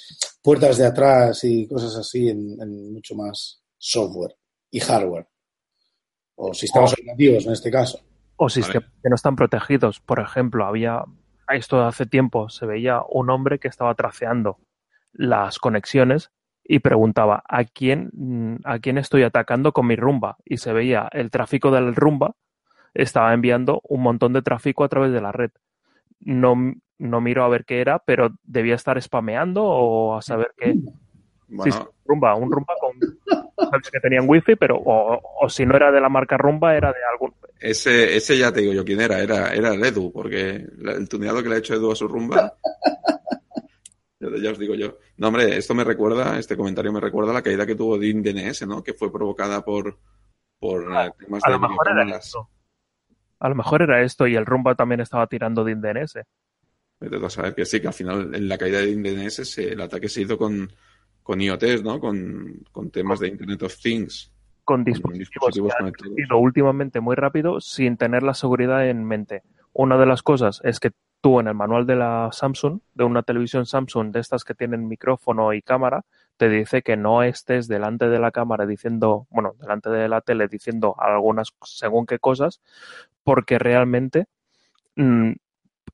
puertas 0.41 0.77
de 0.77 0.85
atrás 0.85 1.43
y 1.43 1.67
cosas 1.67 1.95
así 1.97 2.29
en, 2.29 2.59
en 2.61 2.93
mucho 2.93 3.15
más 3.15 3.61
software 3.77 4.35
y 4.71 4.79
hardware. 4.79 5.27
O 6.35 6.53
sistemas 6.53 6.93
operativos 6.93 7.45
en 7.45 7.51
este 7.51 7.69
caso. 7.69 7.99
O 8.37 8.47
sistemas 8.47 8.85
vale. 8.85 9.01
que 9.03 9.09
no 9.09 9.15
están 9.15 9.35
protegidos. 9.35 9.99
Por 9.99 10.21
ejemplo, 10.21 10.65
había, 10.65 11.03
esto 11.49 11.83
hace 11.83 12.05
tiempo, 12.05 12.47
se 12.47 12.65
veía 12.65 13.01
un 13.09 13.29
hombre 13.29 13.59
que 13.59 13.67
estaba 13.67 13.93
traceando 13.93 14.57
las 15.11 15.59
conexiones 15.59 16.31
y 16.63 16.79
preguntaba 16.79 17.43
a 17.49 17.65
quién, 17.65 18.61
a 18.63 18.79
quién 18.79 18.97
estoy 18.97 19.23
atacando 19.23 19.73
con 19.73 19.85
mi 19.85 19.97
rumba. 19.97 20.37
Y 20.45 20.57
se 20.57 20.71
veía 20.71 21.09
el 21.11 21.29
tráfico 21.29 21.71
del 21.71 21.93
rumba 21.93 22.37
estaba 22.93 23.33
enviando 23.33 23.81
un 23.83 24.01
montón 24.01 24.33
de 24.33 24.41
tráfico 24.41 24.83
a 24.83 24.89
través 24.89 25.11
de 25.11 25.21
la 25.21 25.31
red. 25.31 25.51
No, 26.19 26.55
no 26.97 27.21
miro 27.21 27.43
a 27.43 27.49
ver 27.49 27.65
qué 27.65 27.81
era, 27.81 27.99
pero 27.99 28.31
debía 28.43 28.75
estar 28.75 29.01
spameando 29.01 29.63
o 29.63 30.17
a 30.17 30.21
saber 30.21 30.51
qué. 30.57 30.75
Bueno. 31.47 31.71
Sí, 31.71 31.79
rumba, 32.05 32.35
un 32.35 32.51
rumba 32.51 32.75
con 32.79 32.99
que 33.91 33.99
tenían 33.99 34.25
wifi, 34.27 34.55
pero 34.55 34.77
o, 34.77 35.19
o, 35.41 35.49
si 35.49 35.65
no 35.65 35.75
era 35.75 35.91
de 35.91 36.01
la 36.01 36.09
marca 36.09 36.37
rumba, 36.37 36.75
era 36.75 36.89
de 36.89 36.99
algún. 37.11 37.33
Ese, 37.59 38.15
ese 38.15 38.37
ya 38.37 38.51
te 38.51 38.61
digo 38.61 38.73
yo 38.73 38.85
quién 38.85 39.01
era, 39.01 39.19
era, 39.19 39.53
era 39.53 39.73
el 39.73 39.83
Edu, 39.83 40.11
porque 40.11 40.65
el 40.79 41.09
tuneado 41.09 41.43
que 41.43 41.49
le 41.49 41.55
ha 41.55 41.59
hecho 41.59 41.75
Edu 41.75 41.91
a 41.91 41.95
su 41.95 42.07
rumba. 42.07 42.53
ya 44.19 44.51
os 44.51 44.59
digo 44.59 44.75
yo. 44.75 44.97
No, 45.17 45.27
hombre, 45.27 45.57
esto 45.57 45.73
me 45.73 45.83
recuerda, 45.83 46.39
este 46.39 46.55
comentario 46.55 46.91
me 46.91 46.99
recuerda 46.99 47.31
a 47.31 47.35
la 47.35 47.41
caída 47.41 47.65
que 47.65 47.75
tuvo 47.75 47.97
DIN 47.97 48.23
DNS, 48.23 48.67
¿no? 48.67 48.83
Que 48.83 48.93
fue 48.93 49.11
provocada 49.11 49.63
por, 49.63 49.97
por 50.59 50.95
ah, 50.95 51.11
temas 51.17 51.41
a 51.45 51.49
de 51.49 51.57
lo 51.57 51.67
mejor 51.67 51.87
era 51.89 52.17
eso. 52.17 52.49
A 53.39 53.49
lo 53.49 53.55
mejor 53.55 53.81
era 53.81 54.01
esto 54.01 54.27
y 54.27 54.35
el 54.35 54.45
Rumba 54.45 54.75
también 54.75 54.99
estaba 55.01 55.27
tirando 55.27 55.63
de 55.63 55.71
InDNS. 55.73 56.19
Vete 56.99 57.25
a 57.25 57.29
saber 57.29 57.55
que 57.55 57.65
sí, 57.65 57.79
que 57.79 57.87
al 57.87 57.93
final 57.93 58.35
en 58.35 58.47
la 58.49 58.57
caída 58.57 58.79
de 58.79 58.89
InDNS 58.91 59.45
se- 59.45 59.71
el 59.73 59.81
ataque 59.81 60.09
se 60.09 60.21
hizo 60.21 60.37
con, 60.37 60.69
con 61.23 61.39
IoTs, 61.39 61.83
¿no? 61.83 61.99
Con, 61.99 62.61
con 62.71 62.91
temas 62.91 63.19
de 63.19 63.29
Internet 63.29 63.63
of 63.63 63.77
Things. 63.81 64.31
Con 64.65 64.79
con 64.79 64.83
dispositivos, 64.83 65.19
dispositivos 65.19 65.69
que 65.71 65.75
han 65.77 65.85
conectados. 65.91 66.13
crecido 66.15 66.37
últimamente 66.37 66.99
muy 66.99 67.15
rápido 67.15 67.61
sin 67.61 67.95
tener 67.97 68.23
la 68.23 68.33
seguridad 68.33 68.87
en 68.87 69.03
mente. 69.05 69.43
Una 69.73 69.97
de 69.97 70.05
las 70.05 70.21
cosas 70.21 70.59
es 70.63 70.79
que 70.79 70.91
tú 71.21 71.39
en 71.39 71.47
el 71.47 71.55
manual 71.55 71.85
de 71.87 71.95
la 71.95 72.29
Samsung, 72.31 72.79
de 72.93 73.03
una 73.05 73.23
televisión 73.23 73.65
Samsung 73.65 74.11
de 74.11 74.19
estas 74.19 74.43
que 74.43 74.53
tienen 74.53 74.87
micrófono 74.87 75.53
y 75.53 75.61
cámara, 75.61 76.03
te 76.39 76.47
dice 76.47 76.81
que 76.81 76.95
no 76.95 77.21
estés 77.21 77.67
delante 77.67 78.07
de 78.07 78.17
la 78.17 78.31
cámara 78.31 78.65
diciendo, 78.65 79.27
bueno, 79.29 79.55
delante 79.59 79.89
de 79.89 80.07
la 80.07 80.21
tele 80.21 80.47
diciendo 80.47 80.95
algunas 80.97 81.53
según 81.63 82.05
qué 82.05 82.17
cosas, 82.17 82.61
porque 83.23 83.59
realmente 83.59 84.27
mm, 84.95 85.33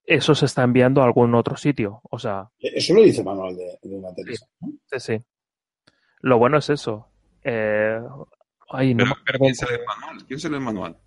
eso 0.05 0.35
se 0.35 0.45
está 0.45 0.61
enviando 0.63 1.01
a 1.01 1.05
algún 1.05 1.33
otro 1.33 1.57
sitio. 1.57 1.99
O 2.11 2.19
sea, 2.19 2.49
Eso 2.59 2.93
lo 2.93 3.01
dice 3.01 3.21
el 3.21 3.25
manual 3.25 3.55
de, 3.55 3.79
de 3.81 3.95
una. 3.95 4.09
¿no? 4.09 4.71
sí, 4.85 4.99
sí. 4.99 5.21
Lo 6.21 6.37
bueno 6.37 6.59
es 6.59 6.69
eso. 6.69 7.07
Eh, 7.43 7.99
ay, 8.69 8.93
no, 8.93 9.03
Pero, 9.03 9.15
me 9.15 9.21
pero 9.25 9.37
acuerdo, 9.37 9.45
¿quién 9.45 9.55
se 9.55 9.65
lee 9.67 9.73
el 9.79 9.85
manual? 9.85 10.25
¿Quién 10.27 10.39
se 10.39 10.49
lee 10.49 10.55
el 10.55 10.61
manual? 10.61 10.97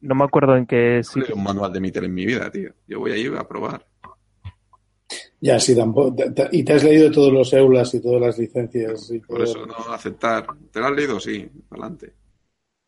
no 0.00 0.14
me 0.16 0.24
acuerdo 0.24 0.56
en 0.56 0.66
qué 0.66 1.00
No 1.14 1.34
un 1.36 1.44
manual 1.44 1.72
de 1.72 1.80
mi 1.80 1.92
tele 1.92 2.06
en 2.06 2.14
mi 2.14 2.26
vida, 2.26 2.50
tío. 2.50 2.74
Yo 2.88 2.98
voy 3.00 3.12
ahí 3.12 3.26
a 3.26 3.46
probar. 3.46 3.86
Ya, 5.44 5.58
sí, 5.58 5.74
tampoco. 5.74 6.14
y 6.52 6.62
te 6.64 6.72
has 6.72 6.84
leído 6.84 7.10
todos 7.10 7.32
los 7.32 7.52
EULAs 7.52 7.92
y 7.94 8.00
todas 8.00 8.20
las 8.20 8.38
licencias. 8.38 9.10
Y 9.10 9.18
Por 9.18 9.38
todo. 9.38 9.44
eso 9.44 9.66
no 9.66 9.74
aceptar. 9.92 10.46
¿Te 10.70 10.78
lo 10.78 10.86
has 10.86 10.92
leído? 10.92 11.18
Sí, 11.18 11.50
adelante. 11.68 12.12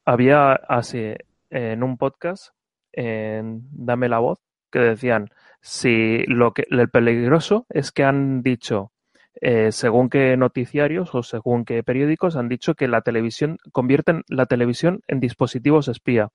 Había 0.05 0.53
así 0.53 1.15
en 1.51 1.83
un 1.83 1.99
podcast, 1.99 2.55
en 2.93 3.63
Dame 3.73 4.09
la 4.09 4.21
voz, 4.21 4.39
que 4.71 4.79
decían 4.79 5.31
si 5.63 6.19
lo 6.29 6.53
que 6.53 6.65
el 6.71 6.89
peligroso 6.91 7.67
es 7.71 7.91
que 7.91 8.05
han 8.05 8.43
dicho, 8.43 8.93
eh, 9.41 9.73
según 9.73 10.09
qué 10.09 10.37
noticiarios 10.37 11.13
o 11.13 11.25
según 11.25 11.65
qué 11.65 11.83
periódicos, 11.83 12.37
han 12.37 12.49
dicho 12.49 12.75
que 12.75 12.87
la 12.87 13.01
televisión 13.01 13.59
convierten 13.73 14.23
la 14.29 14.47
televisión 14.47 15.01
en 15.09 15.19
dispositivos 15.19 15.89
espía. 15.89 16.29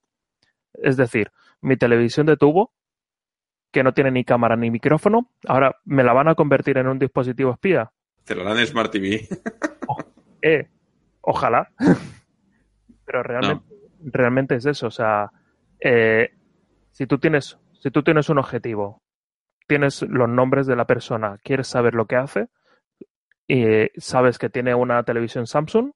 Es 0.73 0.97
decir, 0.97 1.31
mi 1.61 1.77
televisión 1.77 2.25
de 2.25 2.35
tubo, 2.35 2.73
que 3.71 3.83
no 3.83 3.93
tiene 3.93 4.11
ni 4.11 4.23
cámara 4.23 4.55
ni 4.55 4.71
micrófono, 4.71 5.29
ahora 5.47 5.75
me 5.85 6.03
la 6.03 6.13
van 6.13 6.27
a 6.27 6.35
convertir 6.35 6.77
en 6.77 6.87
un 6.87 6.99
dispositivo 6.99 7.51
espía. 7.51 7.91
Te 8.23 8.35
lo 8.35 8.43
dan 8.43 8.59
en 8.59 8.67
Smart 8.67 8.91
TV. 8.91 9.27
Eh, 10.41 10.67
ojalá. 11.21 11.69
Pero 13.05 13.23
realmente, 13.23 13.65
realmente 13.99 14.55
es 14.55 14.65
eso. 14.65 14.87
O 14.87 14.91
sea, 14.91 15.31
eh, 15.79 16.29
si 16.91 17.07
tú 17.07 17.17
tienes, 17.17 17.57
si 17.79 17.91
tú 17.91 18.03
tienes 18.03 18.29
un 18.29 18.37
objetivo, 18.37 19.01
tienes 19.67 20.01
los 20.03 20.29
nombres 20.29 20.67
de 20.67 20.75
la 20.75 20.85
persona, 20.85 21.37
quieres 21.43 21.67
saber 21.67 21.93
lo 21.93 22.05
que 22.05 22.15
hace, 22.15 22.47
y 23.47 23.89
sabes 23.97 24.37
que 24.37 24.49
tiene 24.49 24.75
una 24.75 25.03
televisión 25.03 25.47
Samsung, 25.47 25.91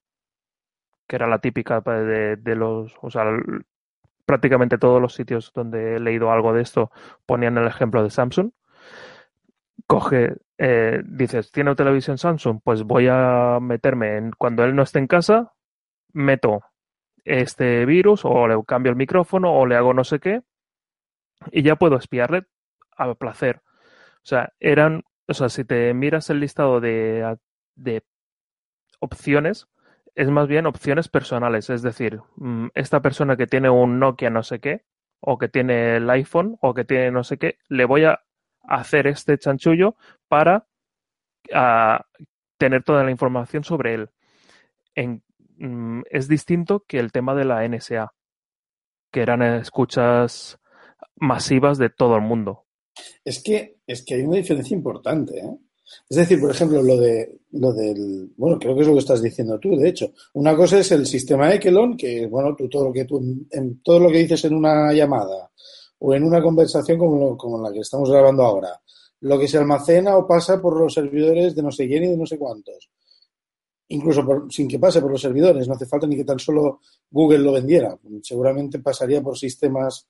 que 1.08 1.16
era 1.16 1.28
la 1.28 1.40
típica 1.40 1.82
pues, 1.82 2.06
de, 2.06 2.36
de 2.36 2.56
los, 2.56 2.96
o 3.02 3.12
sea, 3.12 3.26
prácticamente 4.26 4.78
todos 4.78 5.02
los 5.02 5.14
sitios 5.14 5.52
donde 5.54 5.96
he 5.96 6.00
leído 6.00 6.32
algo 6.32 6.54
de 6.54 6.62
esto 6.62 6.92
ponían 7.26 7.58
el 7.58 7.68
ejemplo 7.68 8.04
de 8.04 8.10
Samsung. 8.10 8.52
Coge, 9.88 10.36
eh, 10.58 11.02
dices, 11.06 11.52
¿tiene 11.52 11.76
televisión 11.76 12.18
Samsung? 12.18 12.62
Pues 12.64 12.84
voy 12.84 13.08
a 13.10 13.60
meterme 13.62 14.18
en, 14.18 14.32
cuando 14.32 14.64
él 14.64 14.76
no 14.76 14.84
esté 14.84 15.00
en 15.00 15.08
casa, 15.08 15.54
meto 16.14 16.62
este 17.26 17.86
virus 17.86 18.26
o 18.26 18.48
le 18.48 18.56
cambio 18.66 18.90
el 18.92 18.98
micrófono 18.98 19.54
o 19.54 19.66
le 19.66 19.76
hago 19.76 19.94
no 19.94 20.04
sé 20.04 20.20
qué 20.20 20.42
y 21.52 21.64
ya 21.64 21.76
puedo 21.76 21.98
espiarle 21.98 22.46
a 22.96 23.14
placer. 23.16 23.62
O 24.18 24.26
sea, 24.26 24.54
eran, 24.60 25.04
o 25.28 25.34
sea, 25.34 25.50
si 25.50 25.66
te 25.66 25.94
miras 25.94 26.30
el 26.30 26.40
listado 26.40 26.80
de, 26.80 27.38
de 27.76 28.04
opciones, 29.00 29.68
es 30.16 30.30
más 30.30 30.47
bien 30.47 30.66
opciones 30.66 31.07
personales. 31.07 31.70
Es 31.70 31.82
decir, 31.82 32.22
mm, 32.36 32.68
esta 32.74 33.01
persona 33.01 33.38
que 33.38 33.47
tiene 33.47 33.70
un 33.70 33.99
Nokia 33.99 34.30
no 34.30 34.43
sé 34.43 34.59
qué, 34.59 34.84
o 35.20 35.38
que 35.38 35.47
tiene 35.47 35.97
el 35.97 36.09
iPhone, 36.09 36.57
o 36.61 36.74
que 36.74 36.86
tiene 36.86 37.11
no 37.11 37.24
sé 37.24 37.38
qué, 37.38 37.57
le 37.70 37.86
voy 37.86 38.03
a 38.03 38.22
hacer 38.64 39.07
este 39.07 39.38
chanchullo 39.38 39.95
para 40.28 40.68
ah, 41.53 42.05
tener 42.57 42.84
toda 42.84 43.03
la 43.03 43.11
información 43.11 43.64
sobre 43.64 43.93
él. 43.95 44.09
Mm, 45.57 46.01
es 46.09 46.28
distinto 46.28 46.84
que 46.88 46.99
el 46.99 47.11
tema 47.11 47.36
de 47.36 47.45
la 47.45 47.68
NSA, 47.68 48.14
que 49.11 49.22
eran 49.22 49.41
escuchas 49.41 50.59
masivas 51.16 51.78
de 51.78 51.89
todo 51.89 52.16
el 52.16 52.22
mundo. 52.22 52.66
Es 53.24 53.41
que, 53.41 53.78
es 53.88 54.05
que 54.05 54.16
hay 54.16 54.22
una 54.22 54.38
diferencia 54.38 54.76
importante, 54.76 55.39
¿eh? 55.39 55.57
Es 56.10 56.18
decir, 56.18 56.39
por 56.39 56.52
ejemplo, 56.52 56.82
lo 56.82 56.98
de 56.98 57.39
lo 57.52 57.72
del, 57.74 58.32
bueno, 58.38 58.58
creo 58.60 58.76
que 58.76 58.82
es 58.82 58.88
lo 58.88 58.94
que 58.94 59.00
estás 59.00 59.22
diciendo 59.22 59.60
tú, 59.60 59.76
de 59.78 59.89
hecho. 59.89 60.12
Una 60.34 60.56
cosa 60.56 60.80
es 60.80 60.91
el 60.91 61.06
sistema 61.06 61.54
Echelon, 61.54 61.96
que 61.98 62.26
bueno, 62.28 62.56
todo 62.70 62.86
lo 62.86 62.94
que 62.94 63.06
tú 63.06 63.22
en 63.52 63.82
todo 63.84 64.00
lo 64.00 64.10
que 64.10 64.18
dices 64.20 64.44
en 64.46 64.56
una 64.56 64.91
llamada 64.94 65.52
o 66.00 66.14
en 66.14 66.24
una 66.24 66.41
conversación 66.41 66.98
como, 66.98 67.18
lo- 67.20 67.38
como 67.38 67.62
la 67.62 67.72
que 67.72 67.80
estamos 67.80 68.10
grabando 68.10 68.44
ahora, 68.44 68.82
lo 69.22 69.39
que 69.39 69.48
se 69.48 69.58
almacena 69.58 70.18
o 70.18 70.28
pasa 70.28 70.62
por 70.62 70.80
los 70.80 70.94
servidores 70.94 71.56
de 71.56 71.62
no 71.64 71.72
sé 71.72 71.88
quién 71.88 72.04
y 72.06 72.08
de 72.08 72.18
no 72.18 72.26
sé 72.26 72.38
cuántos. 72.38 72.89
Incluso 73.89 74.26
por- 74.26 74.52
sin 74.52 74.68
que 74.68 74.80
pase 74.80 75.02
por 75.02 75.12
los 75.12 75.22
servidores, 75.22 75.68
no 75.68 75.76
hace 75.76 75.86
falta 75.86 76.08
ni 76.08 76.16
que 76.16 76.24
tan 76.26 76.39
solo 76.39 76.80
Google 77.12 77.39
lo 77.39 77.52
vendiera. 77.52 77.98
Seguramente 78.22 78.80
pasaría 78.80 79.22
por 79.22 79.38
sistemas 79.38 80.08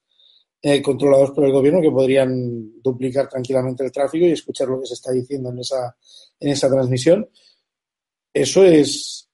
eh, 0.65 0.81
controlados 0.81 1.31
por 1.31 1.43
el 1.43 1.51
gobierno 1.51 1.81
que 1.81 1.91
podrían 1.91 2.81
duplicar 2.81 3.27
tranquilamente 3.27 3.83
el 3.83 3.91
tráfico 3.91 4.25
y 4.25 4.31
escuchar 4.31 4.69
lo 4.69 4.79
que 4.79 4.87
se 4.87 4.93
está 4.93 5.11
diciendo 5.11 5.49
en 5.49 5.59
esa, 5.59 5.93
en 6.39 6.49
esa 6.51 6.69
transmisión. 6.69 7.29
Eso 8.33 8.63
es 8.63 9.29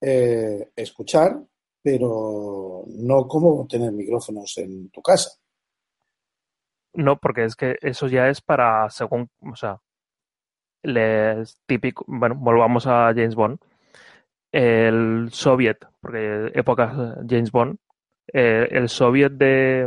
eh, 0.00 0.70
escuchar, 0.74 1.38
pero 1.82 2.84
no 2.88 3.28
como 3.28 3.66
tener 3.66 3.92
micrófonos 3.92 4.56
en 4.56 4.88
tu 4.88 5.02
casa. 5.02 5.30
No, 6.94 7.18
porque 7.20 7.44
es 7.44 7.54
que 7.54 7.76
eso 7.82 8.06
ya 8.06 8.30
es 8.30 8.40
para 8.40 8.88
según, 8.88 9.28
o 9.42 9.54
sea, 9.54 9.82
les 10.82 11.58
típico, 11.66 12.02
bueno, 12.08 12.34
volvamos 12.34 12.86
a 12.86 13.12
James 13.14 13.34
Bond. 13.34 13.58
El 14.50 15.28
soviet, 15.32 15.86
porque 16.00 16.50
época 16.54 17.16
James 17.28 17.52
Bond, 17.52 17.76
eh, 18.32 18.68
el 18.70 18.88
soviet 18.88 19.32
de 19.32 19.86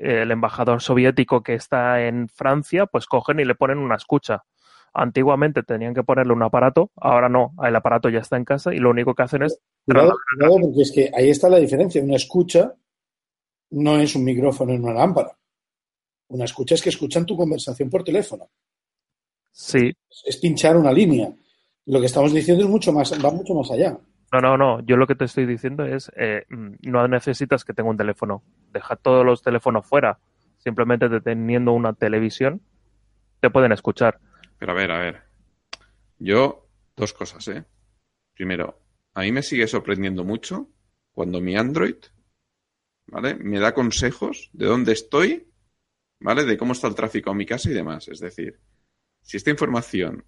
el 0.00 0.30
embajador 0.30 0.82
soviético 0.82 1.42
que 1.42 1.54
está 1.54 2.06
en 2.06 2.28
Francia, 2.28 2.86
pues 2.86 3.06
cogen 3.06 3.40
y 3.40 3.44
le 3.44 3.54
ponen 3.54 3.78
una 3.78 3.96
escucha. 3.96 4.44
Antiguamente 4.92 5.62
tenían 5.62 5.94
que 5.94 6.02
ponerle 6.02 6.32
un 6.32 6.42
aparato, 6.42 6.90
ahora 6.96 7.28
no, 7.28 7.52
el 7.62 7.76
aparato 7.76 8.08
ya 8.08 8.20
está 8.20 8.36
en 8.36 8.44
casa 8.44 8.74
y 8.74 8.78
lo 8.78 8.90
único 8.90 9.14
que 9.14 9.22
hacen 9.22 9.42
es 9.42 9.60
Cuidado, 9.84 10.14
cuidado, 10.36 10.58
porque 10.62 10.82
es 10.82 10.92
que 10.92 11.10
ahí 11.14 11.30
está 11.30 11.48
la 11.48 11.58
diferencia. 11.58 12.02
Una 12.02 12.16
escucha 12.16 12.74
no 13.70 13.98
es 13.98 14.14
un 14.16 14.24
micrófono 14.24 14.72
en 14.72 14.82
una 14.82 14.94
lámpara. 14.94 15.36
Una 16.28 16.44
escucha 16.44 16.74
es 16.74 16.82
que 16.82 16.88
escuchan 16.88 17.24
tu 17.24 17.36
conversación 17.36 17.88
por 17.88 18.02
teléfono. 18.02 18.50
sí, 19.52 19.92
Es 20.24 20.38
pinchar 20.38 20.76
una 20.76 20.92
línea. 20.92 21.32
Lo 21.86 22.00
que 22.00 22.06
estamos 22.06 22.32
diciendo 22.32 22.64
es 22.64 22.70
mucho 22.70 22.92
más, 22.92 23.12
va 23.12 23.30
mucho 23.30 23.54
más 23.54 23.70
allá. 23.70 23.96
No, 24.32 24.40
no, 24.40 24.56
no. 24.56 24.80
Yo 24.80 24.96
lo 24.96 25.06
que 25.06 25.14
te 25.14 25.24
estoy 25.24 25.46
diciendo 25.46 25.84
es, 25.84 26.10
eh, 26.16 26.44
mm, 26.48 26.74
no 26.82 27.06
necesitas 27.08 27.64
que 27.64 27.72
tenga 27.72 27.90
un 27.90 27.96
teléfono. 27.96 28.42
Deja 28.72 28.96
todos 28.96 29.24
los 29.24 29.42
teléfonos 29.42 29.86
fuera. 29.86 30.18
Simplemente 30.58 31.08
te- 31.08 31.20
teniendo 31.20 31.72
una 31.72 31.92
televisión, 31.92 32.60
te 33.40 33.50
pueden 33.50 33.72
escuchar. 33.72 34.18
Pero 34.58 34.72
a 34.72 34.74
ver, 34.74 34.90
a 34.90 34.98
ver. 34.98 35.22
Yo, 36.18 36.66
dos 36.96 37.12
cosas, 37.12 37.46
¿eh? 37.48 37.64
Primero, 38.34 38.80
a 39.14 39.20
mí 39.22 39.32
me 39.32 39.42
sigue 39.42 39.66
sorprendiendo 39.68 40.24
mucho 40.24 40.68
cuando 41.12 41.40
mi 41.40 41.56
Android, 41.56 41.96
¿vale? 43.06 43.34
Me 43.36 43.58
da 43.60 43.74
consejos 43.74 44.50
de 44.52 44.66
dónde 44.66 44.92
estoy, 44.92 45.48
¿vale? 46.20 46.44
De 46.44 46.56
cómo 46.56 46.72
está 46.72 46.88
el 46.88 46.94
tráfico 46.94 47.30
en 47.30 47.36
mi 47.36 47.46
casa 47.46 47.70
y 47.70 47.74
demás. 47.74 48.08
Es 48.08 48.20
decir, 48.20 48.58
si 49.22 49.36
esta 49.36 49.50
información 49.50 50.24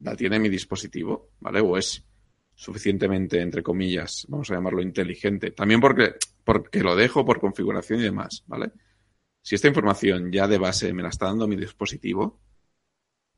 la 0.00 0.16
tiene 0.16 0.38
mi 0.38 0.48
dispositivo, 0.48 1.30
¿vale? 1.40 1.60
O 1.60 1.76
es 1.76 2.06
suficientemente, 2.60 3.40
entre 3.40 3.62
comillas, 3.62 4.26
vamos 4.28 4.50
a 4.50 4.54
llamarlo 4.54 4.82
inteligente. 4.82 5.50
También 5.52 5.80
porque, 5.80 6.16
porque 6.44 6.82
lo 6.82 6.94
dejo 6.94 7.24
por 7.24 7.40
configuración 7.40 8.00
y 8.00 8.02
demás, 8.02 8.44
¿vale? 8.46 8.70
Si 9.42 9.54
esta 9.54 9.68
información 9.68 10.30
ya 10.30 10.46
de 10.46 10.58
base 10.58 10.92
me 10.92 11.02
la 11.02 11.08
está 11.08 11.24
dando 11.26 11.48
mi 11.48 11.56
dispositivo, 11.56 12.38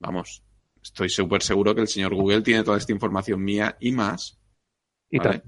vamos, 0.01 0.43
estoy 0.83 1.09
súper 1.09 1.41
seguro 1.43 1.73
que 1.73 1.83
el 1.83 1.87
señor 1.89 2.16
Google 2.16 2.43
tiene 2.43 2.64
toda 2.64 2.79
esta 2.79 2.91
información 2.91 3.45
mía 3.45 3.77
y 3.79 3.93
más. 3.93 4.41
Y 5.09 5.18
¿vale? 5.18 5.31
tal. 5.39 5.43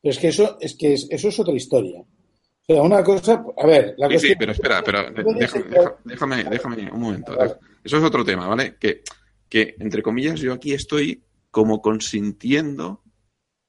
Pero 0.00 0.10
es 0.12 0.18
que 0.18 0.28
eso 0.28 0.56
es 0.58 0.74
que 0.74 0.94
es- 0.94 1.06
eso 1.10 1.28
es 1.28 1.38
otra 1.38 1.52
historia. 1.54 2.00
O 2.00 2.64
sea, 2.64 2.80
una 2.80 3.04
cosa, 3.04 3.44
a 3.58 3.66
ver, 3.66 3.94
la 3.98 4.06
Sí, 4.06 4.12
cuestión 4.14 4.20
sí, 4.32 4.36
pero 4.38 4.52
espera, 4.52 4.82
pero 4.82 5.10
deja- 5.38 5.96
déjame, 6.04 6.44
déjame 6.44 6.90
un 6.90 7.00
momento. 7.00 7.36
Vale. 7.36 7.56
Eso 7.84 7.98
es 7.98 8.04
otro 8.04 8.24
tema, 8.24 8.46
¿vale? 8.48 8.76
Que, 8.80 9.02
que, 9.50 9.74
entre 9.80 10.00
comillas, 10.02 10.40
yo 10.40 10.54
aquí 10.54 10.72
estoy 10.72 11.22
como 11.50 11.82
consintiendo, 11.82 13.01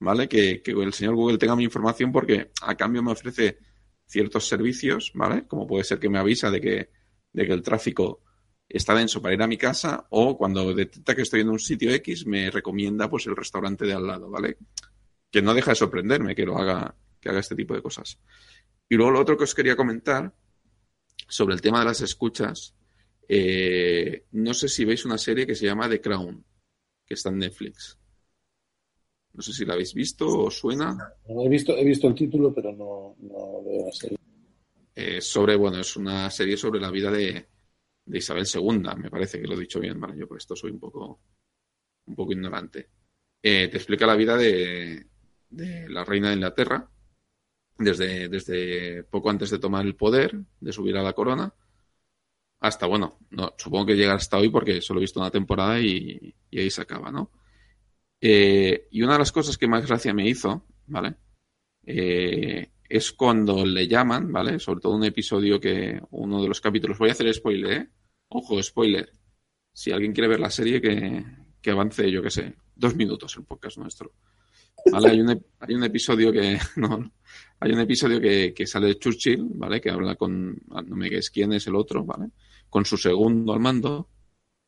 ¿vale? 0.04 0.28
Que, 0.28 0.62
el 0.66 0.94
señor 0.94 1.16
Google 1.16 1.38
tenga 1.38 1.56
mi 1.56 1.64
información 1.64 2.12
porque 2.12 2.52
a 2.62 2.76
cambio 2.76 3.02
me 3.02 3.12
ofrece 3.12 3.58
ciertos 4.06 4.48
servicios, 4.48 5.12
¿vale? 5.16 5.48
Como 5.48 5.66
puede 5.66 5.84
ser 5.84 6.00
que 6.00 6.10
me 6.10 6.20
avisa 6.20 6.52
de 6.52 6.62
que, 6.62 6.90
de 7.32 7.48
que 7.48 7.54
el 7.54 7.64
tráfico 7.64 8.22
está 8.70 8.94
denso 8.94 9.22
para 9.22 9.34
ir 9.34 9.42
a 9.42 9.48
mi 9.48 9.58
casa 9.58 10.08
o 10.10 10.38
cuando 10.38 10.74
detecta 10.74 11.16
que 11.16 11.22
estoy 11.22 11.42
en 11.42 11.50
un 11.50 11.60
sitio 11.60 11.92
X 11.92 12.26
me 12.26 12.50
recomienda 12.50 13.10
pues 13.10 13.28
el 13.28 13.36
restaurante 13.36 13.86
de 13.86 13.94
al 13.94 14.06
lado, 14.06 14.30
¿vale? 14.30 14.58
Que 15.32 15.42
no 15.42 15.54
deja 15.54 15.72
de 15.72 15.76
sorprenderme 15.76 16.36
que 16.36 16.46
lo 16.46 16.58
haga, 16.58 16.96
que 17.20 17.30
haga 17.30 17.40
este 17.40 17.56
tipo 17.56 17.74
de 17.74 17.82
cosas. 17.82 18.20
Y 18.90 18.96
luego 18.96 19.12
lo 19.12 19.22
otro 19.22 19.38
que 19.38 19.46
os 19.46 19.56
quería 19.56 19.76
comentar 19.76 20.34
sobre 21.28 21.56
el 21.56 21.62
tema 21.62 21.80
de 21.80 21.86
las 21.86 22.02
escuchas, 22.02 22.76
eh, 23.28 24.26
no 24.32 24.54
sé 24.54 24.68
si 24.68 24.86
veis 24.86 25.06
una 25.06 25.18
serie 25.18 25.48
que 25.48 25.56
se 25.56 25.66
llama 25.66 25.90
The 25.90 26.02
Crown, 26.02 26.46
que 27.06 27.14
está 27.14 27.30
en 27.30 27.40
Netflix. 27.40 27.98
No 29.34 29.42
sé 29.42 29.52
si 29.52 29.66
la 29.66 29.74
habéis 29.74 29.94
visto 29.94 30.28
o 30.28 30.52
suena. 30.52 30.96
he 31.28 31.50
visto, 31.50 31.76
he 31.76 31.84
visto 31.84 32.08
el 32.08 32.16
título, 32.16 32.54
pero 32.54 32.72
no, 32.72 33.16
no 33.20 33.64
veo 33.64 33.86
la 33.88 33.92
serie. 33.92 34.18
Eh, 34.96 35.22
sobre, 35.22 35.56
bueno, 35.56 35.80
es 35.80 35.96
una 35.96 36.30
serie 36.30 36.56
sobre 36.56 36.80
la 36.80 36.92
vida 36.92 37.10
de, 37.10 37.48
de 38.06 38.18
Isabel 38.18 38.46
II, 38.46 38.80
me 38.98 39.10
parece 39.10 39.42
que 39.42 39.48
lo 39.48 39.56
he 39.56 39.60
dicho 39.60 39.80
bien, 39.80 40.00
vale, 40.00 40.18
yo 40.18 40.28
por 40.28 40.38
esto 40.38 40.56
soy 40.56 40.72
un 40.72 40.80
poco, 40.80 41.20
un 42.06 42.16
poco 42.16 42.32
ignorante. 42.32 42.90
Eh, 43.42 43.68
te 43.70 43.78
explica 43.78 44.06
la 44.06 44.16
vida 44.16 44.38
de, 44.38 45.08
de, 45.50 45.90
la 45.90 46.06
reina 46.06 46.30
de 46.30 46.36
Inglaterra, 46.36 46.88
desde, 47.78 48.30
desde 48.30 49.04
poco 49.04 49.32
antes 49.32 49.50
de 49.50 49.60
tomar 49.60 49.86
el 49.86 49.96
poder, 49.96 50.40
de 50.60 50.72
subir 50.72 50.96
a 50.98 51.04
la 51.04 51.14
corona, 51.14 51.54
hasta, 52.60 52.86
bueno, 52.86 53.18
no, 53.32 53.54
supongo 53.58 53.88
que 53.88 53.96
llega 53.96 54.14
hasta 54.14 54.38
hoy 54.38 54.50
porque 54.50 54.80
solo 54.80 55.00
he 55.00 55.02
visto 55.02 55.20
una 55.20 55.32
temporada 55.32 55.80
y, 55.80 56.34
y 56.50 56.60
ahí 56.60 56.70
se 56.70 56.82
acaba, 56.82 57.12
¿no? 57.12 57.32
Eh, 58.26 58.88
y 58.92 59.02
una 59.02 59.14
de 59.14 59.20
las 59.20 59.34
cosas 59.34 59.58
que 59.58 59.68
más 59.68 59.86
gracia 59.86 60.14
me 60.14 60.26
hizo, 60.26 60.66
¿vale? 60.88 61.16
Eh, 61.86 62.70
es 62.88 63.12
cuando 63.12 63.66
le 63.66 63.86
llaman, 63.86 64.32
¿vale? 64.32 64.60
Sobre 64.60 64.80
todo 64.80 64.96
un 64.96 65.04
episodio 65.04 65.60
que, 65.60 66.02
uno 66.12 66.42
de 66.42 66.48
los 66.48 66.62
capítulos, 66.62 66.98
voy 66.98 67.10
a 67.10 67.12
hacer 67.12 67.34
spoiler, 67.34 67.74
¿eh? 67.74 67.90
Ojo, 68.30 68.64
spoiler. 68.64 69.12
Si 69.74 69.92
alguien 69.92 70.14
quiere 70.14 70.30
ver 70.30 70.40
la 70.40 70.50
serie, 70.50 70.80
que, 70.80 71.22
que 71.62 71.72
avance, 71.72 72.10
yo 72.10 72.22
qué 72.22 72.30
sé, 72.30 72.56
dos 72.74 72.96
minutos 72.96 73.36
el 73.36 73.44
podcast 73.44 73.78
nuestro. 73.78 74.14
Hay 74.94 75.20
un, 75.20 75.84
episodio 75.84 76.32
que, 76.32 76.58
no, 76.78 77.12
hay 77.60 77.74
un 77.74 77.80
episodio 77.82 78.22
que, 78.22 78.54
que 78.54 78.66
sale 78.66 78.88
de 78.88 79.00
Churchill, 79.00 79.48
¿vale? 79.50 79.82
Que 79.82 79.90
habla 79.90 80.16
con, 80.16 80.62
no 80.70 80.96
me 80.96 81.10
es 81.10 81.30
quién 81.30 81.52
es 81.52 81.68
el 81.68 81.76
otro, 81.76 82.06
¿vale? 82.06 82.30
Con 82.70 82.86
su 82.86 82.96
segundo 82.96 83.52
al 83.52 83.60
mando, 83.60 84.08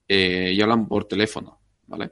eh, 0.09 0.51
y 0.53 0.61
hablan 0.61 0.89
por 0.89 1.05
teléfono, 1.05 1.61
¿vale? 1.87 2.11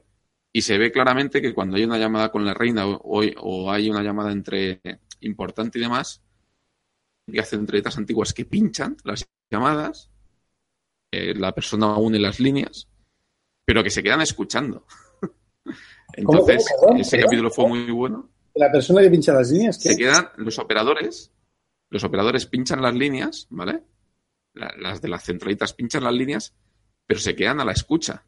Y 0.56 0.62
se 0.62 0.78
ve 0.78 0.92
claramente 0.92 1.42
que 1.42 1.52
cuando 1.52 1.76
hay 1.76 1.84
una 1.84 1.98
llamada 1.98 2.30
con 2.30 2.44
la 2.44 2.54
reina 2.54 2.86
o, 2.86 3.00
o 3.00 3.70
hay 3.72 3.90
una 3.90 4.04
llamada 4.04 4.30
entre 4.30 4.80
importante 5.20 5.78
y 5.78 5.82
demás, 5.82 6.22
que 7.30 7.40
hacen 7.40 7.60
entrevistas 7.60 7.98
antiguas 7.98 8.32
que 8.32 8.44
pinchan 8.44 8.96
las 9.04 9.26
llamadas, 9.50 10.10
eh, 11.12 11.34
la 11.34 11.52
persona 11.52 11.96
une 11.96 12.18
las 12.18 12.40
líneas, 12.40 12.88
pero 13.64 13.82
que 13.82 13.90
se 13.90 14.02
quedan 14.02 14.20
escuchando. 14.20 14.86
Entonces, 16.12 16.64
¿Cómo, 16.78 16.88
cómo, 16.88 17.00
ese 17.00 17.20
capítulo 17.20 17.50
fue 17.50 17.68
muy 17.68 17.90
bueno. 17.90 18.30
La 18.54 18.70
persona 18.70 19.00
que 19.00 19.10
pincha 19.10 19.32
las 19.32 19.50
líneas, 19.50 19.78
¿qué? 19.82 19.90
Se 19.90 19.96
quedan 19.96 20.28
los 20.36 20.58
operadores, 20.58 21.32
los 21.90 22.04
operadores 22.04 22.46
pinchan 22.46 22.82
las 22.82 22.94
líneas, 22.94 23.48
¿vale? 23.50 23.82
La, 24.54 24.72
las 24.78 25.02
de 25.02 25.08
las 25.08 25.24
centralitas 25.24 25.72
pinchan 25.72 26.04
las 26.04 26.14
líneas, 26.14 26.54
pero 27.06 27.18
se 27.18 27.34
quedan 27.34 27.60
a 27.60 27.64
la 27.64 27.72
escucha. 27.72 28.24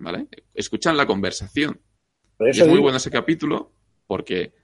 ¿Vale? 0.00 0.28
Escuchan 0.52 0.96
la 0.96 1.06
conversación. 1.06 1.80
Y 2.40 2.50
es 2.50 2.66
muy 2.66 2.80
bueno 2.80 2.96
ese 2.96 3.10
capítulo 3.10 3.72
porque 4.06 4.54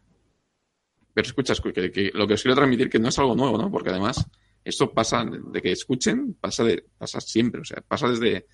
pero 1.16 1.28
escuchas, 1.28 1.62
que, 1.62 1.72
que, 1.72 2.11
lo 2.12 2.26
que 2.26 2.34
os 2.34 2.43
quiero 2.43 2.55
transmitir 2.55 2.91
que 2.91 2.99
no 2.99 3.09
es 3.09 3.18
algo 3.18 3.34
nuevo, 3.34 3.57
¿no? 3.57 3.70
Porque 3.70 3.89
además, 3.89 4.28
esto 4.62 4.93
pasa 4.93 5.24
de 5.24 5.62
que 5.62 5.72
escuchen, 5.72 6.34
pasa 6.34 6.62
de, 6.62 6.84
pasa 6.99 7.22
siempre, 7.22 7.62
o 7.62 7.64
sea, 7.64 7.80
pasa 7.80 8.11
desde 8.11 8.47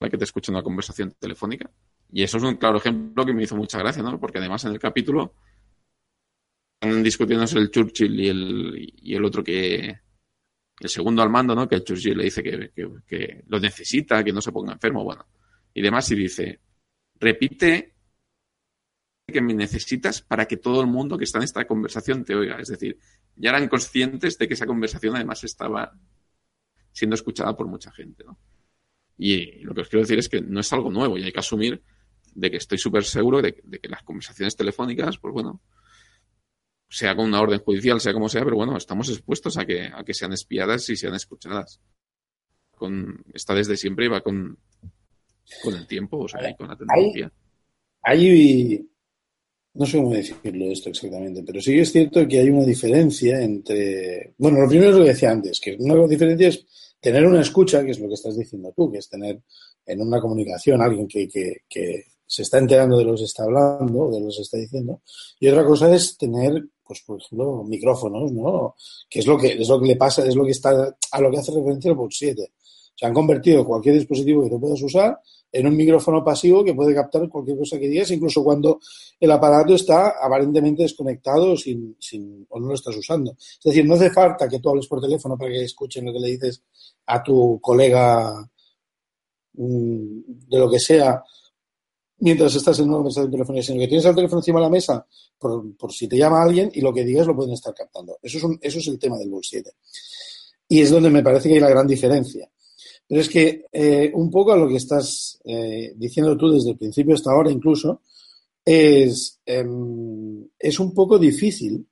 que 0.00 0.16
te 0.16 0.24
escuchen 0.24 0.54
una 0.54 0.62
conversación 0.62 1.14
telefónica. 1.18 1.70
Y 2.10 2.22
eso 2.22 2.38
es 2.38 2.44
un 2.44 2.56
claro 2.56 2.78
ejemplo 2.78 3.26
que 3.26 3.34
me 3.34 3.42
hizo 3.42 3.56
mucha 3.56 3.78
gracia, 3.78 4.02
¿no? 4.02 4.18
Porque 4.18 4.38
además 4.38 4.64
en 4.64 4.72
el 4.72 4.78
capítulo 4.78 5.34
están 6.80 7.02
discutiéndose 7.02 7.58
el 7.58 7.70
Churchill 7.70 8.18
y 8.18 8.28
el, 8.28 8.94
y 9.02 9.14
el 9.14 9.22
otro 9.22 9.44
que, 9.44 10.00
el 10.80 10.88
segundo 10.88 11.20
al 11.22 11.28
mando, 11.28 11.54
¿no? 11.54 11.68
Que 11.68 11.74
el 11.74 11.84
Churchill 11.84 12.16
le 12.16 12.24
dice 12.24 12.42
que, 12.42 12.70
que, 12.74 12.88
que, 13.06 13.44
lo 13.48 13.60
necesita, 13.60 14.24
que 14.24 14.32
no 14.32 14.40
se 14.40 14.50
ponga 14.50 14.72
enfermo, 14.72 15.04
bueno, 15.04 15.26
y 15.74 15.82
demás, 15.82 16.10
y 16.10 16.16
dice, 16.16 16.60
repite 17.16 17.94
que 19.30 19.40
me 19.40 19.54
necesitas 19.54 20.22
para 20.22 20.46
que 20.46 20.56
todo 20.56 20.80
el 20.80 20.86
mundo 20.86 21.16
que 21.16 21.24
está 21.24 21.38
en 21.38 21.44
esta 21.44 21.66
conversación 21.66 22.24
te 22.24 22.34
oiga. 22.34 22.58
Es 22.58 22.68
decir, 22.68 22.98
ya 23.36 23.50
eran 23.50 23.68
conscientes 23.68 24.36
de 24.38 24.48
que 24.48 24.54
esa 24.54 24.66
conversación 24.66 25.14
además 25.14 25.44
estaba 25.44 25.92
siendo 26.92 27.14
escuchada 27.14 27.56
por 27.56 27.68
mucha 27.68 27.92
gente. 27.92 28.24
Y 29.16 29.62
lo 29.62 29.74
que 29.74 29.82
os 29.82 29.88
quiero 29.88 30.02
decir 30.02 30.18
es 30.18 30.28
que 30.28 30.40
no 30.40 30.60
es 30.60 30.72
algo 30.72 30.90
nuevo 30.90 31.16
y 31.16 31.24
hay 31.24 31.32
que 31.32 31.40
asumir 31.40 31.82
de 32.34 32.50
que 32.50 32.56
estoy 32.56 32.78
súper 32.78 33.04
seguro 33.04 33.42
de, 33.42 33.60
de, 33.64 33.78
que 33.78 33.88
las 33.88 34.02
conversaciones 34.02 34.56
telefónicas, 34.56 35.18
pues 35.18 35.32
bueno, 35.32 35.62
sea 36.88 37.14
con 37.14 37.26
una 37.26 37.40
orden 37.40 37.60
judicial, 37.60 38.00
sea 38.00 38.12
como 38.12 38.28
sea, 38.28 38.44
pero 38.44 38.56
bueno, 38.56 38.76
estamos 38.76 39.08
expuestos 39.08 39.56
a 39.58 39.64
que, 39.64 39.90
a 39.92 40.04
que 40.04 40.14
sean 40.14 40.32
espiadas 40.32 40.88
y 40.90 40.96
sean 40.96 41.14
escuchadas. 41.14 41.80
Con, 42.72 43.22
está 43.34 43.54
desde 43.54 43.76
siempre 43.76 44.06
y 44.06 44.08
va 44.08 44.22
con, 44.22 44.58
con 45.62 45.74
el 45.74 45.86
tiempo, 45.86 46.18
o 46.18 46.28
sea, 46.28 46.48
y 46.48 46.54
con 46.54 46.68
la 46.68 46.76
tecnología. 46.76 47.32
Hay, 48.02 48.28
hay 48.28 48.90
no 49.74 49.86
sé 49.86 49.98
cómo 49.98 50.10
decirlo 50.10 50.70
esto 50.70 50.88
exactamente, 50.88 51.42
pero 51.44 51.60
sí 51.60 51.78
es 51.78 51.92
cierto 51.92 52.26
que 52.26 52.40
hay 52.40 52.50
una 52.50 52.64
diferencia 52.64 53.40
entre. 53.40 54.34
Bueno, 54.38 54.60
lo 54.60 54.68
primero 54.68 54.90
es 54.90 54.96
lo 54.96 55.04
que 55.04 55.10
decía 55.10 55.30
antes, 55.30 55.60
que 55.60 55.76
una 55.78 56.06
diferencia 56.06 56.48
es 56.48 56.66
tener 57.00 57.24
una 57.24 57.40
escucha, 57.40 57.84
que 57.84 57.92
es 57.92 58.00
lo 58.00 58.08
que 58.08 58.14
estás 58.14 58.36
diciendo 58.36 58.72
tú, 58.76 58.90
que 58.90 58.98
es 58.98 59.08
tener 59.08 59.40
en 59.86 60.00
una 60.02 60.20
comunicación 60.20 60.82
alguien 60.82 61.06
que, 61.06 61.28
que, 61.28 61.62
que 61.68 62.04
se 62.26 62.42
está 62.42 62.58
enterando 62.58 62.98
de 62.98 63.04
lo 63.04 63.12
que 63.12 63.18
se 63.18 63.24
está 63.24 63.44
hablando, 63.44 64.10
de 64.10 64.20
lo 64.20 64.26
que 64.26 64.32
se 64.32 64.42
está 64.42 64.56
diciendo, 64.56 65.02
y 65.38 65.48
otra 65.48 65.64
cosa 65.64 65.94
es 65.94 66.16
tener, 66.16 66.64
pues 66.84 67.02
por 67.02 67.20
ejemplo, 67.20 67.64
micrófonos, 67.64 68.32
¿no? 68.32 68.74
Que 69.08 69.20
es 69.20 69.26
lo 69.26 69.38
que, 69.38 69.52
es 69.52 69.68
lo 69.68 69.80
que 69.80 69.86
le 69.86 69.96
pasa, 69.96 70.26
es 70.26 70.34
lo 70.34 70.44
que 70.44 70.50
está, 70.50 70.96
a 71.12 71.20
lo 71.20 71.30
que 71.30 71.38
hace 71.38 71.52
referencia 71.52 71.90
el 71.90 71.96
Box 71.96 72.16
7. 72.18 72.52
Se 72.96 73.06
han 73.06 73.14
convertido 73.14 73.64
cualquier 73.64 73.94
dispositivo 73.94 74.42
que 74.44 74.50
tú 74.50 74.60
puedas 74.60 74.82
usar 74.82 75.18
en 75.52 75.66
un 75.66 75.76
micrófono 75.76 76.24
pasivo 76.24 76.64
que 76.64 76.74
puede 76.74 76.94
captar 76.94 77.28
cualquier 77.28 77.58
cosa 77.58 77.78
que 77.78 77.88
digas, 77.88 78.10
incluso 78.10 78.42
cuando 78.44 78.80
el 79.18 79.30
aparato 79.30 79.74
está 79.74 80.14
aparentemente 80.22 80.82
desconectado 80.82 81.56
sin, 81.56 81.96
sin, 81.98 82.46
o 82.48 82.60
no 82.60 82.68
lo 82.68 82.74
estás 82.74 82.96
usando. 82.96 83.32
Es 83.32 83.60
decir, 83.62 83.84
no 83.84 83.94
hace 83.94 84.10
falta 84.10 84.48
que 84.48 84.60
tú 84.60 84.70
hables 84.70 84.86
por 84.86 85.00
teléfono 85.00 85.36
para 85.36 85.50
que 85.50 85.64
escuchen 85.64 86.04
lo 86.04 86.12
que 86.12 86.20
le 86.20 86.28
dices 86.28 86.62
a 87.06 87.22
tu 87.22 87.58
colega 87.60 88.48
mmm, 89.54 90.20
de 90.48 90.58
lo 90.58 90.70
que 90.70 90.78
sea 90.78 91.22
mientras 92.20 92.54
estás 92.54 92.78
en 92.78 92.88
una 92.88 92.98
conversación 92.98 93.30
telefónica, 93.30 93.64
sino 93.64 93.80
que 93.80 93.88
tienes 93.88 94.04
el 94.04 94.14
teléfono 94.14 94.40
encima 94.40 94.60
de 94.60 94.66
la 94.66 94.70
mesa 94.70 95.06
por, 95.38 95.76
por, 95.76 95.92
si 95.92 96.06
te 96.06 96.16
llama 96.16 96.42
alguien 96.42 96.70
y 96.72 96.80
lo 96.80 96.92
que 96.92 97.04
digas 97.04 97.26
lo 97.26 97.34
pueden 97.34 97.54
estar 97.54 97.74
captando. 97.74 98.18
Eso 98.22 98.38
es, 98.38 98.44
un, 98.44 98.58
eso 98.60 98.78
es 98.78 98.86
el 98.88 98.98
tema 98.98 99.16
del 99.18 99.30
Bull 99.30 99.42
7. 99.42 99.70
Y 100.68 100.82
es 100.82 100.90
donde 100.90 101.10
me 101.10 101.22
parece 101.22 101.48
que 101.48 101.54
hay 101.54 101.60
la 101.60 101.70
gran 101.70 101.86
diferencia. 101.86 102.48
Pero 103.10 103.22
es 103.22 103.28
que 103.28 103.66
eh, 103.72 104.12
un 104.14 104.30
poco 104.30 104.52
a 104.52 104.56
lo 104.56 104.68
que 104.68 104.76
estás 104.76 105.40
eh, 105.44 105.94
diciendo 105.96 106.36
tú 106.36 106.48
desde 106.48 106.70
el 106.70 106.78
principio 106.78 107.16
hasta 107.16 107.32
ahora 107.32 107.50
incluso, 107.50 108.02
es, 108.64 109.40
eh, 109.44 109.66
es 110.56 110.78
un 110.78 110.94
poco 110.94 111.18
difícil, 111.18 111.84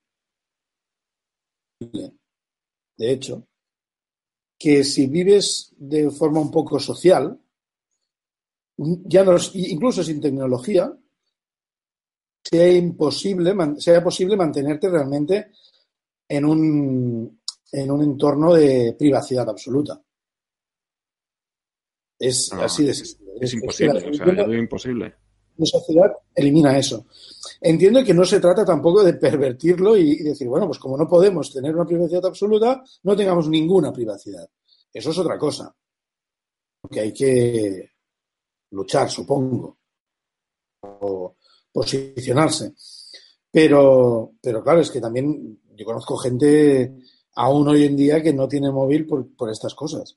de 1.81 3.11
hecho, 3.11 3.49
que 4.57 4.85
si 4.85 5.09
vives 5.09 5.75
de 5.77 6.09
forma 6.13 6.39
un 6.39 6.53
poco 6.53 6.79
social, 6.79 7.37
ya 8.77 9.25
no, 9.25 9.37
incluso 9.55 10.05
sin 10.05 10.21
tecnología, 10.21 10.97
sea 12.45 12.73
imposible, 12.73 13.57
sea 13.79 14.05
posible 14.05 14.37
mantenerte 14.37 14.89
realmente 14.89 15.51
en 16.29 16.45
un, 16.45 17.41
en 17.73 17.91
un 17.91 18.03
entorno 18.05 18.55
de 18.55 18.95
privacidad 18.97 19.49
absoluta. 19.49 20.01
Es 22.19 22.53
no, 22.53 22.63
así 22.63 22.85
de 22.85 22.91
es, 22.91 23.19
es, 23.41 23.55
imposible, 23.55 23.99
es, 23.99 24.21
o 24.21 24.25
sea, 24.25 24.59
imposible. 24.59 25.15
La 25.57 25.67
sociedad 25.67 26.13
elimina 26.35 26.77
eso. 26.77 27.07
Entiendo 27.61 28.05
que 28.05 28.15
no 28.15 28.25
se 28.25 28.41
trata 28.41 28.65
tampoco 28.65 29.03
de 29.03 29.15
pervertirlo 29.15 29.97
y, 29.97 30.13
y, 30.13 30.23
decir, 30.23 30.49
bueno, 30.49 30.67
pues 30.67 30.79
como 30.79 30.97
no 30.97 31.09
podemos 31.09 31.53
tener 31.53 31.75
una 31.75 31.85
privacidad 31.85 32.25
absoluta, 32.27 32.83
no 33.03 33.17
tengamos 33.17 33.49
ninguna 33.49 33.93
privacidad. 33.93 34.49
Eso 34.93 35.11
es 35.11 35.19
otra 35.19 35.39
cosa. 35.39 35.75
Que 36.91 37.01
hay 37.01 37.13
que 37.13 37.91
luchar, 38.71 39.11
supongo, 39.11 39.79
o 40.81 41.37
posicionarse. 41.73 42.75
Pero, 43.51 44.33
pero 44.41 44.63
claro, 44.63 44.81
es 44.81 44.91
que 44.91 45.01
también 45.01 45.61
yo 45.75 45.85
conozco 45.85 46.17
gente 46.17 46.97
aún 47.35 47.69
hoy 47.69 47.85
en 47.85 47.97
día 47.97 48.23
que 48.23 48.33
no 48.33 48.49
tiene 48.49 48.71
móvil 48.71 49.07
por, 49.07 49.35
por 49.35 49.51
estas 49.51 49.75
cosas. 49.75 50.17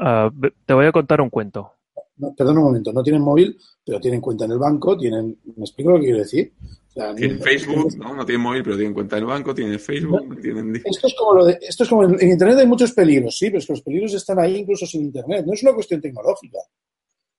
Uh, 0.00 0.30
te 0.66 0.74
voy 0.74 0.86
a 0.86 0.92
contar 0.92 1.20
un 1.20 1.30
cuento. 1.30 1.72
No, 2.16 2.32
perdón 2.34 2.58
un 2.58 2.64
momento, 2.64 2.92
no 2.92 3.02
tienen 3.02 3.22
móvil, 3.22 3.58
pero 3.84 4.00
tienen 4.00 4.20
cuenta 4.20 4.44
en 4.44 4.52
el 4.52 4.58
banco, 4.58 4.96
tienen, 4.96 5.36
¿me 5.56 5.64
explico 5.64 5.90
lo 5.90 5.96
que 5.98 6.04
quiero 6.04 6.18
decir? 6.18 6.52
O 6.62 6.90
sea, 6.92 7.14
Tienen 7.14 7.40
Facebook, 7.40 7.96
¿no? 7.96 8.14
No 8.14 8.24
tienen 8.24 8.42
móvil, 8.42 8.62
pero 8.62 8.76
tienen 8.76 8.94
cuenta 8.94 9.16
del 9.16 9.24
banco, 9.24 9.52
tienen 9.52 9.80
Facebook, 9.80 10.40
tienen... 10.40 10.76
Esto 10.84 11.08
es 11.08 11.14
como 11.18 11.34
lo 11.34 11.44
de, 11.44 11.58
esto 11.60 11.82
es 11.82 11.88
como 11.88 12.04
en, 12.04 12.14
en 12.20 12.30
Internet 12.30 12.58
hay 12.58 12.66
muchos 12.68 12.92
peligros, 12.92 13.36
sí, 13.36 13.46
pero 13.46 13.58
es 13.58 13.66
que 13.66 13.72
los 13.72 13.82
peligros 13.82 14.14
están 14.14 14.38
ahí 14.38 14.56
incluso 14.58 14.86
sin 14.86 15.02
Internet. 15.02 15.44
No 15.44 15.52
es 15.54 15.62
una 15.64 15.74
cuestión 15.74 16.00
tecnológica, 16.00 16.58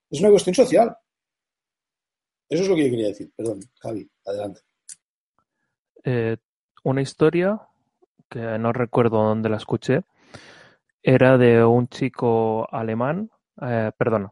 es 0.10 0.20
una 0.20 0.30
cuestión 0.30 0.54
social. 0.54 0.96
Eso 2.50 2.64
es 2.64 2.70
lo 2.70 2.76
que 2.76 2.84
yo 2.84 2.92
quería 2.92 3.08
decir. 3.08 3.32
Perdón, 3.36 3.60
Javi, 3.80 4.10
adelante. 4.26 4.62
Eh, 6.04 6.38
una 6.84 7.02
historia 7.02 7.60
que 8.30 8.40
no 8.60 8.74
recuerdo 8.74 9.24
dónde 9.24 9.50
la 9.50 9.58
escuché, 9.58 10.04
era 11.08 11.38
de 11.38 11.64
un 11.64 11.88
chico 11.88 12.68
alemán, 12.74 13.30
eh, 13.62 13.92
perdón, 13.96 14.32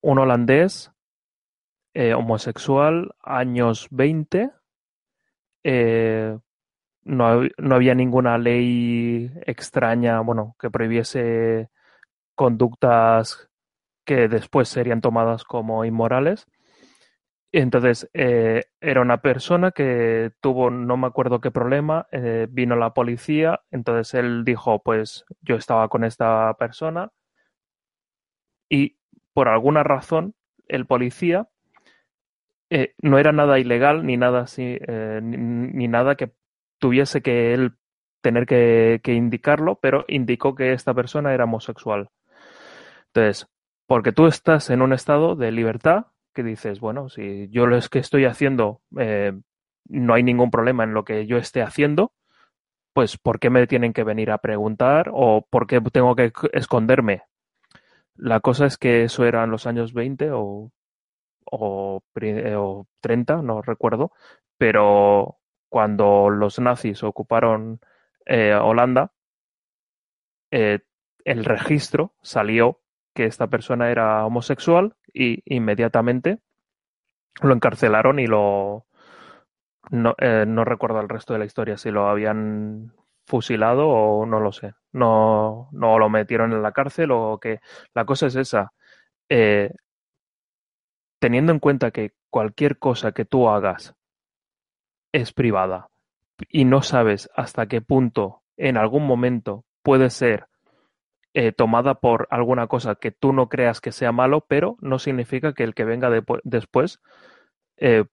un 0.00 0.18
holandés 0.18 0.90
eh, 1.92 2.14
homosexual, 2.14 3.14
años 3.22 3.88
20. 3.90 4.50
eh, 5.64 6.38
no, 7.04 7.42
no 7.58 7.74
había 7.74 7.94
ninguna 7.94 8.38
ley 8.38 9.30
extraña, 9.44 10.20
bueno, 10.20 10.56
que 10.58 10.70
prohibiese 10.70 11.68
conductas 12.34 13.50
que 14.06 14.28
después 14.28 14.68
serían 14.70 15.02
tomadas 15.02 15.44
como 15.44 15.84
inmorales. 15.84 16.46
Entonces, 17.52 18.08
eh, 18.14 18.64
era 18.80 19.02
una 19.02 19.20
persona 19.20 19.72
que 19.72 20.32
tuvo, 20.40 20.70
no 20.70 20.96
me 20.96 21.06
acuerdo 21.06 21.42
qué 21.42 21.50
problema, 21.50 22.06
eh, 22.10 22.46
vino 22.50 22.76
la 22.76 22.94
policía, 22.94 23.60
entonces 23.70 24.14
él 24.14 24.42
dijo, 24.44 24.82
pues 24.82 25.26
yo 25.42 25.56
estaba 25.56 25.88
con 25.88 26.04
esta 26.04 26.54
persona 26.54 27.12
y 28.70 28.96
por 29.34 29.48
alguna 29.48 29.82
razón 29.82 30.34
el 30.66 30.86
policía 30.86 31.48
eh, 32.70 32.94
no 33.02 33.18
era 33.18 33.32
nada 33.32 33.58
ilegal 33.58 34.06
ni 34.06 34.16
nada 34.16 34.40
así, 34.42 34.78
ni, 35.22 35.36
ni 35.36 35.88
nada 35.88 36.14
que 36.14 36.32
tuviese 36.78 37.20
que 37.20 37.52
él 37.52 37.74
tener 38.22 38.46
que, 38.46 39.00
que 39.02 39.12
indicarlo, 39.12 39.78
pero 39.82 40.06
indicó 40.08 40.54
que 40.54 40.72
esta 40.72 40.94
persona 40.94 41.34
era 41.34 41.44
homosexual. 41.44 42.08
Entonces, 43.08 43.46
porque 43.86 44.12
tú 44.12 44.26
estás 44.26 44.70
en 44.70 44.80
un 44.80 44.94
estado 44.94 45.36
de 45.36 45.52
libertad 45.52 46.11
que 46.32 46.42
dices, 46.42 46.80
bueno, 46.80 47.08
si 47.08 47.48
yo 47.50 47.66
lo 47.66 47.78
que 47.90 47.98
estoy 47.98 48.24
haciendo, 48.24 48.80
eh, 48.98 49.32
no 49.86 50.14
hay 50.14 50.22
ningún 50.22 50.50
problema 50.50 50.84
en 50.84 50.94
lo 50.94 51.04
que 51.04 51.26
yo 51.26 51.36
esté 51.38 51.62
haciendo, 51.62 52.12
pues 52.92 53.18
¿por 53.18 53.38
qué 53.38 53.50
me 53.50 53.66
tienen 53.66 53.92
que 53.92 54.04
venir 54.04 54.30
a 54.30 54.38
preguntar 54.38 55.10
o 55.12 55.46
por 55.48 55.66
qué 55.66 55.80
tengo 55.80 56.14
que 56.14 56.32
esconderme? 56.52 57.22
La 58.16 58.40
cosa 58.40 58.66
es 58.66 58.76
que 58.76 59.04
eso 59.04 59.24
era 59.24 59.44
en 59.44 59.50
los 59.50 59.66
años 59.66 59.94
20 59.94 60.30
o, 60.32 60.70
o 61.50 62.02
30, 63.00 63.42
no 63.42 63.62
recuerdo, 63.62 64.12
pero 64.58 65.38
cuando 65.68 66.28
los 66.28 66.58
nazis 66.58 67.02
ocuparon 67.02 67.80
eh, 68.26 68.54
Holanda, 68.54 69.12
eh, 70.50 70.80
el 71.24 71.44
registro 71.44 72.14
salió 72.20 72.81
que 73.14 73.26
esta 73.26 73.46
persona 73.48 73.90
era 73.90 74.24
homosexual 74.24 74.94
y 75.12 75.42
inmediatamente 75.44 76.38
lo 77.42 77.54
encarcelaron 77.54 78.18
y 78.18 78.26
lo 78.26 78.86
no, 79.90 80.14
eh, 80.18 80.44
no 80.46 80.64
recuerdo 80.64 81.00
el 81.00 81.08
resto 81.08 81.32
de 81.32 81.40
la 81.40 81.44
historia 81.44 81.76
si 81.76 81.90
lo 81.90 82.08
habían 82.08 82.92
fusilado 83.26 83.88
o 83.88 84.26
no 84.26 84.40
lo 84.40 84.52
sé. 84.52 84.74
No 84.92 85.68
no 85.72 85.98
lo 85.98 86.08
metieron 86.08 86.52
en 86.52 86.62
la 86.62 86.72
cárcel 86.72 87.10
o 87.12 87.38
que 87.40 87.60
la 87.94 88.04
cosa 88.04 88.26
es 88.26 88.36
esa 88.36 88.72
eh, 89.28 89.70
teniendo 91.18 91.52
en 91.52 91.60
cuenta 91.60 91.90
que 91.90 92.12
cualquier 92.30 92.78
cosa 92.78 93.12
que 93.12 93.24
tú 93.24 93.48
hagas 93.48 93.94
es 95.12 95.32
privada 95.32 95.88
y 96.48 96.64
no 96.64 96.82
sabes 96.82 97.30
hasta 97.34 97.66
qué 97.66 97.80
punto 97.80 98.42
en 98.56 98.76
algún 98.76 99.06
momento 99.06 99.64
puede 99.82 100.10
ser 100.10 100.48
eh, 101.34 101.52
tomada 101.52 101.94
por 102.00 102.28
alguna 102.30 102.66
cosa 102.66 102.94
que 102.96 103.10
tú 103.10 103.32
no 103.32 103.48
creas 103.48 103.80
que 103.80 103.92
sea 103.92 104.12
malo, 104.12 104.44
pero 104.46 104.76
no 104.80 104.98
significa 104.98 105.54
que 105.54 105.64
el 105.64 105.74
que 105.74 105.84
venga 105.84 106.10
después 106.44 107.00
eh, 107.78 108.04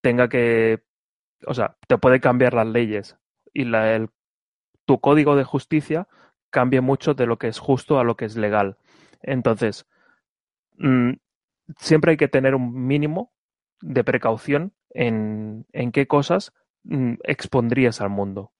tenga 0.00 0.28
que, 0.28 0.82
o 1.46 1.54
sea, 1.54 1.76
te 1.86 1.98
puede 1.98 2.20
cambiar 2.20 2.54
las 2.54 2.66
leyes 2.66 3.16
y 3.52 3.64
la, 3.64 3.94
el, 3.94 4.08
tu 4.86 5.00
código 5.00 5.36
de 5.36 5.44
justicia 5.44 6.08
cambie 6.50 6.80
mucho 6.80 7.14
de 7.14 7.26
lo 7.26 7.38
que 7.38 7.48
es 7.48 7.58
justo 7.58 7.98
a 7.98 8.04
lo 8.04 8.16
que 8.16 8.24
es 8.24 8.36
legal. 8.36 8.76
Entonces, 9.22 9.86
mm, 10.76 11.12
siempre 11.78 12.12
hay 12.12 12.16
que 12.16 12.28
tener 12.28 12.54
un 12.54 12.86
mínimo 12.86 13.32
de 13.80 14.04
precaución 14.04 14.72
en, 14.90 15.66
en 15.72 15.92
qué 15.92 16.06
cosas 16.06 16.52
mm, 16.82 17.14
expondrías 17.22 18.00
al 18.00 18.10
mundo. 18.10 18.52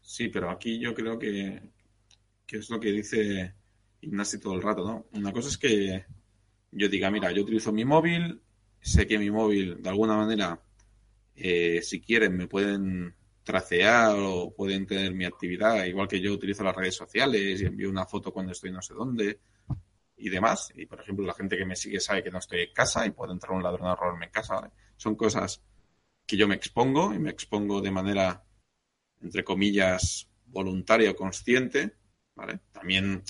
Sí, 0.00 0.28
pero 0.28 0.50
aquí 0.50 0.78
yo 0.78 0.94
creo 0.94 1.18
que, 1.18 1.73
que 2.46 2.58
es 2.58 2.70
lo 2.70 2.80
que 2.80 2.92
dice 2.92 3.54
Ignasi 4.00 4.38
todo 4.38 4.54
el 4.54 4.62
rato, 4.62 4.84
¿no? 4.84 5.06
Una 5.12 5.32
cosa 5.32 5.48
es 5.48 5.58
que 5.58 6.04
yo 6.72 6.88
diga, 6.88 7.10
mira, 7.10 7.32
yo 7.32 7.42
utilizo 7.42 7.72
mi 7.72 7.84
móvil, 7.84 8.42
sé 8.80 9.06
que 9.06 9.18
mi 9.18 9.30
móvil, 9.30 9.82
de 9.82 9.88
alguna 9.88 10.16
manera, 10.16 10.60
eh, 11.36 11.80
si 11.82 12.00
quieren, 12.00 12.36
me 12.36 12.46
pueden 12.46 13.14
tracear 13.42 14.16
o 14.18 14.54
pueden 14.54 14.86
tener 14.86 15.14
mi 15.14 15.24
actividad, 15.24 15.84
igual 15.84 16.08
que 16.08 16.20
yo 16.20 16.32
utilizo 16.32 16.64
las 16.64 16.74
redes 16.74 16.96
sociales 16.96 17.60
y 17.60 17.66
envío 17.66 17.90
una 17.90 18.06
foto 18.06 18.32
cuando 18.32 18.52
estoy 18.52 18.72
no 18.72 18.82
sé 18.82 18.94
dónde 18.94 19.40
y 20.16 20.30
demás. 20.30 20.72
Y, 20.74 20.86
por 20.86 21.00
ejemplo, 21.00 21.26
la 21.26 21.34
gente 21.34 21.56
que 21.56 21.66
me 21.66 21.76
sigue 21.76 22.00
sabe 22.00 22.22
que 22.22 22.30
no 22.30 22.38
estoy 22.38 22.60
en 22.60 22.72
casa 22.72 23.06
y 23.06 23.10
puede 23.10 23.32
entrar 23.32 23.52
un 23.52 23.62
ladrón 23.62 23.88
a 23.88 23.94
robarme 23.94 24.26
en 24.26 24.32
casa. 24.32 24.70
Son 24.96 25.14
cosas 25.14 25.62
que 26.26 26.36
yo 26.36 26.48
me 26.48 26.54
expongo 26.54 27.12
y 27.12 27.18
me 27.18 27.30
expongo 27.30 27.80
de 27.80 27.90
manera, 27.90 28.44
entre 29.20 29.44
comillas, 29.44 30.28
voluntaria 30.46 31.10
o 31.10 31.16
consciente, 31.16 31.94
¿vale? 32.34 32.60
También 32.72 33.22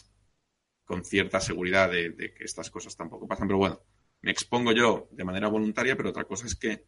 con 0.84 1.04
cierta 1.04 1.40
seguridad 1.40 1.90
de, 1.90 2.14
que 2.16 2.44
estas 2.44 2.70
cosas 2.70 2.96
tampoco 2.96 3.28
pasan, 3.28 3.48
pero 3.48 3.58
bueno, 3.58 3.80
me 4.22 4.30
expongo 4.30 4.72
yo 4.72 5.08
de 5.12 5.24
manera 5.24 5.48
voluntaria, 5.48 5.96
pero 5.96 6.10
otra 6.10 6.24
cosa 6.24 6.46
es 6.46 6.54
que 6.56 6.84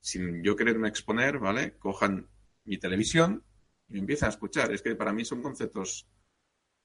sin 0.00 0.42
yo 0.42 0.56
quererme 0.56 0.88
exponer, 0.88 1.38
¿vale? 1.38 1.76
Cojan 1.78 2.28
mi 2.64 2.78
televisión 2.78 3.44
y 3.88 3.94
me 3.94 4.00
empiezan 4.00 4.28
a 4.28 4.30
escuchar. 4.30 4.72
Es 4.72 4.82
que 4.82 4.94
para 4.96 5.12
mí 5.12 5.24
son 5.24 5.42
conceptos 5.42 6.08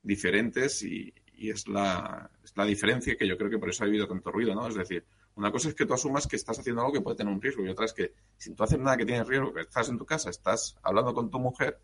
diferentes 0.01 0.83
y, 0.83 1.13
y 1.33 1.49
es, 1.49 1.67
la, 1.67 2.29
la 2.55 2.65
diferencia 2.65 3.15
que 3.17 3.27
yo 3.27 3.37
creo 3.37 3.49
que 3.49 3.59
por 3.59 3.69
eso 3.69 3.83
ha 3.83 3.87
habido 3.87 4.07
tanto 4.07 4.31
ruido, 4.31 4.55
¿no? 4.55 4.67
Es 4.67 4.75
decir, 4.75 5.05
una 5.35 5.51
cosa 5.51 5.69
es 5.69 5.75
que 5.75 5.85
tú 5.85 5.93
asumas 5.93 6.27
que 6.27 6.35
estás 6.35 6.59
haciendo 6.59 6.81
algo 6.81 6.93
que 6.93 7.01
puede 7.01 7.17
tener 7.17 7.33
un 7.33 7.41
riesgo 7.41 7.65
y 7.65 7.69
otra 7.69 7.85
es 7.85 7.93
que 7.93 8.13
si 8.37 8.53
tú 8.55 8.63
haces 8.63 8.79
nada 8.79 8.97
que 8.97 9.05
tiene 9.05 9.23
riesgo, 9.23 9.53
que 9.53 9.61
estás 9.61 9.89
en 9.89 9.97
tu 9.97 10.05
casa, 10.05 10.29
estás 10.29 10.77
hablando 10.83 11.13
con 11.13 11.29
tu 11.29 11.39
mujer, 11.39 11.81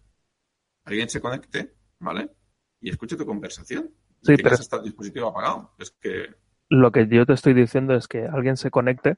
alguien 0.85 1.09
se 1.09 1.21
conecte, 1.21 1.73
¿vale? 1.99 2.31
Y 2.81 2.89
escuche 2.89 3.15
tu 3.15 3.25
conversación. 3.25 3.91
Sí, 4.21 4.35
pero- 4.37 4.55
hasta 4.55 4.77
el 4.77 4.83
dispositivo 4.83 5.27
apagado. 5.29 5.71
Es 5.79 5.91
que 5.91 6.35
Lo 6.69 6.91
que 6.91 7.07
yo 7.07 7.25
te 7.25 7.33
estoy 7.33 7.53
diciendo 7.53 7.93
es 7.95 8.07
que 8.07 8.25
alguien 8.25 8.57
se 8.57 8.71
conecte, 8.71 9.17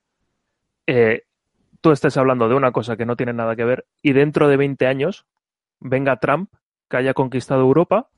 eh, 0.88 1.24
tú 1.82 1.92
estés 1.92 2.18
hablando 2.18 2.50
de 2.50 2.56
una 2.56 2.72
cosa 2.72 2.98
que 2.98 3.06
no 3.06 3.16
tiene 3.16 3.34
nada 3.34 3.56
que 3.56 3.66
ver 3.66 3.86
y 4.02 4.14
dentro 4.14 4.48
de 4.48 4.58
20 4.58 4.88
años 4.88 5.26
venga 5.80 6.18
Trump, 6.20 6.52
que 6.90 6.98
haya 6.98 7.14
conquistado 7.14 7.62
Europa 7.62 8.10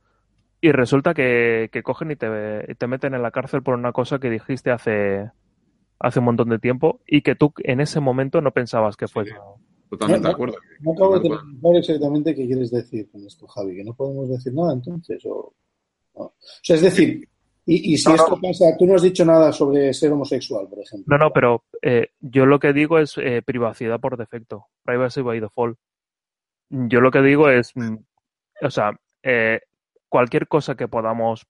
y 0.62 0.72
resulta 0.72 1.14
que, 1.14 1.70
que 1.72 1.84
cogen 1.84 2.12
y 2.12 2.16
te, 2.16 2.66
y 2.68 2.76
te 2.76 2.88
meten 2.88 3.14
en 3.14 3.22
la 3.22 3.32
cárcel 3.32 3.62
por 3.64 3.76
una 3.76 3.92
cosa 3.92 4.20
que 4.20 4.30
dijiste 4.30 4.72
hace, 4.72 5.32
hace 6.00 6.20
un 6.20 6.26
montón 6.26 6.50
de 6.50 6.60
tiempo 6.60 7.02
y 7.06 7.22
que 7.22 7.36
tú 7.36 7.54
en 7.58 7.82
ese 7.82 8.00
momento 8.00 8.42
no 8.42 8.52
pensabas 8.52 8.96
que 8.98 9.08
fuese. 9.08 9.36
Totalmente 9.90 10.24
No, 10.24 10.30
de 10.30 10.34
acuerdo. 10.34 10.58
No 10.82 10.94
acabo 10.94 11.20
de 11.20 11.30
claro 11.30 11.78
exactamente 11.78 12.36
qué 12.36 12.46
quieres 12.46 12.72
decir 12.72 13.10
con 13.12 13.26
esto, 13.26 13.48
Javi, 13.48 13.76
que 13.76 13.84
no 13.84 13.94
podemos 13.94 14.30
decir 14.30 14.54
nada 14.54 14.74
entonces. 14.74 15.24
O, 15.26 15.54
no. 16.16 16.22
o 16.22 16.34
sea, 16.62 16.76
es 16.76 16.82
decir, 16.82 17.28
y, 17.66 17.94
y 17.94 17.98
si 17.98 18.10
No, 18.10 18.16
esto 18.16 18.40
pasa, 18.42 18.66
tú 18.78 18.86
no 18.86 18.96
has 18.96 19.02
dicho 19.02 19.26
nada 19.26 19.52
sobre 19.52 19.94
ser 19.94 20.12
homosexual, 20.12 20.68
por 20.70 20.80
ejemplo. 20.80 21.18
No, 21.18 21.26
no, 21.26 21.32
pero 21.32 21.64
eh, 21.82 22.10
yo 22.20 22.46
lo 22.46 22.60
que 22.60 22.74
digo 22.74 23.00
es 23.00 23.18
eh, 23.18 23.42
privacidad 23.44 24.00
por 24.00 24.18
defecto, 24.18 24.68
privacy 24.84 25.22
by 25.22 25.40
default. 25.40 25.78
Yo 26.70 27.02
lo 27.02 27.12
que 27.12 27.22
digo 27.22 27.50
es, 27.50 27.72
mm, 27.76 27.96
o 28.62 28.70
sea, 28.70 29.00
eh, 29.24 29.62
cualquier 30.10 30.48
cosa 30.48 30.76
que 30.76 30.88
podamos, 30.88 31.48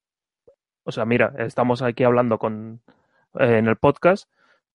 o 0.84 0.92
sea, 0.92 1.06
mira, 1.06 1.34
estamos 1.40 1.82
aquí 1.82 2.04
hablando 2.04 2.40
con 2.40 2.82
eh, 3.40 3.58
en 3.58 3.68
el 3.68 3.76
podcast, 3.76 4.30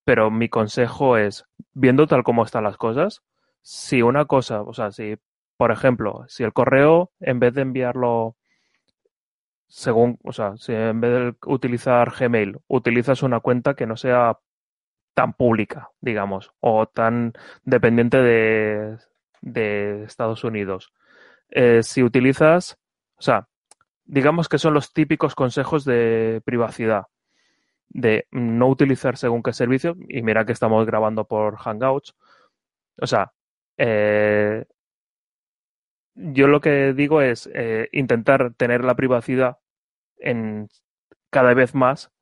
pero 0.04 0.30
mi 0.30 0.48
consejo 0.48 1.16
es, 1.16 1.46
viendo 1.72 2.06
tal 2.06 2.22
como 2.22 2.44
están 2.44 2.64
las 2.64 2.76
cosas, 2.76 3.22
si 3.62 4.02
una 4.02 4.24
cosa, 4.26 4.62
o 4.62 4.72
sea, 4.74 4.90
si, 4.90 5.16
por 5.56 5.70
ejemplo, 5.70 6.24
si 6.28 6.44
el 6.44 6.52
correo, 6.52 7.12
en 7.20 7.40
vez 7.40 7.54
de 7.54 7.62
enviarlo 7.62 8.36
según, 9.68 10.18
o 10.24 10.32
sea, 10.32 10.56
si 10.56 10.72
en 10.72 11.00
vez 11.00 11.11
de 11.12 11.34
utilizar 11.46 12.12
Gmail, 12.18 12.58
utilizas 12.66 13.22
una 13.22 13.40
cuenta 13.40 13.74
que 13.74 13.86
no 13.86 13.96
sea 13.96 14.38
tan 15.14 15.32
pública, 15.34 15.90
digamos, 16.00 16.52
o 16.61 16.86
tan 16.86 17.32
dependiente 17.64 18.18
de, 18.18 18.98
de 19.42 20.04
Estados 20.04 20.44
Unidos. 20.44 20.92
Eh, 21.50 21.82
si 21.82 22.02
utilizas, 22.02 22.78
o 23.16 23.22
sea, 23.22 23.48
digamos 24.04 24.48
que 24.48 24.58
son 24.58 24.74
los 24.74 24.92
típicos 24.92 25.34
consejos 25.34 25.84
de 25.84 26.42
privacidad, 26.44 27.06
de 27.88 28.26
no 28.32 28.68
utilizar 28.68 29.16
según 29.16 29.42
qué 29.42 29.52
servicio, 29.52 29.96
y 30.08 30.22
mira 30.22 30.44
que 30.44 30.52
estamos 30.52 30.86
grabando 30.86 31.26
por 31.26 31.56
Hangouts, 31.58 32.16
O 33.00 33.06
sea, 33.06 33.32
eh, 33.81 34.64
yo 36.14 36.47
lo 36.47 36.61
que 36.61 36.93
digo 36.93 37.22
es 37.22 37.49
eh, 37.55 37.89
intentar 37.93 38.53
tener 38.55 38.85
la 38.85 38.95
privacidad 38.97 39.59
en 40.18 40.68
cada 41.31 41.55
vez 41.55 41.74
más 41.74 42.12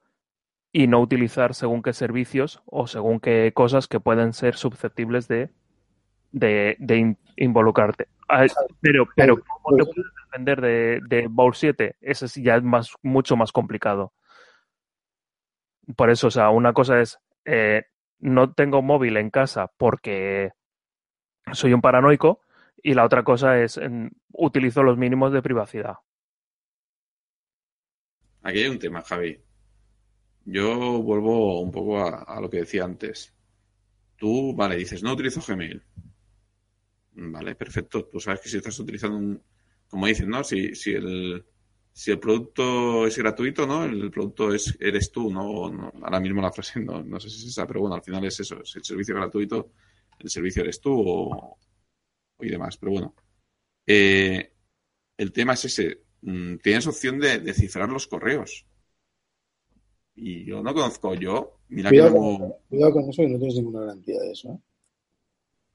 y 0.72 0.88
no 0.88 1.00
utilizar 1.00 1.54
según 1.54 1.82
qué 1.82 1.92
servicios 1.92 2.62
o 2.66 2.86
según 2.86 3.20
qué 3.20 3.52
cosas 3.54 3.88
que 3.88 4.00
pueden 4.00 4.32
ser 4.34 4.56
susceptibles 4.56 5.28
de, 5.28 5.50
de, 6.32 6.76
de 6.80 6.96
in- 6.98 7.18
involucrarte. 7.36 8.08
Ah, 8.28 8.46
Pero, 8.80 9.08
pero 9.16 9.36
¿cómo 9.62 9.76
te 9.76 9.84
puedes 9.84 10.12
defender 10.26 10.60
de, 10.60 11.00
de 11.08 11.28
Bowl 11.28 11.54
7? 11.54 11.96
Ese 12.00 12.28
sí 12.28 12.42
ya 12.42 12.56
es 12.56 12.62
más, 12.64 12.92
mucho 13.02 13.36
más 13.36 13.52
complicado. 13.52 14.12
Por 15.96 16.10
eso, 16.10 16.26
o 16.28 16.30
sea, 16.30 16.50
una 16.50 16.72
cosa 16.72 17.00
es, 17.00 17.18
eh, 17.44 17.84
no 18.18 18.52
tengo 18.52 18.82
móvil 18.82 19.16
en 19.16 19.30
casa 19.30 19.70
porque 19.78 20.50
soy 21.52 21.72
un 21.72 21.80
paranoico 21.80 22.40
y 22.82 22.94
la 22.94 23.04
otra 23.04 23.22
cosa 23.24 23.60
es, 23.60 23.80
utilizo 24.32 24.82
los 24.82 24.96
mínimos 24.96 25.32
de 25.32 25.42
privacidad. 25.42 25.96
Aquí 28.42 28.58
hay 28.60 28.68
un 28.68 28.78
tema, 28.78 29.02
Javi. 29.02 29.38
Yo 30.44 31.02
vuelvo 31.02 31.60
un 31.60 31.70
poco 31.70 32.02
a, 32.02 32.40
lo 32.40 32.48
que 32.48 32.58
decía 32.58 32.84
antes. 32.84 33.34
Tú, 34.16 34.54
vale, 34.54 34.76
dices, 34.76 35.02
no 35.02 35.12
utilizo 35.12 35.42
Gmail. 35.46 35.82
Vale, 37.12 37.54
perfecto. 37.54 38.06
Tú 38.06 38.20
sabes 38.20 38.40
que 38.40 38.48
si 38.48 38.56
estás 38.56 38.78
utilizando 38.78 39.18
un, 39.18 39.42
como 39.88 40.06
dicen, 40.06 40.28
¿no? 40.28 40.44
Si, 40.44 40.74
si 40.74 40.92
el, 40.92 41.44
si 41.92 42.10
el 42.10 42.18
producto 42.18 43.06
es 43.06 43.18
gratuito, 43.18 43.66
¿no? 43.66 43.84
El 43.84 44.10
producto 44.10 44.54
es, 44.54 44.76
eres 44.80 45.10
tú, 45.10 45.30
¿no? 45.30 45.92
Ahora 46.02 46.20
mismo 46.20 46.40
la 46.40 46.52
frase 46.52 46.80
no, 46.84 47.02
no 47.02 47.18
sé 47.20 47.28
si 47.28 47.38
es 47.38 47.50
esa, 47.50 47.66
pero 47.66 47.80
bueno, 47.80 47.96
al 47.96 48.02
final 48.02 48.24
es 48.24 48.38
eso. 48.40 48.64
Si 48.64 48.78
el 48.78 48.84
servicio 48.84 49.14
es 49.14 49.20
gratuito, 49.20 49.72
el 50.18 50.30
servicio 50.30 50.62
eres 50.62 50.80
tú 50.80 50.92
o, 51.06 51.58
y 52.40 52.48
demás. 52.50 52.76
Pero 52.78 52.92
bueno. 52.92 53.14
Eh, 53.86 54.52
el 55.18 55.32
tema 55.32 55.54
es 55.54 55.64
ese. 55.66 56.02
Mm, 56.22 56.56
Tienes 56.58 56.86
opción 56.86 57.18
de, 57.20 57.40
de 57.40 57.54
cifrar 57.54 57.88
los 57.90 58.06
correos. 58.06 58.66
Y 60.14 60.44
yo 60.44 60.62
no 60.62 60.74
conozco 60.74 61.14
yo. 61.14 61.60
Mira 61.68 61.90
que 61.90 61.96
Cuidado, 61.96 62.10
no. 62.10 62.38
con, 62.38 62.52
cuidado 62.68 62.92
con 62.92 63.08
eso 63.08 63.22
y 63.22 63.28
no 63.32 63.38
tienes 63.38 63.54
ninguna 63.56 63.80
garantía 63.80 64.20
de 64.20 64.32
eso. 64.32 64.50
¿eh? 64.52 64.58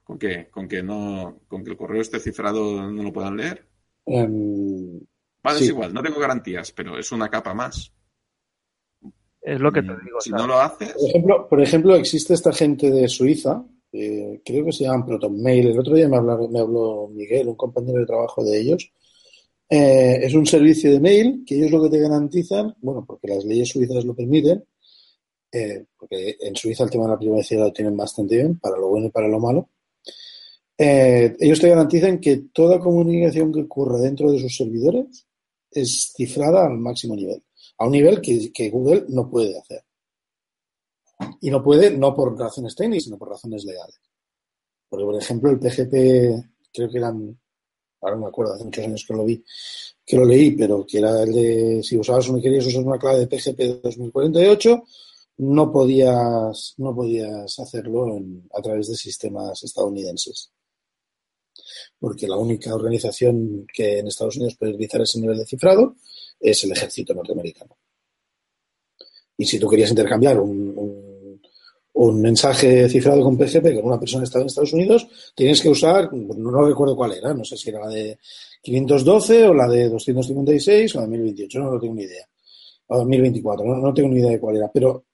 ¿Con 0.04 0.18
qué? 0.18 0.50
¿Con 0.50 0.68
que 0.68 0.82
no, 0.84 1.42
con 1.48 1.64
que 1.64 1.72
el 1.72 1.78
correo 1.78 2.02
esté 2.02 2.20
cifrado 2.20 2.90
no 2.92 3.04
lo 3.04 3.12
puedan 3.14 3.36
leer? 3.38 3.68
Em, 4.06 5.00
Vale, 5.44 5.60
Sí. 5.60 5.66
es 5.66 5.70
igual, 5.70 5.94
no 5.94 6.02
tengo 6.02 6.20
garantías, 6.20 6.72
pero 6.72 6.98
es 6.98 7.12
una 7.12 7.30
capa 7.30 7.54
más. 7.54 7.94
Es 9.42 9.60
lo 9.60 9.72
que 9.72 9.84
te 9.84 9.92
Mm, 9.92 10.06
digo. 10.06 10.22
si 10.22 10.32
no 10.32 10.48
lo 10.48 10.60
haces, 10.60 10.94
por, 10.94 11.10
ejemplo, 11.10 11.48
por 11.50 11.62
ejemplo, 11.62 11.96
existe 11.96 12.34
esta 12.34 12.52
gente 12.54 12.90
de 12.90 13.08
Suiza, 13.08 13.66
eh, 13.94 14.42
creo 14.44 14.66
que 14.66 14.72
se 14.72 14.84
llaman 14.84 15.06
ProtonMail. 15.06 15.68
El 15.68 15.80
otro 15.80 15.96
día 15.96 16.10
me 16.10 16.18
habló, 16.18 16.48
me 16.50 16.60
habló 16.60 17.08
Miguel, 17.10 17.48
un 17.48 17.56
compañero 17.56 18.00
de 18.00 18.06
trabajo 18.06 18.44
de 18.44 18.60
ellos. 18.60 18.92
Eh, 19.70 20.20
es 20.26 20.34
un 20.34 20.46
servicio 20.46 20.92
de 20.92 21.00
mail 21.00 21.44
que 21.46 21.56
ellos 21.56 21.72
lo 21.72 21.84
que 21.84 21.90
te 21.90 22.00
garantizan, 22.00 22.76
bueno, 22.82 23.06
porque 23.06 23.28
las 23.28 23.46
leyes 23.46 23.70
suizas 23.70 24.04
lo 24.06 24.16
permiten, 24.16 24.64
eh, 25.52 25.86
porque 25.98 26.38
en 26.42 26.56
Suiza 26.56 26.84
el 26.84 26.90
tema 26.90 27.06
de 27.06 27.12
la 27.12 27.20
privacidad 27.20 27.66
lo 27.66 27.74
tienen 27.74 27.96
bastante 27.96 28.36
bien, 28.36 28.60
para 28.60 28.78
lo 28.78 28.90
bueno 28.90 29.08
y 29.08 29.12
para 29.12 29.28
lo 29.28 29.40
malo. 29.40 29.70
Eh, 30.78 31.36
ellos 31.40 31.60
te 31.60 31.70
garantizan 31.70 32.20
que 32.20 32.38
toda 32.52 32.80
comunicación 32.80 33.54
que 33.54 33.62
ocurra 33.62 34.00
dentro 34.00 34.32
de 34.32 34.40
sus 34.40 34.56
servidores 34.56 35.28
es 35.72 36.14
cifrada 36.16 36.66
al 36.66 36.78
máximo 36.78 37.16
nivel, 37.16 37.44
a 37.78 37.86
un 37.86 37.92
nivel 37.92 38.22
que, 38.22 38.52
que 38.52 38.70
Google 38.70 39.06
no 39.10 39.30
puede 39.30 39.58
hacer. 39.58 39.84
Y 41.42 41.50
no 41.50 41.64
puede, 41.64 41.92
no 41.98 42.14
por 42.14 42.38
razones 42.38 42.76
técnicas, 42.76 43.06
sino 43.06 43.18
por 43.18 43.30
razones 43.30 43.64
legales. 43.66 44.00
Porque, 44.90 45.06
por 45.06 45.16
ejemplo, 45.16 45.50
el 45.52 45.60
PGP, 45.60 46.46
creo 46.72 46.90
que 46.90 46.98
eran, 46.98 47.40
ahora 48.02 48.16
no 48.16 48.22
me 48.24 48.28
acuerdo, 48.28 48.54
hace 48.54 48.64
muchos 48.66 48.86
años 48.86 49.06
que 49.08 49.14
lo 49.14 49.26
vi, 49.26 49.44
que 50.06 50.18
lo 50.18 50.26
leí, 50.26 50.52
pero 50.52 50.86
que 50.86 50.98
era 51.00 51.24
el 51.24 51.32
de, 51.34 51.84
si 51.84 51.98
usabas 51.98 52.28
una, 52.30 52.42
querías 52.42 52.66
usar 52.66 52.84
una 52.84 53.00
clave 53.00 53.20
de 53.20 53.28
PGP 53.28 53.82
2048, 53.84 54.84
no 55.38 55.72
podías, 55.72 56.74
no 56.78 56.94
podías 56.96 57.58
hacerlo 57.60 58.16
en- 58.18 58.48
a 58.54 58.62
través 58.62 58.88
de 58.90 58.96
sistemas 58.96 59.64
estadounidenses. 59.64 60.52
Porque 62.00 62.28
la 62.28 62.38
única 62.38 62.74
organización 62.76 63.66
que 63.74 64.00
en 64.00 64.08
Estados 64.08 64.36
Unidos 64.36 64.56
puede 64.58 64.74
utilizar 64.74 65.02
ese 65.02 65.20
nivel 65.20 65.38
de 65.38 65.46
cifrado 65.46 65.96
es 66.40 66.64
el 66.64 66.72
ejército 66.74 67.14
norteamericano. 67.14 67.76
Y 69.38 69.46
si 69.46 69.60
tú 69.60 69.68
querías 69.70 69.90
intercambiar 69.90 70.40
un, 70.40 70.74
un- 71.96 72.22
mensaje 72.22 72.88
cifrado 72.90 73.22
con 73.22 73.38
PGP 73.38 73.76
con 73.76 73.86
una 73.86 74.00
persona 74.00 74.24
que 74.24 74.38
en 74.40 74.46
Estados 74.48 74.74
Unidos, 74.74 75.08
tienes 75.36 75.62
que 75.62 75.70
usar, 75.70 76.12
no, 76.14 76.34
no 76.52 76.66
recuerdo 76.66 76.96
cuál 76.96 77.14
era, 77.14 77.34
no 77.34 77.44
sé 77.44 77.56
si 77.58 77.70
era 77.70 77.80
la 77.82 77.90
de 77.90 78.18
512 78.62 79.48
o 79.48 79.54
la 79.54 79.68
de 79.68 79.90
256 79.90 80.96
o 80.96 81.00
la 81.00 81.06
de 81.06 81.12
1028, 81.12 81.60
no, 81.60 81.72
no 81.72 81.80
tengo 81.80 81.94
ni 81.96 82.04
idea. 82.04 82.26
O 82.88 82.98
2024, 82.98 83.66
no, 83.66 83.76
no 83.78 83.94
tengo 83.94 84.10
ni 84.10 84.20
idea 84.20 84.32
de 84.32 84.40
cuál 84.40 84.58
era, 84.58 84.72
pero 84.72 85.06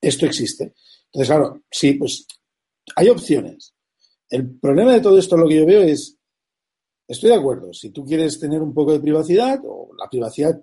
esto 0.00 0.26
existe. 0.26 0.74
Entonces, 1.06 1.28
claro, 1.28 1.62
sí, 1.70 1.94
pues 1.94 2.26
hay 2.96 3.08
opciones. 3.08 3.74
El 4.30 4.58
problema 4.58 4.94
de 4.94 5.00
todo 5.00 5.18
esto, 5.18 5.36
lo 5.36 5.48
que 5.48 5.56
yo 5.56 5.66
veo 5.66 5.82
es, 5.82 6.16
estoy 7.08 7.30
de 7.30 7.36
acuerdo, 7.36 7.72
si 7.72 7.90
tú 7.90 8.04
quieres 8.04 8.38
tener 8.38 8.62
un 8.62 8.74
poco 8.74 8.92
de 8.92 9.00
privacidad, 9.00 9.60
o 9.64 9.90
la 9.98 10.08
privacidad 10.08 10.60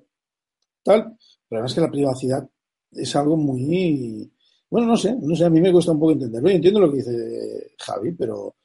tal, 0.83 1.17
problema 1.47 1.67
es 1.67 1.73
que 1.73 1.81
la 1.81 1.91
privacidad 1.91 2.49
es 2.95 3.15
algo 3.15 3.35
muy, 3.37 4.31
bueno, 4.69 4.87
no 4.87 4.97
sé, 4.97 5.15
no 5.21 5.35
sé, 5.35 5.45
a 5.45 5.49
mí 5.49 5.59
me 5.61 5.71
cuesta 5.71 5.91
un 5.91 5.99
poco 5.99 6.11
entenderlo. 6.13 6.49
Yo 6.49 6.55
entiendo 6.55 6.79
lo 6.79 6.89
que 6.91 6.97
dice 6.97 7.73
Javi, 7.79 8.11
pero 8.13 8.55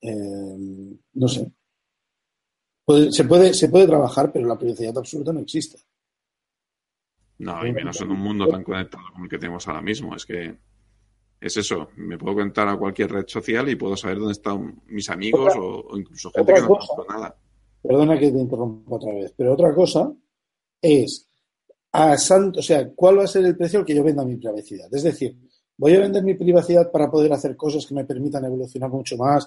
eh, 0.00 0.56
no 1.14 1.28
sé. 1.28 1.50
Puede- 2.84 3.12
se, 3.12 3.24
puede, 3.24 3.54
se 3.54 3.68
puede 3.68 3.86
trabajar, 3.86 4.32
pero 4.32 4.46
la 4.48 4.58
privacidad 4.58 4.96
absoluta 4.98 5.32
no 5.32 5.40
existe. 5.40 5.78
no, 7.38 7.66
y 7.66 7.72
menos 7.72 8.00
en 8.00 8.10
un 8.10 8.20
mundo 8.20 8.46
tan 8.48 8.62
conectado 8.62 9.04
como 9.12 9.24
el 9.24 9.30
que 9.30 9.38
tenemos 9.38 9.66
ahora 9.66 9.80
mismo. 9.82 10.14
Es 10.14 10.24
que 10.26 10.56
es 11.40 11.56
eso, 11.56 11.88
me 11.96 12.16
puedo 12.16 12.36
conectar 12.36 12.68
a 12.68 12.76
cualquier 12.78 13.10
red 13.10 13.24
social 13.26 13.68
y 13.68 13.74
puedo 13.76 13.96
saber 13.96 14.18
dónde 14.18 14.32
están 14.32 14.80
mis 14.86 15.08
amigos 15.10 15.48
Otra- 15.56 15.60
o, 15.60 15.98
incluso 15.98 16.30
gente 16.30 16.54
que 16.54 16.60
no 16.60 16.68
conozco 16.68 17.04
nada. 17.08 17.36
Perdona 17.82 18.16
que 18.18 18.30
te 18.30 18.38
interrumpa 18.38 18.94
otra 18.94 19.12
vez, 19.12 19.34
pero 19.36 19.54
otra 19.54 19.74
cosa 19.74 20.12
es, 20.80 21.28
a 21.92 22.16
santo, 22.16 22.60
o 22.60 22.62
sea, 22.62 22.90
¿cuál 22.90 23.18
va 23.18 23.24
a 23.24 23.28
ser 23.28 23.44
el 23.44 23.56
precio 23.56 23.80
al 23.80 23.84
que 23.84 23.94
yo 23.94 24.02
venda 24.02 24.24
mi 24.24 24.36
privacidad? 24.36 24.88
Es 24.92 25.02
decir, 25.02 25.36
voy 25.76 25.94
a 25.94 26.00
vender 26.00 26.22
mi 26.22 26.34
privacidad 26.34 26.90
para 26.90 27.10
poder 27.10 27.32
hacer 27.32 27.54
cosas 27.56 27.86
que 27.86 27.94
me 27.94 28.04
permitan 28.04 28.44
evolucionar 28.44 28.90
mucho 28.90 29.16
más, 29.16 29.46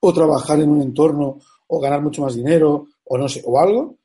o 0.00 0.12
trabajar 0.12 0.60
en 0.60 0.70
un 0.70 0.82
entorno, 0.82 1.38
o 1.68 1.80
ganar 1.80 2.00
mucho 2.00 2.22
más 2.22 2.34
dinero, 2.34 2.86
o 3.04 3.18
no 3.18 3.28
sé, 3.28 3.42
o 3.44 3.58
algo. 3.58 3.98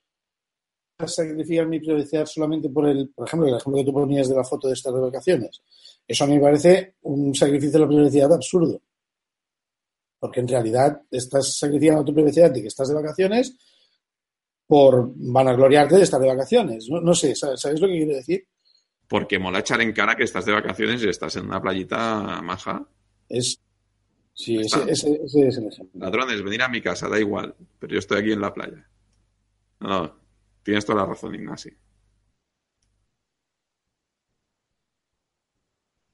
Sacrificar 1.05 1.67
mi 1.67 1.79
privacidad 1.79 2.25
solamente 2.25 2.69
por 2.69 2.87
el, 2.87 3.09
por 3.09 3.27
ejemplo, 3.27 3.47
el 3.47 3.55
ejemplo 3.55 3.81
que 3.81 3.85
tú 3.85 3.93
ponías 3.93 4.27
de 4.27 4.35
la 4.35 4.43
foto 4.43 4.67
de 4.67 4.73
estas 4.73 4.93
de 4.93 4.99
vacaciones. 4.99 5.61
Eso 6.07 6.23
a 6.23 6.27
mí 6.27 6.35
me 6.35 6.41
parece 6.41 6.95
un 7.03 7.33
sacrificio 7.33 7.79
de 7.79 7.85
la 7.85 7.87
privacidad 7.87 8.33
absurdo. 8.33 8.81
Porque 10.19 10.41
en 10.41 10.47
realidad 10.47 11.01
estás 11.09 11.57
sacrificando 11.57 12.05
tu 12.05 12.13
privacidad 12.13 12.51
de 12.51 12.61
que 12.61 12.67
estás 12.67 12.89
de 12.89 12.95
vacaciones 12.95 13.55
por 14.71 15.11
vanagloriarte 15.17 15.97
de 15.97 16.03
estar 16.03 16.21
de 16.21 16.29
vacaciones. 16.29 16.87
No, 16.89 17.01
no 17.01 17.13
sé, 17.13 17.35
¿sabes, 17.35 17.59
sabes 17.59 17.81
lo 17.81 17.87
que 17.87 17.97
quiero 17.97 18.15
decir? 18.15 18.47
Porque 19.05 19.37
mola 19.37 19.59
echar 19.59 19.81
en 19.81 19.91
cara 19.91 20.15
que 20.15 20.23
estás 20.23 20.45
de 20.45 20.53
vacaciones 20.53 21.03
y 21.03 21.09
estás 21.09 21.35
en 21.35 21.47
una 21.47 21.61
playita 21.61 22.41
maja. 22.41 22.87
Es, 23.27 23.59
sí, 24.33 24.59
ese, 24.59 24.89
ese, 24.89 25.19
ese 25.25 25.47
es 25.49 25.57
el 25.57 25.67
ejemplo. 25.67 25.99
Ladrones, 25.99 26.41
venir 26.41 26.61
a 26.61 26.69
mi 26.69 26.81
casa, 26.81 27.09
da 27.09 27.19
igual, 27.19 27.53
pero 27.79 27.91
yo 27.91 27.99
estoy 27.99 28.19
aquí 28.21 28.31
en 28.31 28.39
la 28.39 28.53
playa. 28.53 28.87
No, 29.81 29.89
no, 29.89 30.15
tienes 30.63 30.85
toda 30.85 31.01
la 31.01 31.05
razón, 31.05 31.35
Ignasi. 31.35 31.71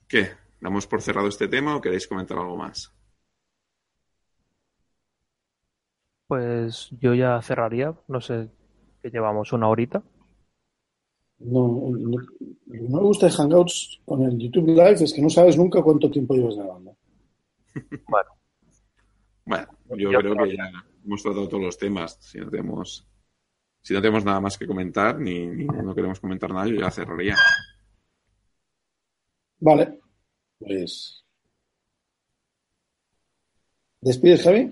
¿Qué? 0.08 0.32
¿Damos 0.60 0.88
por 0.88 1.04
cerrado 1.04 1.28
este 1.28 1.48
tema 1.48 1.76
o 1.76 1.82
queréis 1.82 2.08
comentar 2.08 2.40
algo 2.40 2.58
más? 2.58 2.92
Pues 6.28 6.90
yo 7.02 7.14
ya 7.14 7.42
cerraría, 7.42 7.94
no 8.08 8.22
sé, 8.22 8.50
que 9.02 9.10
llevamos 9.10 9.52
una 9.54 9.68
horita. 9.70 10.04
No, 11.40 11.62
no, 11.68 12.20
no 12.66 12.98
me 12.98 13.02
gusta 13.08 13.26
de 13.28 13.32
Hangouts 13.32 14.02
con 14.06 14.22
el 14.22 14.38
YouTube 14.38 14.68
Live 14.68 15.04
es 15.04 15.14
que 15.14 15.22
no 15.22 15.30
sabes 15.30 15.58
nunca 15.58 15.82
cuánto 15.82 16.12
tiempo 16.12 16.36
llevas 16.36 16.56
grabando. 16.58 16.96
Bueno, 18.08 18.30
Bueno, 19.46 19.68
yo 19.90 20.12
Yo 20.12 20.20
creo 20.20 20.36
creo 20.36 20.46
que 20.48 20.58
ya 20.58 20.72
hemos 21.06 21.24
tratado 21.24 21.48
todos 21.48 21.64
los 21.64 21.78
temas. 21.78 22.18
Si 22.22 22.38
no 22.40 22.50
tenemos, 22.50 23.08
si 23.82 23.94
no 23.94 24.02
tenemos 24.02 24.26
nada 24.26 24.42
más 24.42 24.58
que 24.58 24.68
comentar, 24.68 25.20
ni, 25.20 25.48
ni 25.48 25.66
no 25.66 25.96
queremos 25.96 26.20
comentar 26.20 26.52
nada, 26.54 26.68
yo 26.68 26.76
ya 26.78 26.92
cerraría. 26.92 27.36
Vale, 29.60 30.00
pues. 30.60 31.24
¿Despides, 34.08 34.42
Javi? 34.44 34.64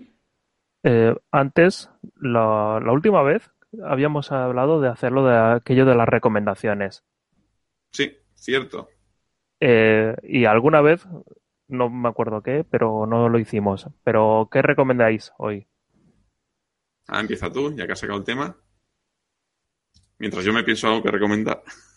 Eh, 0.86 1.14
antes, 1.32 1.90
la, 2.16 2.80
la 2.82 2.92
última 2.94 3.22
vez 3.24 3.52
habíamos 3.84 4.32
hablado 4.32 4.80
de 4.80 4.88
hacerlo 4.90 5.26
de 5.26 5.38
aquello 5.38 5.86
de 5.86 5.96
las 5.96 6.08
recomendaciones. 6.08 7.04
Sí, 7.92 8.16
cierto. 8.36 8.88
Eh, 9.60 10.16
y 10.24 10.46
alguna 10.46 10.82
vez 10.82 11.08
no 11.68 11.90
me 11.90 12.10
acuerdo 12.10 12.42
qué, 12.42 12.64
pero 12.70 13.06
no 13.06 13.30
lo 13.30 13.40
hicimos. 13.40 13.88
Pero, 14.04 14.50
¿qué 14.52 14.62
recomendáis 14.62 15.34
hoy? 15.38 15.68
Ah, 17.08 17.20
empieza 17.20 17.52
tú, 17.52 17.76
ya 17.76 17.88
que 17.88 17.94
has 17.94 18.00
sacado 18.00 18.20
el 18.20 18.26
tema. 18.26 18.56
Mientras 20.20 20.44
yo 20.46 20.52
me 20.54 20.64
pienso 20.64 20.88
algo 20.88 21.04
que 21.04 21.12
recomendar. 21.12 21.64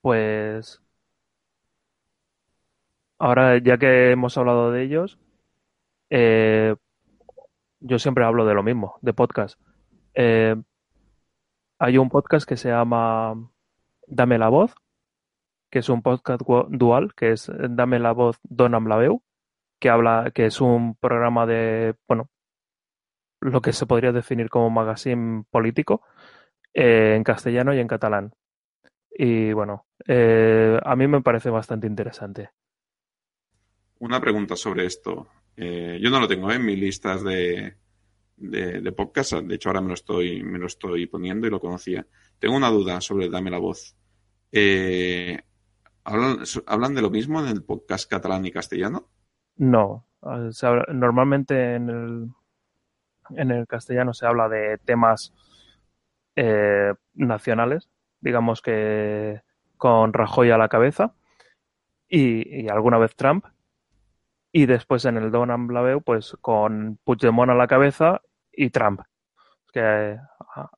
Pues 0.00 0.80
ahora 3.18 3.58
ya 3.58 3.78
que 3.78 4.10
hemos 4.12 4.36
hablado 4.38 4.70
de 4.72 4.82
ellos, 4.84 5.18
eh, 6.10 6.74
yo 7.80 7.98
siempre 7.98 8.24
hablo 8.24 8.46
de 8.46 8.54
lo 8.54 8.62
mismo, 8.62 8.98
de 9.02 9.12
podcast. 9.12 9.60
Eh, 10.14 10.56
hay 11.78 11.98
un 11.98 12.08
podcast 12.08 12.48
que 12.48 12.56
se 12.56 12.68
llama 12.68 13.34
Dame 14.06 14.38
la 14.38 14.48
voz, 14.48 14.74
que 15.70 15.80
es 15.80 15.88
un 15.88 16.02
podcast 16.02 16.42
dual, 16.68 17.14
que 17.14 17.32
es 17.32 17.50
Dame 17.70 17.98
la 17.98 18.12
voz 18.12 18.38
Donam 18.42 18.86
la 18.86 18.96
veu, 18.96 19.22
que 19.80 19.90
habla, 19.90 20.30
que 20.34 20.46
es 20.46 20.60
un 20.60 20.94
programa 20.94 21.46
de, 21.46 21.94
bueno, 22.08 22.30
lo 23.40 23.60
que 23.60 23.72
se 23.72 23.86
podría 23.86 24.12
definir 24.12 24.48
como 24.48 24.70
magazine 24.70 25.44
político, 25.50 26.02
eh, 26.72 27.14
en 27.16 27.24
castellano 27.24 27.74
y 27.74 27.80
en 27.80 27.88
catalán. 27.88 28.34
Y 29.10 29.52
bueno, 29.52 29.86
eh, 30.06 30.78
a 30.82 30.96
mí 30.96 31.06
me 31.06 31.22
parece 31.22 31.50
bastante 31.50 31.86
interesante. 31.86 32.50
Una 33.98 34.20
pregunta 34.20 34.56
sobre 34.56 34.86
esto. 34.86 35.28
Eh, 35.56 35.98
yo 36.00 36.10
no 36.10 36.20
lo 36.20 36.28
tengo 36.28 36.50
en 36.50 36.64
mis 36.64 36.78
listas 36.78 37.22
de, 37.22 37.76
de, 38.36 38.92
podcast. 38.92 39.34
De 39.34 39.54
hecho, 39.54 39.68
ahora 39.68 39.80
me 39.80 39.88
lo 39.88 39.94
estoy, 39.94 40.42
me 40.42 40.58
lo 40.58 40.66
estoy 40.66 41.06
poniendo 41.06 41.46
y 41.46 41.50
lo 41.50 41.60
conocía. 41.60 42.06
Tengo 42.38 42.56
una 42.56 42.70
duda 42.70 43.00
sobre 43.00 43.28
Dame 43.28 43.50
la 43.50 43.58
voz. 43.58 43.96
Eh, 44.52 45.40
¿hablan, 46.04 46.94
de 46.94 47.02
lo 47.02 47.10
mismo 47.10 47.40
en 47.40 47.48
el 47.48 47.62
podcast 47.62 48.10
catalán 48.10 48.46
y 48.46 48.52
castellano? 48.52 49.08
No. 49.56 50.06
normalmente 50.88 51.74
en 51.74 51.88
el, 51.90 52.28
en 53.36 53.50
el 53.50 53.66
castellano 53.66 54.12
se 54.12 54.26
habla 54.26 54.48
de 54.48 54.78
temas 54.78 55.32
nacionales 57.14 57.88
digamos 58.24 58.62
que 58.62 59.42
con 59.76 60.14
Rajoy 60.14 60.50
a 60.50 60.58
la 60.58 60.70
cabeza 60.70 61.14
y, 62.08 62.68
alguna 62.68 62.98
vez 62.98 63.14
Trump. 63.14 63.44
Y 64.56 64.66
después 64.66 65.04
en 65.04 65.16
el 65.16 65.32
Donald 65.32 65.66
Blaveu, 65.66 66.00
pues 66.00 66.36
con 66.40 67.00
Puigdemont 67.02 67.50
a 67.50 67.56
la 67.56 67.66
cabeza 67.66 68.22
y 68.52 68.70
Trump. 68.70 69.00
Que 69.72 70.16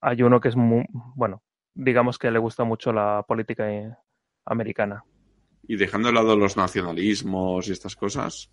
hay 0.00 0.22
uno 0.22 0.40
que 0.40 0.48
es 0.48 0.56
muy, 0.56 0.86
bueno, 1.14 1.42
digamos 1.74 2.18
que 2.18 2.30
le 2.30 2.38
gusta 2.38 2.64
mucho 2.64 2.90
la 2.90 3.22
política 3.28 3.66
americana. 4.46 5.04
Y 5.68 5.76
dejando 5.76 6.08
de 6.08 6.14
lado 6.14 6.38
los 6.38 6.56
nacionalismos 6.56 7.68
y 7.68 7.72
estas 7.72 7.96
cosas, 7.96 8.50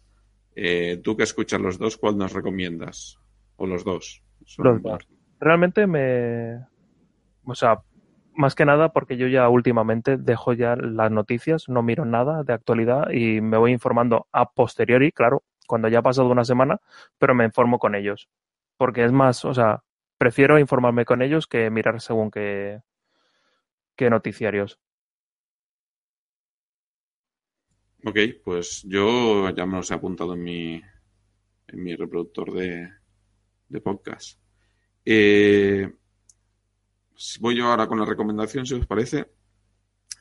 eh, 0.57 0.99
tú 1.01 1.15
que 1.15 1.23
escuchas 1.23 1.61
los 1.61 1.77
dos, 1.77 1.95
¿cuál 1.95 2.17
nos 2.17 2.33
recomiendas? 2.33 3.17
¿O 3.55 3.65
los 3.65 3.85
dos? 3.85 4.21
Los 4.57 4.81
dos. 4.81 5.07
Realmente 5.39 5.87
me... 5.87 6.65
O 7.45 7.55
sea, 7.55 7.81
más 8.35 8.55
que 8.55 8.65
nada 8.65 8.93
porque 8.93 9.17
yo 9.17 9.27
ya 9.27 9.47
últimamente 9.49 10.17
dejo 10.17 10.53
ya 10.53 10.75
las 10.75 11.11
noticias, 11.11 11.69
no 11.69 11.83
miro 11.83 12.05
nada 12.05 12.43
de 12.43 12.53
actualidad 12.53 13.09
y 13.11 13.41
me 13.41 13.57
voy 13.57 13.71
informando 13.71 14.27
a 14.31 14.51
posteriori, 14.51 15.11
claro, 15.11 15.43
cuando 15.67 15.87
ya 15.87 15.99
ha 15.99 16.03
pasado 16.03 16.29
una 16.29 16.45
semana, 16.45 16.79
pero 17.17 17.35
me 17.35 17.45
informo 17.45 17.79
con 17.79 17.95
ellos. 17.95 18.29
Porque 18.77 19.05
es 19.05 19.11
más, 19.11 19.45
o 19.45 19.53
sea, 19.53 19.83
prefiero 20.17 20.59
informarme 20.59 21.05
con 21.05 21.21
ellos 21.21 21.47
que 21.47 21.69
mirar 21.69 22.01
según 22.01 22.31
qué, 22.31 22.81
qué 23.95 24.09
noticiarios. 24.09 24.79
Ok, 28.05 28.17
pues 28.43 28.83
yo 28.83 29.49
ya 29.51 29.65
me 29.65 29.77
los 29.77 29.89
he 29.89 29.93
apuntado 29.93 30.33
en 30.33 30.43
mi, 30.43 30.81
en 31.67 31.83
mi 31.83 31.95
reproductor 31.95 32.51
de, 32.53 32.89
de 33.69 33.81
podcast. 33.81 34.39
Eh, 35.05 35.89
voy 37.39 37.57
yo 37.57 37.67
ahora 37.67 37.87
con 37.87 37.99
la 37.99 38.05
recomendación, 38.05 38.65
si 38.65 38.73
os 38.75 38.87
parece. 38.87 39.31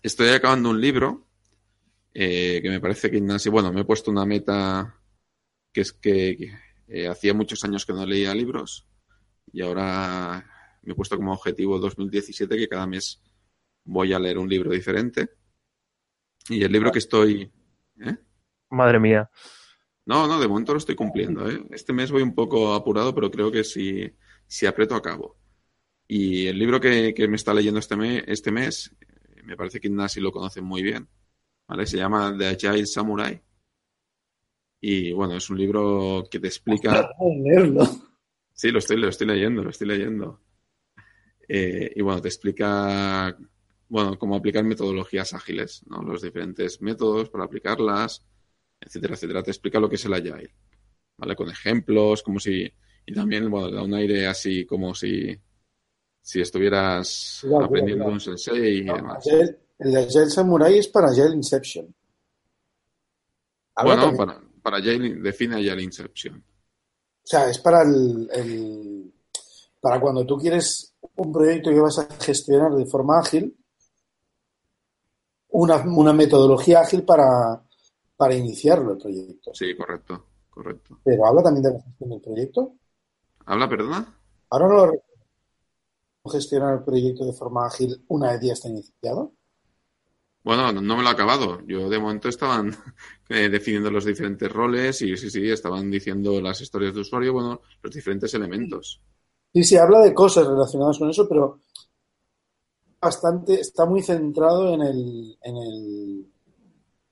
Estoy 0.03 0.29
acabando 0.29 0.71
un 0.71 0.81
libro 0.81 1.27
eh, 2.15 2.61
que 2.63 2.69
me 2.69 2.81
parece 2.81 3.11
que 3.11 3.21
bueno, 3.51 3.73
me 3.73 3.83
he 3.83 3.85
puesto 3.85 4.11
una 4.11 4.27
meta 4.27 4.99
que 5.73 5.81
es 5.81 5.93
que, 5.93 6.53
eh, 6.89 7.09
hacía 7.09 7.33
muchos 7.33 7.65
años 7.65 7.87
que 7.87 7.93
no 7.93 8.05
leía 8.05 8.35
libros 8.35 8.87
y 9.53 9.63
ahora 9.63 10.45
me 10.83 10.93
he 10.93 10.97
puesto 10.97 11.17
como 11.17 11.33
objetivo 11.33 11.79
2017 11.79 12.57
que 12.57 12.69
cada 12.69 12.87
mes 12.87 13.23
voy 13.85 14.13
a 14.13 14.19
leer 14.19 14.39
un 14.39 14.49
libro 14.49 14.71
diferente. 14.71 15.31
Y 16.49 16.63
el 16.65 16.73
libro 16.73 16.91
que 16.91 16.99
estoy... 16.99 17.51
¿eh? 18.01 18.17
Madre 18.71 18.99
mía. 18.99 19.31
No, 20.05 20.27
no, 20.27 20.41
de 20.41 20.49
momento 20.49 20.73
lo 20.73 20.79
estoy 20.79 20.97
cumpliendo. 20.97 21.47
Este 21.71 21.93
mes 21.93 22.11
voy 22.11 22.23
un 22.23 22.35
poco 22.35 22.75
apurado, 22.75 23.15
pero 23.15 23.31
creo 23.31 23.53
que 23.53 23.63
si, 23.63 24.13
si 24.47 24.67
aprieto 24.67 24.97
acabo. 24.97 25.37
Y 26.15 26.47
el 26.47 26.59
libro 26.59 26.79
que, 26.79 27.15
me 27.27 27.37
está 27.37 27.55
leyendo 27.55 27.81
este, 27.81 27.97
mes, 27.97 28.23
este 28.27 28.53
mes, 28.53 28.95
me 29.45 29.57
parece 29.57 29.81
que 29.81 29.89
Nasi 29.89 30.21
lo 30.21 30.31
conoce 30.31 30.61
muy 30.61 30.83
bien, 30.83 31.09
¿vale? 31.67 31.87
Se 31.87 31.97
llama 31.97 32.37
The 32.37 32.49
Agile 32.49 32.85
Samurai. 32.85 33.41
Y 34.83 35.13
bueno, 35.13 35.39
es 35.39 35.49
un 35.49 35.57
libro 35.57 36.29
que 36.31 36.39
te 36.39 36.49
explica... 36.49 37.09
leerlo. 37.43 37.89
Sí, 38.53 38.71
lo 38.71 38.81
estoy, 38.81 38.99
lo 38.99 39.09
estoy 39.09 39.27
leyendo, 39.27 39.65
lo 39.65 39.71
estoy 39.71 39.89
leyendo. 39.89 40.43
Eh, 41.49 41.91
y 41.97 42.03
bueno, 42.03 42.21
te 42.21 42.29
explica 42.29 43.35
bueno, 43.89 44.19
cómo 44.19 44.37
aplicar 44.37 44.65
metodologías 44.65 45.33
ágiles, 45.33 45.83
¿no? 45.87 46.03
Los 46.03 46.21
diferentes 46.21 46.83
métodos 46.83 47.31
para 47.31 47.45
aplicarlas, 47.45 48.23
etcétera, 48.79 49.15
etcétera. 49.15 49.43
Te 49.43 49.51
explica 49.51 49.81
lo 49.81 49.89
que 49.89 49.97
es 49.97 50.05
el 50.05 50.13
Agile, 50.13 50.55
¿vale? 51.17 51.35
Con 51.35 51.49
ejemplos, 51.49 52.23
como 52.23 52.39
si... 52.39 52.71
Y 53.07 53.15
también, 53.15 53.51
bueno, 53.51 53.71
da 53.71 53.83
un 53.83 53.95
aire 53.95 54.27
así 54.27 54.67
como 54.67 54.95
si 54.95 55.41
si 56.23 56.41
estuvieras 56.41 57.45
aprendiendo 57.63 58.07
un 58.07 58.21
sensei 58.21 58.79
y 58.79 58.85
demás. 58.85 59.27
el 59.27 59.93
de 59.93 59.99
Agile 59.99 60.31
Samurai 60.31 60.79
es 60.79 60.89
para 60.89 61.09
Agile 61.09 61.35
Inception. 61.35 61.93
bueno, 63.83 64.17
para, 64.17 64.41
para 64.63 64.77
Agile, 64.79 65.17
define 65.17 65.57
Agile 65.57 65.83
Inception. 65.83 66.37
O 66.37 67.27
sea, 67.27 67.51
es 67.51 67.59
para 67.59 67.83
el, 67.83 69.13
para 69.81 70.01
cuando 70.01 70.25
tú 70.25 70.37
quieres 70.37 70.95
un 71.17 71.33
proyecto 71.33 71.71
que 71.71 71.81
vas 71.81 71.99
a 71.99 72.09
gestionar 72.21 72.73
de 72.73 72.87
forma 72.87 73.19
ágil, 73.19 73.57
una, 75.51 75.77
una 75.85 76.13
metodología 76.13 76.81
ágil 76.81 77.03
para, 77.03 77.63
para 78.17 78.35
iniciarlo 78.35 78.93
el 78.93 78.99
proyecto. 78.99 79.53
Sí, 79.55 79.77
correcto, 79.77 80.27
correcto. 80.49 81.01
Pero 81.05 81.27
habla 81.27 81.43
también 81.43 81.65
de 81.65 81.73
la 81.73 81.81
gestión 81.81 82.11
del 82.11 82.21
proyecto. 82.21 82.75
¿Habla, 83.47 83.69
perdona? 83.69 84.19
Ahora 84.51 84.69
no 84.69 84.87
lo 84.87 84.93
gestionar 86.31 86.75
el 86.75 86.85
proyecto 86.85 87.25
de 87.25 87.33
forma 87.33 87.67
ágil 87.67 88.05
una 88.09 88.33
vez 88.33 88.41
ya 88.43 88.53
está 88.53 88.69
iniciado? 88.69 89.33
Bueno, 90.45 90.73
no 90.73 90.97
me 90.97 91.03
lo 91.03 91.09
he 91.09 91.13
acabado. 91.13 91.61
Yo 91.67 91.89
de 91.89 91.99
momento 91.99 92.29
estaban 92.29 92.75
eh, 93.29 93.49
definiendo 93.49 93.91
los 93.91 94.05
diferentes 94.05 94.51
roles 94.51 95.03
y 95.03 95.17
sí, 95.17 95.31
sí, 95.31 95.49
estaban 95.51 95.91
diciendo 95.91 96.41
las 96.41 96.61
historias 96.61 96.95
de 96.95 97.01
usuario, 97.01 97.33
bueno, 97.33 97.61
los 97.83 97.95
diferentes 97.95 98.33
elementos. 98.35 99.01
Sí, 99.53 99.65
sí, 99.65 99.77
habla 99.77 100.01
de 100.01 100.15
cosas 100.15 100.47
relacionadas 100.47 100.99
con 100.99 101.11
eso, 101.11 101.29
pero 101.29 101.61
bastante, 103.01 103.61
está 103.61 103.85
muy 103.85 104.03
centrado 104.03 104.73
en 104.75 104.83
el, 104.83 105.39
en 105.43 105.57
el 105.57 106.27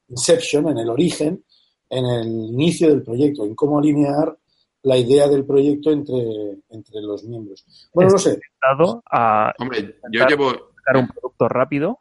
inception, 0.09 0.69
en 0.69 0.79
el 0.79 0.89
origen, 0.89 1.45
en 1.89 2.07
el 2.07 2.27
inicio 2.27 2.89
del 2.89 3.03
proyecto, 3.03 3.45
en 3.45 3.55
cómo 3.55 3.79
alinear 3.79 4.40
la 4.83 4.97
idea 4.97 5.29
del 5.29 5.45
proyecto 5.45 5.91
entre, 5.91 6.17
entre 6.71 7.01
los 7.03 7.25
miembros. 7.25 7.65
Bueno, 7.93 8.13
no 8.13 8.19
sé. 8.19 8.41
A 9.11 9.53
Hombre, 9.59 9.99
yo 10.11 10.27
llevo... 10.27 10.53
Sacar 10.77 10.97
un 10.97 11.09
producto 11.09 11.49
rápido. 11.49 11.99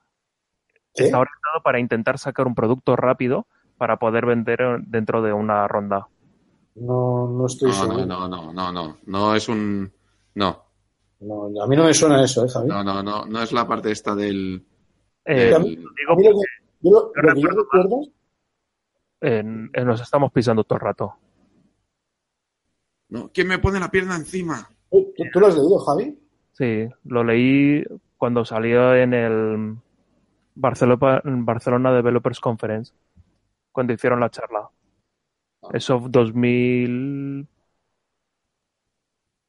Está 0.93 1.19
orientado 1.19 1.61
para 1.63 1.79
intentar 1.79 2.17
sacar 2.17 2.47
un 2.47 2.55
producto 2.55 2.95
rápido 2.95 3.47
para 3.77 3.97
poder 3.97 4.25
vender 4.25 4.59
dentro 4.81 5.21
de 5.21 5.33
una 5.33 5.67
ronda. 5.67 6.07
No, 6.75 7.27
no 7.27 7.45
estoy 7.45 7.69
no, 7.69 7.75
seguro. 7.75 8.05
No, 8.05 8.27
no, 8.27 8.53
no, 8.53 8.71
no, 8.71 8.97
no, 9.05 9.35
es 9.35 9.47
un... 9.49 9.91
No. 10.35 10.65
no. 11.19 11.63
A 11.63 11.67
mí 11.67 11.75
no 11.75 11.83
me 11.83 11.93
suena 11.93 12.23
eso, 12.23 12.45
¿eh, 12.45 12.49
Javi? 12.49 12.67
No, 12.67 12.83
no, 12.83 13.03
no, 13.03 13.25
no 13.25 13.41
es 13.41 13.51
la 13.51 13.67
parte 13.67 13.91
esta 13.91 14.15
del... 14.15 14.65
Eh, 15.25 15.53
digo 15.59 16.41
yo, 16.81 17.11
recuerdo, 17.13 17.67
nos 19.85 20.01
estamos 20.01 20.31
pisando 20.31 20.63
todo 20.63 20.77
el 20.77 20.81
rato. 20.81 21.15
No, 23.09 23.31
¿quién 23.33 23.47
me 23.47 23.59
pone 23.59 23.79
la 23.79 23.89
pierna 23.89 24.15
encima? 24.15 24.69
¿Tú, 24.89 25.39
lo 25.39 25.47
has 25.47 25.55
leído, 25.55 25.79
Javi? 25.79 26.17
Sí, 26.53 26.87
lo 27.05 27.23
leí 27.23 27.83
cuando 28.17 28.45
salió 28.45 28.95
en 28.95 29.13
el 29.13 29.75
Barcelona, 30.55 31.21
Barcelona 31.23 31.93
Developers 31.93 32.39
Conference, 32.39 32.93
cuando 33.71 33.93
hicieron 33.93 34.19
la 34.19 34.29
charla. 34.29 34.69
Ah. 35.63 35.69
Eso 35.73 36.03
2000... 36.07 37.47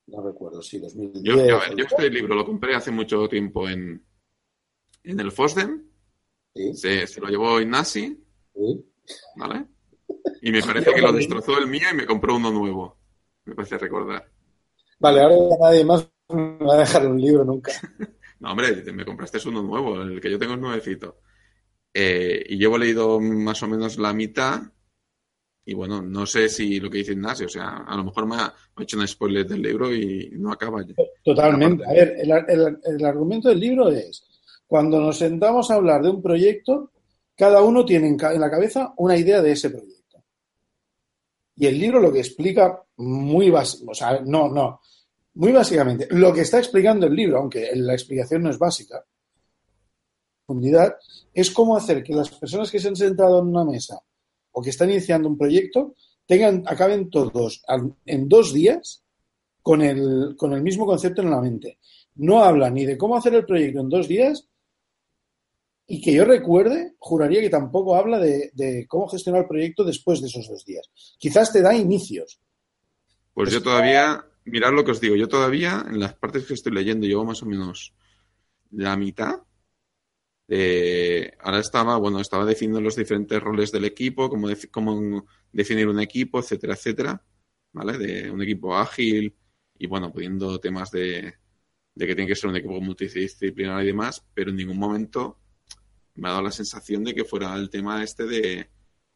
No 0.07 0.23
recuerdo, 0.23 0.61
sí, 0.63 0.79
2010. 0.81 1.23
Yo, 1.23 1.37
yo, 1.47 1.61
yo 1.77 1.85
este 1.85 2.11
libro 2.11 2.35
lo 2.35 2.45
compré 2.45 2.75
hace 2.75 2.91
mucho 2.91 3.29
tiempo 3.29 3.69
en, 3.69 4.03
en 5.05 5.21
el 5.21 5.31
FOSDEM. 5.31 5.85
¿Sí? 6.55 6.75
Se, 6.75 7.07
se, 7.07 7.21
lo 7.21 7.29
llevó 7.29 7.61
Ignasi. 7.61 8.21
Sí. 8.55 8.85
¿Vale? 9.37 9.67
Y 10.43 10.51
me 10.51 10.63
parece 10.63 10.93
que 10.93 11.01
lo 11.01 11.13
destrozó 11.13 11.59
el 11.59 11.69
mío 11.69 11.87
y 11.93 11.97
me 11.97 12.07
compró 12.07 12.37
uno 12.37 12.51
nuevo. 12.51 13.00
Me 13.47 13.55
parece 13.55 13.79
recordar. 13.79 14.29
Vale, 14.99 15.21
ahora 15.21 15.37
ya 15.37 15.57
nadie 15.61 15.85
más 15.85 16.09
me 16.29 16.59
va 16.67 16.75
a 16.75 16.79
dejar 16.79 17.07
un 17.07 17.21
libro 17.21 17.45
nunca. 17.45 17.73
No, 18.41 18.53
hombre, 18.53 18.83
me 18.95 19.05
compraste 19.05 19.37
uno 19.47 19.63
nuevo, 19.63 20.01
el 20.01 20.19
que 20.19 20.31
yo 20.31 20.39
tengo 20.39 20.55
es 20.55 20.61
nuevecito. 20.61 21.19
Eh, 21.93 22.43
y 22.49 22.57
llevo 22.57 22.79
leído 22.79 23.21
más 23.21 23.63
o 23.63 23.69
menos 23.69 23.99
la 23.99 24.15
mitad. 24.15 24.63
Y 25.67 25.75
bueno, 25.75 26.01
no 26.01 26.25
sé 26.25 26.49
si 26.49 26.81
lo 26.81 26.89
que 26.89 26.99
dice 26.99 27.13
Ignacio, 27.13 27.45
o 27.47 27.51
sea, 27.51 27.85
a 27.87 27.97
lo 27.99 28.05
mejor 28.05 28.27
me 28.27 28.37
ha, 28.37 28.47
me 28.47 28.81
ha 28.81 28.83
hecho 28.83 28.99
un 28.99 29.07
spoiler 29.07 29.47
del 29.47 29.61
libro 29.61 29.95
y 29.95 30.31
no 30.39 30.53
acaba 30.53 30.81
ya. 30.87 30.95
Totalmente. 31.23 31.85
A 31.85 31.93
ver, 31.93 32.15
el, 32.19 32.31
el- 32.49 32.79
el 32.83 33.05
argumento 33.05 33.51
del 33.51 33.61
libro 33.61 33.91
es, 33.91 34.25
cuando 34.67 34.99
nos 34.99 35.19
sentamos 35.19 35.71
a 35.71 35.75
hablar 35.75 36.03
de 36.03 36.09
un 36.09 36.23
proyecto, 36.23 36.93
cada 37.37 37.63
uno 37.63 37.85
tiene 37.85 38.09
en 38.09 38.41
la 38.41 38.51
cabeza 38.51 38.95
una 38.97 39.19
idea 39.19 39.43
de 39.43 39.53
ese 39.53 39.69
proyecto. 39.69 40.00
Y 41.61 41.67
el 41.67 41.79
libro 41.79 42.01
lo 42.01 42.11
que 42.11 42.21
explica 42.21 42.83
muy 42.97 43.53
sea, 43.93 44.23
no, 44.25 44.49
no, 44.49 44.81
muy 45.35 45.53
básicamente, 45.53 46.09
lo 46.11 46.33
que 46.33 46.41
está 46.41 46.57
explicando 46.57 47.07
el 47.07 47.15
libro, 47.15 47.37
aunque 47.37 47.71
la 47.75 47.93
explicación 47.93 48.45
no 48.45 48.49
es 48.49 48.57
básica, 48.59 49.05
es 51.35 51.51
cómo 51.51 51.77
hacer 51.77 52.03
que 52.03 52.15
las 52.15 52.31
personas 52.31 52.71
que 52.71 52.81
se 52.81 52.89
han 52.89 52.97
sentado 52.97 53.41
en 53.41 53.49
una 53.49 53.67
mesa 53.67 54.01
o 54.53 54.63
que 54.63 54.71
están 54.71 54.89
iniciando 54.89 55.29
un 55.29 55.37
proyecto 55.37 55.97
tengan, 56.25 56.63
acaben 56.65 57.11
todos 57.11 57.63
en 58.07 58.27
dos 58.27 58.55
días 58.55 59.05
con 59.61 59.83
el, 59.83 60.37
con 60.39 60.55
el 60.55 60.63
mismo 60.63 60.87
concepto 60.87 61.21
en 61.21 61.31
la 61.31 61.43
mente. 61.43 61.79
No 62.15 62.43
habla 62.43 62.71
ni 62.71 62.87
de 62.87 62.97
cómo 62.97 63.19
hacer 63.19 63.35
el 63.35 63.45
proyecto 63.45 63.81
en 63.81 63.91
dos 63.91 64.09
días 64.09 64.49
y 65.91 66.01
que 66.01 66.13
yo 66.15 66.25
recuerde, 66.25 66.95
juraría 66.99 67.41
que 67.41 67.51
tampoco 67.51 67.97
habla 67.97 68.19
de, 68.19 68.51
de 68.55 68.87
cómo 68.89 69.09
gestionar 69.09 69.43
el 69.43 69.49
proyecto 69.49 69.85
después 69.85 70.21
de 70.21 70.29
esos 70.29 70.49
dos 70.49 70.65
días. 70.65 70.89
Quizás 71.19 71.53
te 71.53 71.63
da 71.63 71.75
inicios. 71.75 72.41
Pues 73.35 73.51
yo 73.51 73.63
todavía, 73.63 74.25
mirad 74.45 74.73
lo 74.73 74.85
que 74.85 74.93
os 74.93 75.01
digo, 75.01 75.17
yo 75.17 75.29
todavía, 75.29 75.85
en 75.89 75.99
las 76.01 76.15
partes 76.15 76.47
que 76.47 76.55
estoy 76.55 76.73
leyendo, 76.73 77.07
llevo 77.07 77.25
más 77.25 77.43
o 77.43 77.47
menos 77.47 77.95
la 78.73 78.97
mitad. 78.97 79.43
de- 80.49 81.33
ahora 81.41 81.61
estaba, 81.61 81.97
bueno, 81.99 82.21
estaba 82.21 82.45
definiendo 82.45 82.81
los 82.81 82.97
diferentes 82.97 83.41
roles 83.43 83.71
del 83.73 83.85
equipo, 83.85 84.29
cómo, 84.29 84.49
defi- 84.49 84.71
cómo 84.71 85.27
definir 85.53 85.89
un 85.89 86.01
equipo, 86.01 86.41
etcétera, 86.41 86.75
etcétera, 86.75 87.25
¿vale? 87.73 87.99
De 87.99 88.31
un 88.31 88.43
equipo 88.43 88.77
ágil 88.77 89.37
y, 89.79 89.87
bueno, 89.87 90.13
poniendo 90.13 90.59
temas 90.61 90.91
de, 90.91 91.35
de 91.95 92.07
que 92.07 92.15
tiene 92.15 92.29
que 92.29 92.37
ser 92.37 92.51
un 92.51 92.57
equipo 92.57 92.81
multidisciplinar 92.81 93.83
y 93.85 93.89
demás, 93.89 94.27
pero 94.35 94.51
en 94.51 94.57
ningún 94.57 94.79
momento 94.79 95.39
me 96.15 96.29
ha 96.29 96.33
dado 96.33 96.45
la 96.45 96.51
sensación 96.51 97.05
de 97.05 97.15
que 97.15 97.25
fuera 97.25 97.55
el 97.55 97.71
tema 97.71 98.03
este 98.03 98.25
de, 98.27 98.71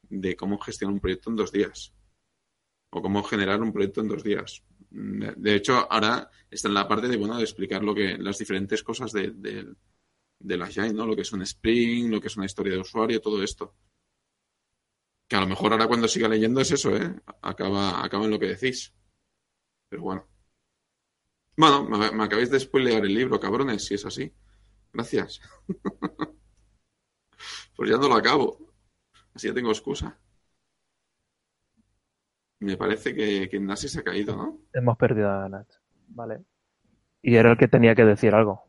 de 0.09 0.37
cómo 0.37 0.59
gestionar 0.59 0.95
un 0.95 1.01
proyecto 1.01 1.31
en 1.31 1.37
dos 1.37 1.53
días 1.53 1.93
o 2.91 3.03
cómo 3.03 3.23
generar 3.25 3.61
un 3.61 3.73
proyecto 3.73 4.01
en 4.01 4.09
dos 4.09 4.23
días. 4.23 4.63
De 4.91 5.35
de 5.37 5.55
hecho, 5.57 5.91
ahora 5.91 6.31
está 6.51 6.69
en 6.69 6.75
la 6.75 6.87
parte 6.87 7.09
de, 7.09 7.17
bueno, 7.17 7.37
de 7.37 7.43
explicar 7.43 7.83
lo 7.83 7.95
que, 7.95 8.17
las 8.19 8.39
diferentes 8.39 8.83
cosas 8.85 9.13
de, 9.13 9.33
de, 9.33 9.75
del 10.39 10.63
Agile, 10.63 10.93
¿no? 10.93 11.07
Lo 11.07 11.17
que 11.17 11.23
es 11.23 11.33
un 11.33 11.43
Spring, 11.43 12.11
lo 12.11 12.21
que 12.21 12.29
es 12.29 12.37
una 12.37 12.47
historia 12.47 12.75
de 12.75 12.81
usuario, 12.81 13.21
todo 13.21 13.43
esto. 13.43 13.75
Que 15.29 15.37
a 15.37 15.41
lo 15.41 15.49
mejor 15.49 15.73
ahora 15.73 15.89
cuando 15.89 16.07
siga 16.07 16.29
leyendo 16.29 16.61
es 16.61 16.71
eso, 16.71 16.97
¿eh? 16.97 17.17
Acaba, 17.43 18.05
acaba 18.05 18.27
en 18.27 18.31
lo 18.31 18.39
que 18.39 18.55
decís. 18.55 18.95
Pero 19.89 20.03
bueno. 20.03 20.29
Bueno, 21.57 21.85
me, 21.85 22.11
me 22.13 22.25
acabáis 22.25 22.51
de 22.51 22.61
spoilear 22.61 23.05
el 23.05 23.15
libro, 23.15 23.41
cabrones, 23.41 23.85
si 23.85 23.95
es 23.95 24.05
así. 24.05 24.33
Gracias. 24.93 25.41
pues 27.77 27.91
ya 27.91 27.97
no 27.97 28.09
lo 28.09 28.15
acabo. 28.15 28.59
Así 29.35 29.49
ya 29.49 29.55
tengo 29.55 29.71
excusa. 29.71 30.19
Me 32.61 32.77
parece 32.77 33.15
que, 33.15 33.49
que 33.49 33.61
Nasi 33.61 33.89
se 33.89 34.01
ha 34.01 34.03
caído, 34.05 34.37
¿no? 34.37 34.59
Hemos 34.73 34.97
perdido 34.97 35.31
a 35.31 35.49
Nach. 35.49 35.69
Vale. 36.09 36.45
Y 37.23 37.35
era 37.37 37.51
el 37.53 37.59
que 37.59 37.69
tenía 37.69 37.95
que 37.95 38.05
decir 38.05 38.35
algo. 38.35 38.65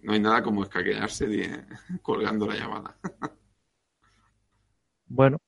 No 0.00 0.12
hay 0.12 0.20
nada 0.20 0.42
como 0.42 0.62
escaquearse 0.62 1.26
de- 1.26 1.64
colgando 2.02 2.46
la 2.46 2.54
llamada. 2.54 2.96
Bueno, 5.10 5.38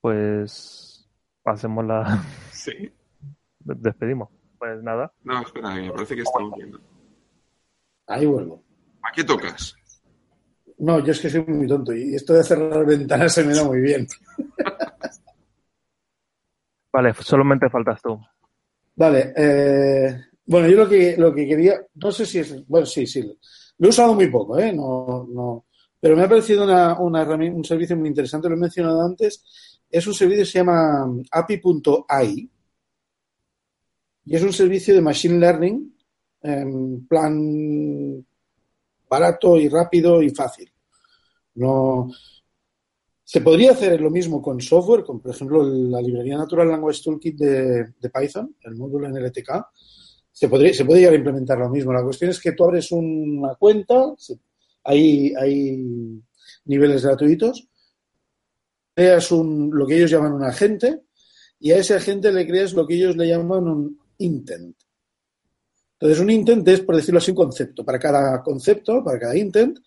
pues 0.00 1.06
hacemos 1.44 1.84
la. 1.84 2.22
Sí. 2.52 2.90
despedimos. 3.58 4.30
Pues 4.58 4.82
nada. 4.82 5.12
No, 5.22 5.42
espera, 5.42 5.74
que 5.74 5.82
me 5.82 5.92
parece 5.92 6.16
que 6.16 6.22
estamos 6.22 6.54
viendo. 6.56 6.80
Ahí 8.06 8.24
vuelvo. 8.26 8.64
¿A 9.02 9.12
qué 9.12 9.22
tocas? 9.24 9.74
No, 10.80 10.98
yo 11.04 11.12
es 11.12 11.20
que 11.20 11.28
soy 11.28 11.44
muy 11.44 11.66
tonto 11.66 11.94
y 11.94 12.14
esto 12.14 12.32
de 12.32 12.42
cerrar 12.42 12.86
ventanas 12.86 13.34
se 13.34 13.44
me 13.44 13.54
da 13.54 13.64
muy 13.64 13.80
bien. 13.80 14.06
Vale, 16.92 17.14
solamente 17.20 17.68
faltas 17.68 18.00
tú. 18.02 18.18
Vale, 18.96 19.32
eh, 19.36 20.20
bueno, 20.46 20.68
yo 20.68 20.76
lo 20.78 20.88
que, 20.88 21.16
lo 21.16 21.34
que 21.34 21.46
quería, 21.46 21.80
no 21.94 22.10
sé 22.10 22.26
si 22.26 22.38
es, 22.38 22.66
bueno, 22.66 22.86
sí, 22.86 23.06
sí, 23.06 23.22
lo 23.78 23.86
he 23.86 23.90
usado 23.90 24.14
muy 24.14 24.28
poco, 24.28 24.58
¿eh? 24.58 24.72
No, 24.72 25.28
no, 25.30 25.66
pero 26.00 26.16
me 26.16 26.22
ha 26.22 26.28
parecido 26.28 26.64
una, 26.64 26.98
una 26.98 27.22
un 27.24 27.64
servicio 27.64 27.96
muy 27.96 28.08
interesante, 28.08 28.48
lo 28.48 28.56
he 28.56 28.58
mencionado 28.58 29.02
antes, 29.02 29.44
es 29.88 30.06
un 30.06 30.14
servicio 30.14 30.42
que 30.42 30.50
se 30.50 30.58
llama 30.58 31.06
api.ai 31.30 32.50
y 34.24 34.36
es 34.36 34.42
un 34.42 34.52
servicio 34.52 34.94
de 34.94 35.00
machine 35.00 35.38
learning 35.38 35.94
en 36.42 37.06
plan 37.06 38.24
barato 39.08 39.56
y 39.56 39.68
rápido 39.68 40.22
y 40.22 40.30
fácil. 40.30 40.69
No, 41.54 42.10
se 43.32 43.40
podría 43.42 43.70
hacer 43.70 44.00
lo 44.00 44.10
mismo 44.10 44.42
con 44.42 44.60
software, 44.60 45.04
con 45.04 45.20
por 45.20 45.30
ejemplo 45.30 45.62
la 45.62 46.02
librería 46.02 46.36
Natural 46.36 46.68
Language 46.68 47.00
Toolkit 47.00 47.38
de, 47.38 48.10
Python, 48.12 48.56
el 48.62 48.74
módulo 48.74 49.08
NLTK. 49.08 49.66
Se, 50.32 50.48
podría, 50.48 50.74
se 50.74 50.84
puede 50.84 50.98
llegar 50.98 51.14
a 51.14 51.18
implementar 51.18 51.56
lo 51.56 51.68
mismo. 51.68 51.92
La 51.92 52.02
cuestión 52.02 52.30
es 52.30 52.40
que 52.40 52.50
tú 52.50 52.64
abres 52.64 52.90
una 52.90 53.54
cuenta, 53.54 54.14
hay, 54.82 55.32
hay 55.34 56.20
niveles 56.64 57.04
gratuitos, 57.04 57.68
creas 58.92 59.30
un, 59.30 59.70
lo 59.72 59.86
que 59.86 59.96
ellos 59.96 60.10
llaman 60.10 60.32
un 60.32 60.42
agente 60.42 61.02
y 61.60 61.70
a 61.70 61.76
ese 61.76 61.94
agente 61.94 62.32
le 62.32 62.44
creas 62.48 62.72
lo 62.72 62.84
que 62.84 62.96
ellos 62.96 63.16
le 63.16 63.28
llaman 63.28 63.68
un 63.68 64.00
intent. 64.18 64.76
Entonces, 66.00 66.20
un 66.20 66.30
intent 66.30 66.66
es, 66.66 66.80
por 66.80 66.96
decirlo 66.96 67.18
así, 67.18 67.30
un 67.30 67.36
concepto. 67.36 67.84
Para 67.84 68.00
cada 68.00 68.42
concepto, 68.42 69.04
para 69.04 69.20
cada 69.20 69.36
intent, 69.36 69.78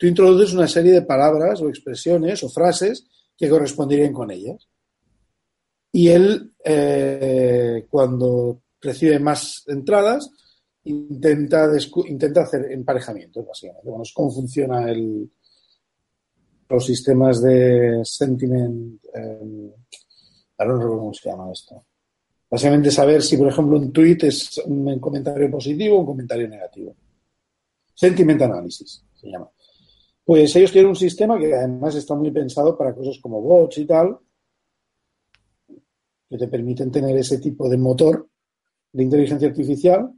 tú 0.00 0.06
introduces 0.06 0.54
una 0.54 0.66
serie 0.66 0.92
de 0.92 1.02
palabras 1.02 1.60
o 1.60 1.68
expresiones 1.68 2.42
o 2.42 2.48
frases 2.48 3.04
que 3.36 3.50
corresponderían 3.50 4.14
con 4.14 4.30
ellas. 4.30 4.66
Y 5.92 6.08
él, 6.08 6.54
eh, 6.64 7.86
cuando 7.90 8.62
recibe 8.80 9.18
más 9.18 9.62
entradas, 9.66 10.30
intenta, 10.84 11.68
intenta 12.06 12.40
hacer 12.40 12.72
emparejamientos, 12.72 13.46
básicamente. 13.46 13.90
Bueno, 13.90 14.04
es 14.04 14.12
cómo 14.14 14.30
funciona 14.30 14.90
el, 14.90 15.30
los 16.66 16.86
sistemas 16.86 17.42
de 17.42 18.00
sentiment. 18.02 19.04
eh, 19.14 19.74
ahora 20.56 20.72
no 20.72 20.78
recuerdo 20.78 20.98
cómo 20.98 21.12
se 21.12 21.28
llama 21.28 21.52
esto. 21.52 21.84
Básicamente 22.50 22.90
saber 22.90 23.22
si, 23.22 23.36
por 23.36 23.48
ejemplo, 23.48 23.76
un 23.76 23.92
tweet 23.92 24.18
es 24.22 24.56
un 24.64 24.98
comentario 24.98 25.50
positivo 25.50 25.96
o 25.96 26.00
un 26.00 26.06
comentario 26.06 26.48
negativo. 26.48 26.96
Sentiment 27.92 28.40
analysis 28.40 29.04
se 29.14 29.28
llama. 29.28 29.50
Pues 30.30 30.54
ellos 30.54 30.70
tienen 30.70 30.90
un 30.90 30.94
sistema 30.96 31.36
que 31.40 31.52
además 31.52 31.96
está 31.96 32.14
muy 32.14 32.30
pensado 32.30 32.78
para 32.78 32.94
cosas 32.94 33.18
como 33.20 33.42
bots 33.42 33.78
y 33.78 33.84
tal, 33.84 34.16
que 36.28 36.38
te 36.38 36.46
permiten 36.46 36.88
tener 36.88 37.16
ese 37.16 37.38
tipo 37.38 37.68
de 37.68 37.76
motor 37.76 38.28
de 38.92 39.02
inteligencia 39.02 39.48
artificial 39.48 40.08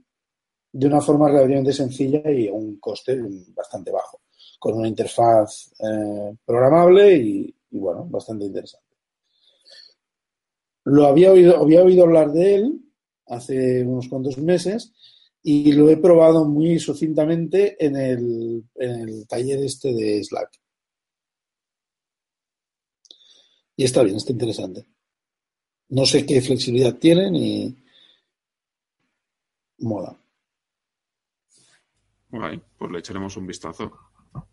de 0.70 0.86
una 0.86 1.00
forma 1.00 1.30
relativamente 1.30 1.72
sencilla 1.72 2.30
y 2.30 2.46
a 2.46 2.52
un 2.52 2.78
coste 2.78 3.18
bastante 3.56 3.90
bajo, 3.90 4.20
con 4.58 4.74
una 4.74 4.88
interfaz 4.88 5.72
eh, 5.78 6.36
programable 6.44 7.16
y, 7.16 7.56
y, 7.70 7.78
bueno, 7.78 8.04
bastante 8.04 8.44
interesante. 8.44 8.94
Lo 10.84 11.06
había 11.06 11.32
oído, 11.32 11.56
había 11.56 11.82
oído 11.82 12.04
hablar 12.04 12.32
de 12.32 12.56
él 12.56 12.82
hace 13.28 13.82
unos 13.82 14.10
cuantos 14.10 14.36
meses 14.36 14.92
y 15.42 15.72
lo 15.72 15.90
he 15.90 15.96
probado 15.96 16.44
muy 16.44 16.78
sucintamente 16.78 17.84
en 17.84 17.96
el, 17.96 18.64
en 18.76 18.90
el 19.08 19.26
taller 19.26 19.58
este 19.60 19.92
de 19.92 20.22
Slack. 20.22 20.60
Y 23.76 23.84
está 23.84 24.02
bien, 24.02 24.16
está 24.16 24.32
interesante. 24.32 24.86
No 25.88 26.06
sé 26.06 26.24
qué 26.24 26.40
flexibilidad 26.40 26.96
tienen 26.96 27.34
y 27.34 27.76
mola. 29.78 30.16
Guay, 32.30 32.62
pues 32.78 32.90
le 32.90 32.98
echaremos 32.98 33.36
un 33.36 33.46
vistazo. 33.46 33.90
Pues, 34.30 34.44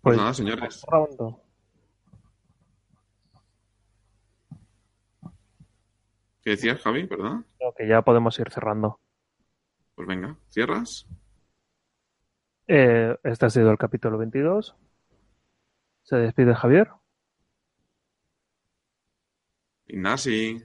Pues, 0.00 0.16
nada, 0.16 0.34
señores. 0.34 0.82
¿Qué 6.42 6.50
decías, 6.50 6.80
Javi? 6.80 7.04
¿Verdad? 7.04 7.40
Creo 7.58 7.74
que 7.76 7.88
ya 7.88 8.02
podemos 8.02 8.38
ir 8.38 8.50
cerrando. 8.50 9.00
Pues 9.94 10.08
venga, 10.08 10.36
¿cierras? 10.48 11.06
Eh, 12.66 13.16
este 13.24 13.46
ha 13.46 13.50
sido 13.50 13.70
el 13.70 13.78
capítulo 13.78 14.16
22. 14.16 14.74
Se 16.02 16.16
despide 16.16 16.54
Javier. 16.54 16.88
Ignasi. 19.86 20.62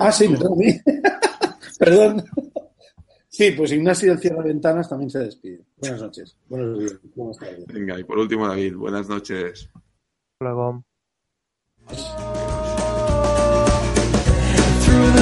Ah, 0.00 0.10
sí, 0.10 0.28
me 0.28 0.38
mí. 0.56 0.80
Perdón. 1.78 2.24
Sí, 3.28 3.50
pues 3.50 3.72
Ignasi 3.72 4.06
del 4.06 4.18
Cierre 4.18 4.42
de 4.42 4.48
Ventanas 4.48 4.88
también 4.88 5.10
se 5.10 5.18
despide. 5.18 5.64
Buenas 5.76 6.00
noches. 6.00 6.36
Buenos 6.48 6.78
días. 6.78 7.00
Buenas 7.14 7.38
tardes. 7.38 7.66
Venga, 7.66 7.98
y 7.98 8.04
por 8.04 8.18
último, 8.18 8.48
David, 8.48 8.76
buenas 8.76 9.08
noches. 9.08 9.68
Luego. 10.40 10.84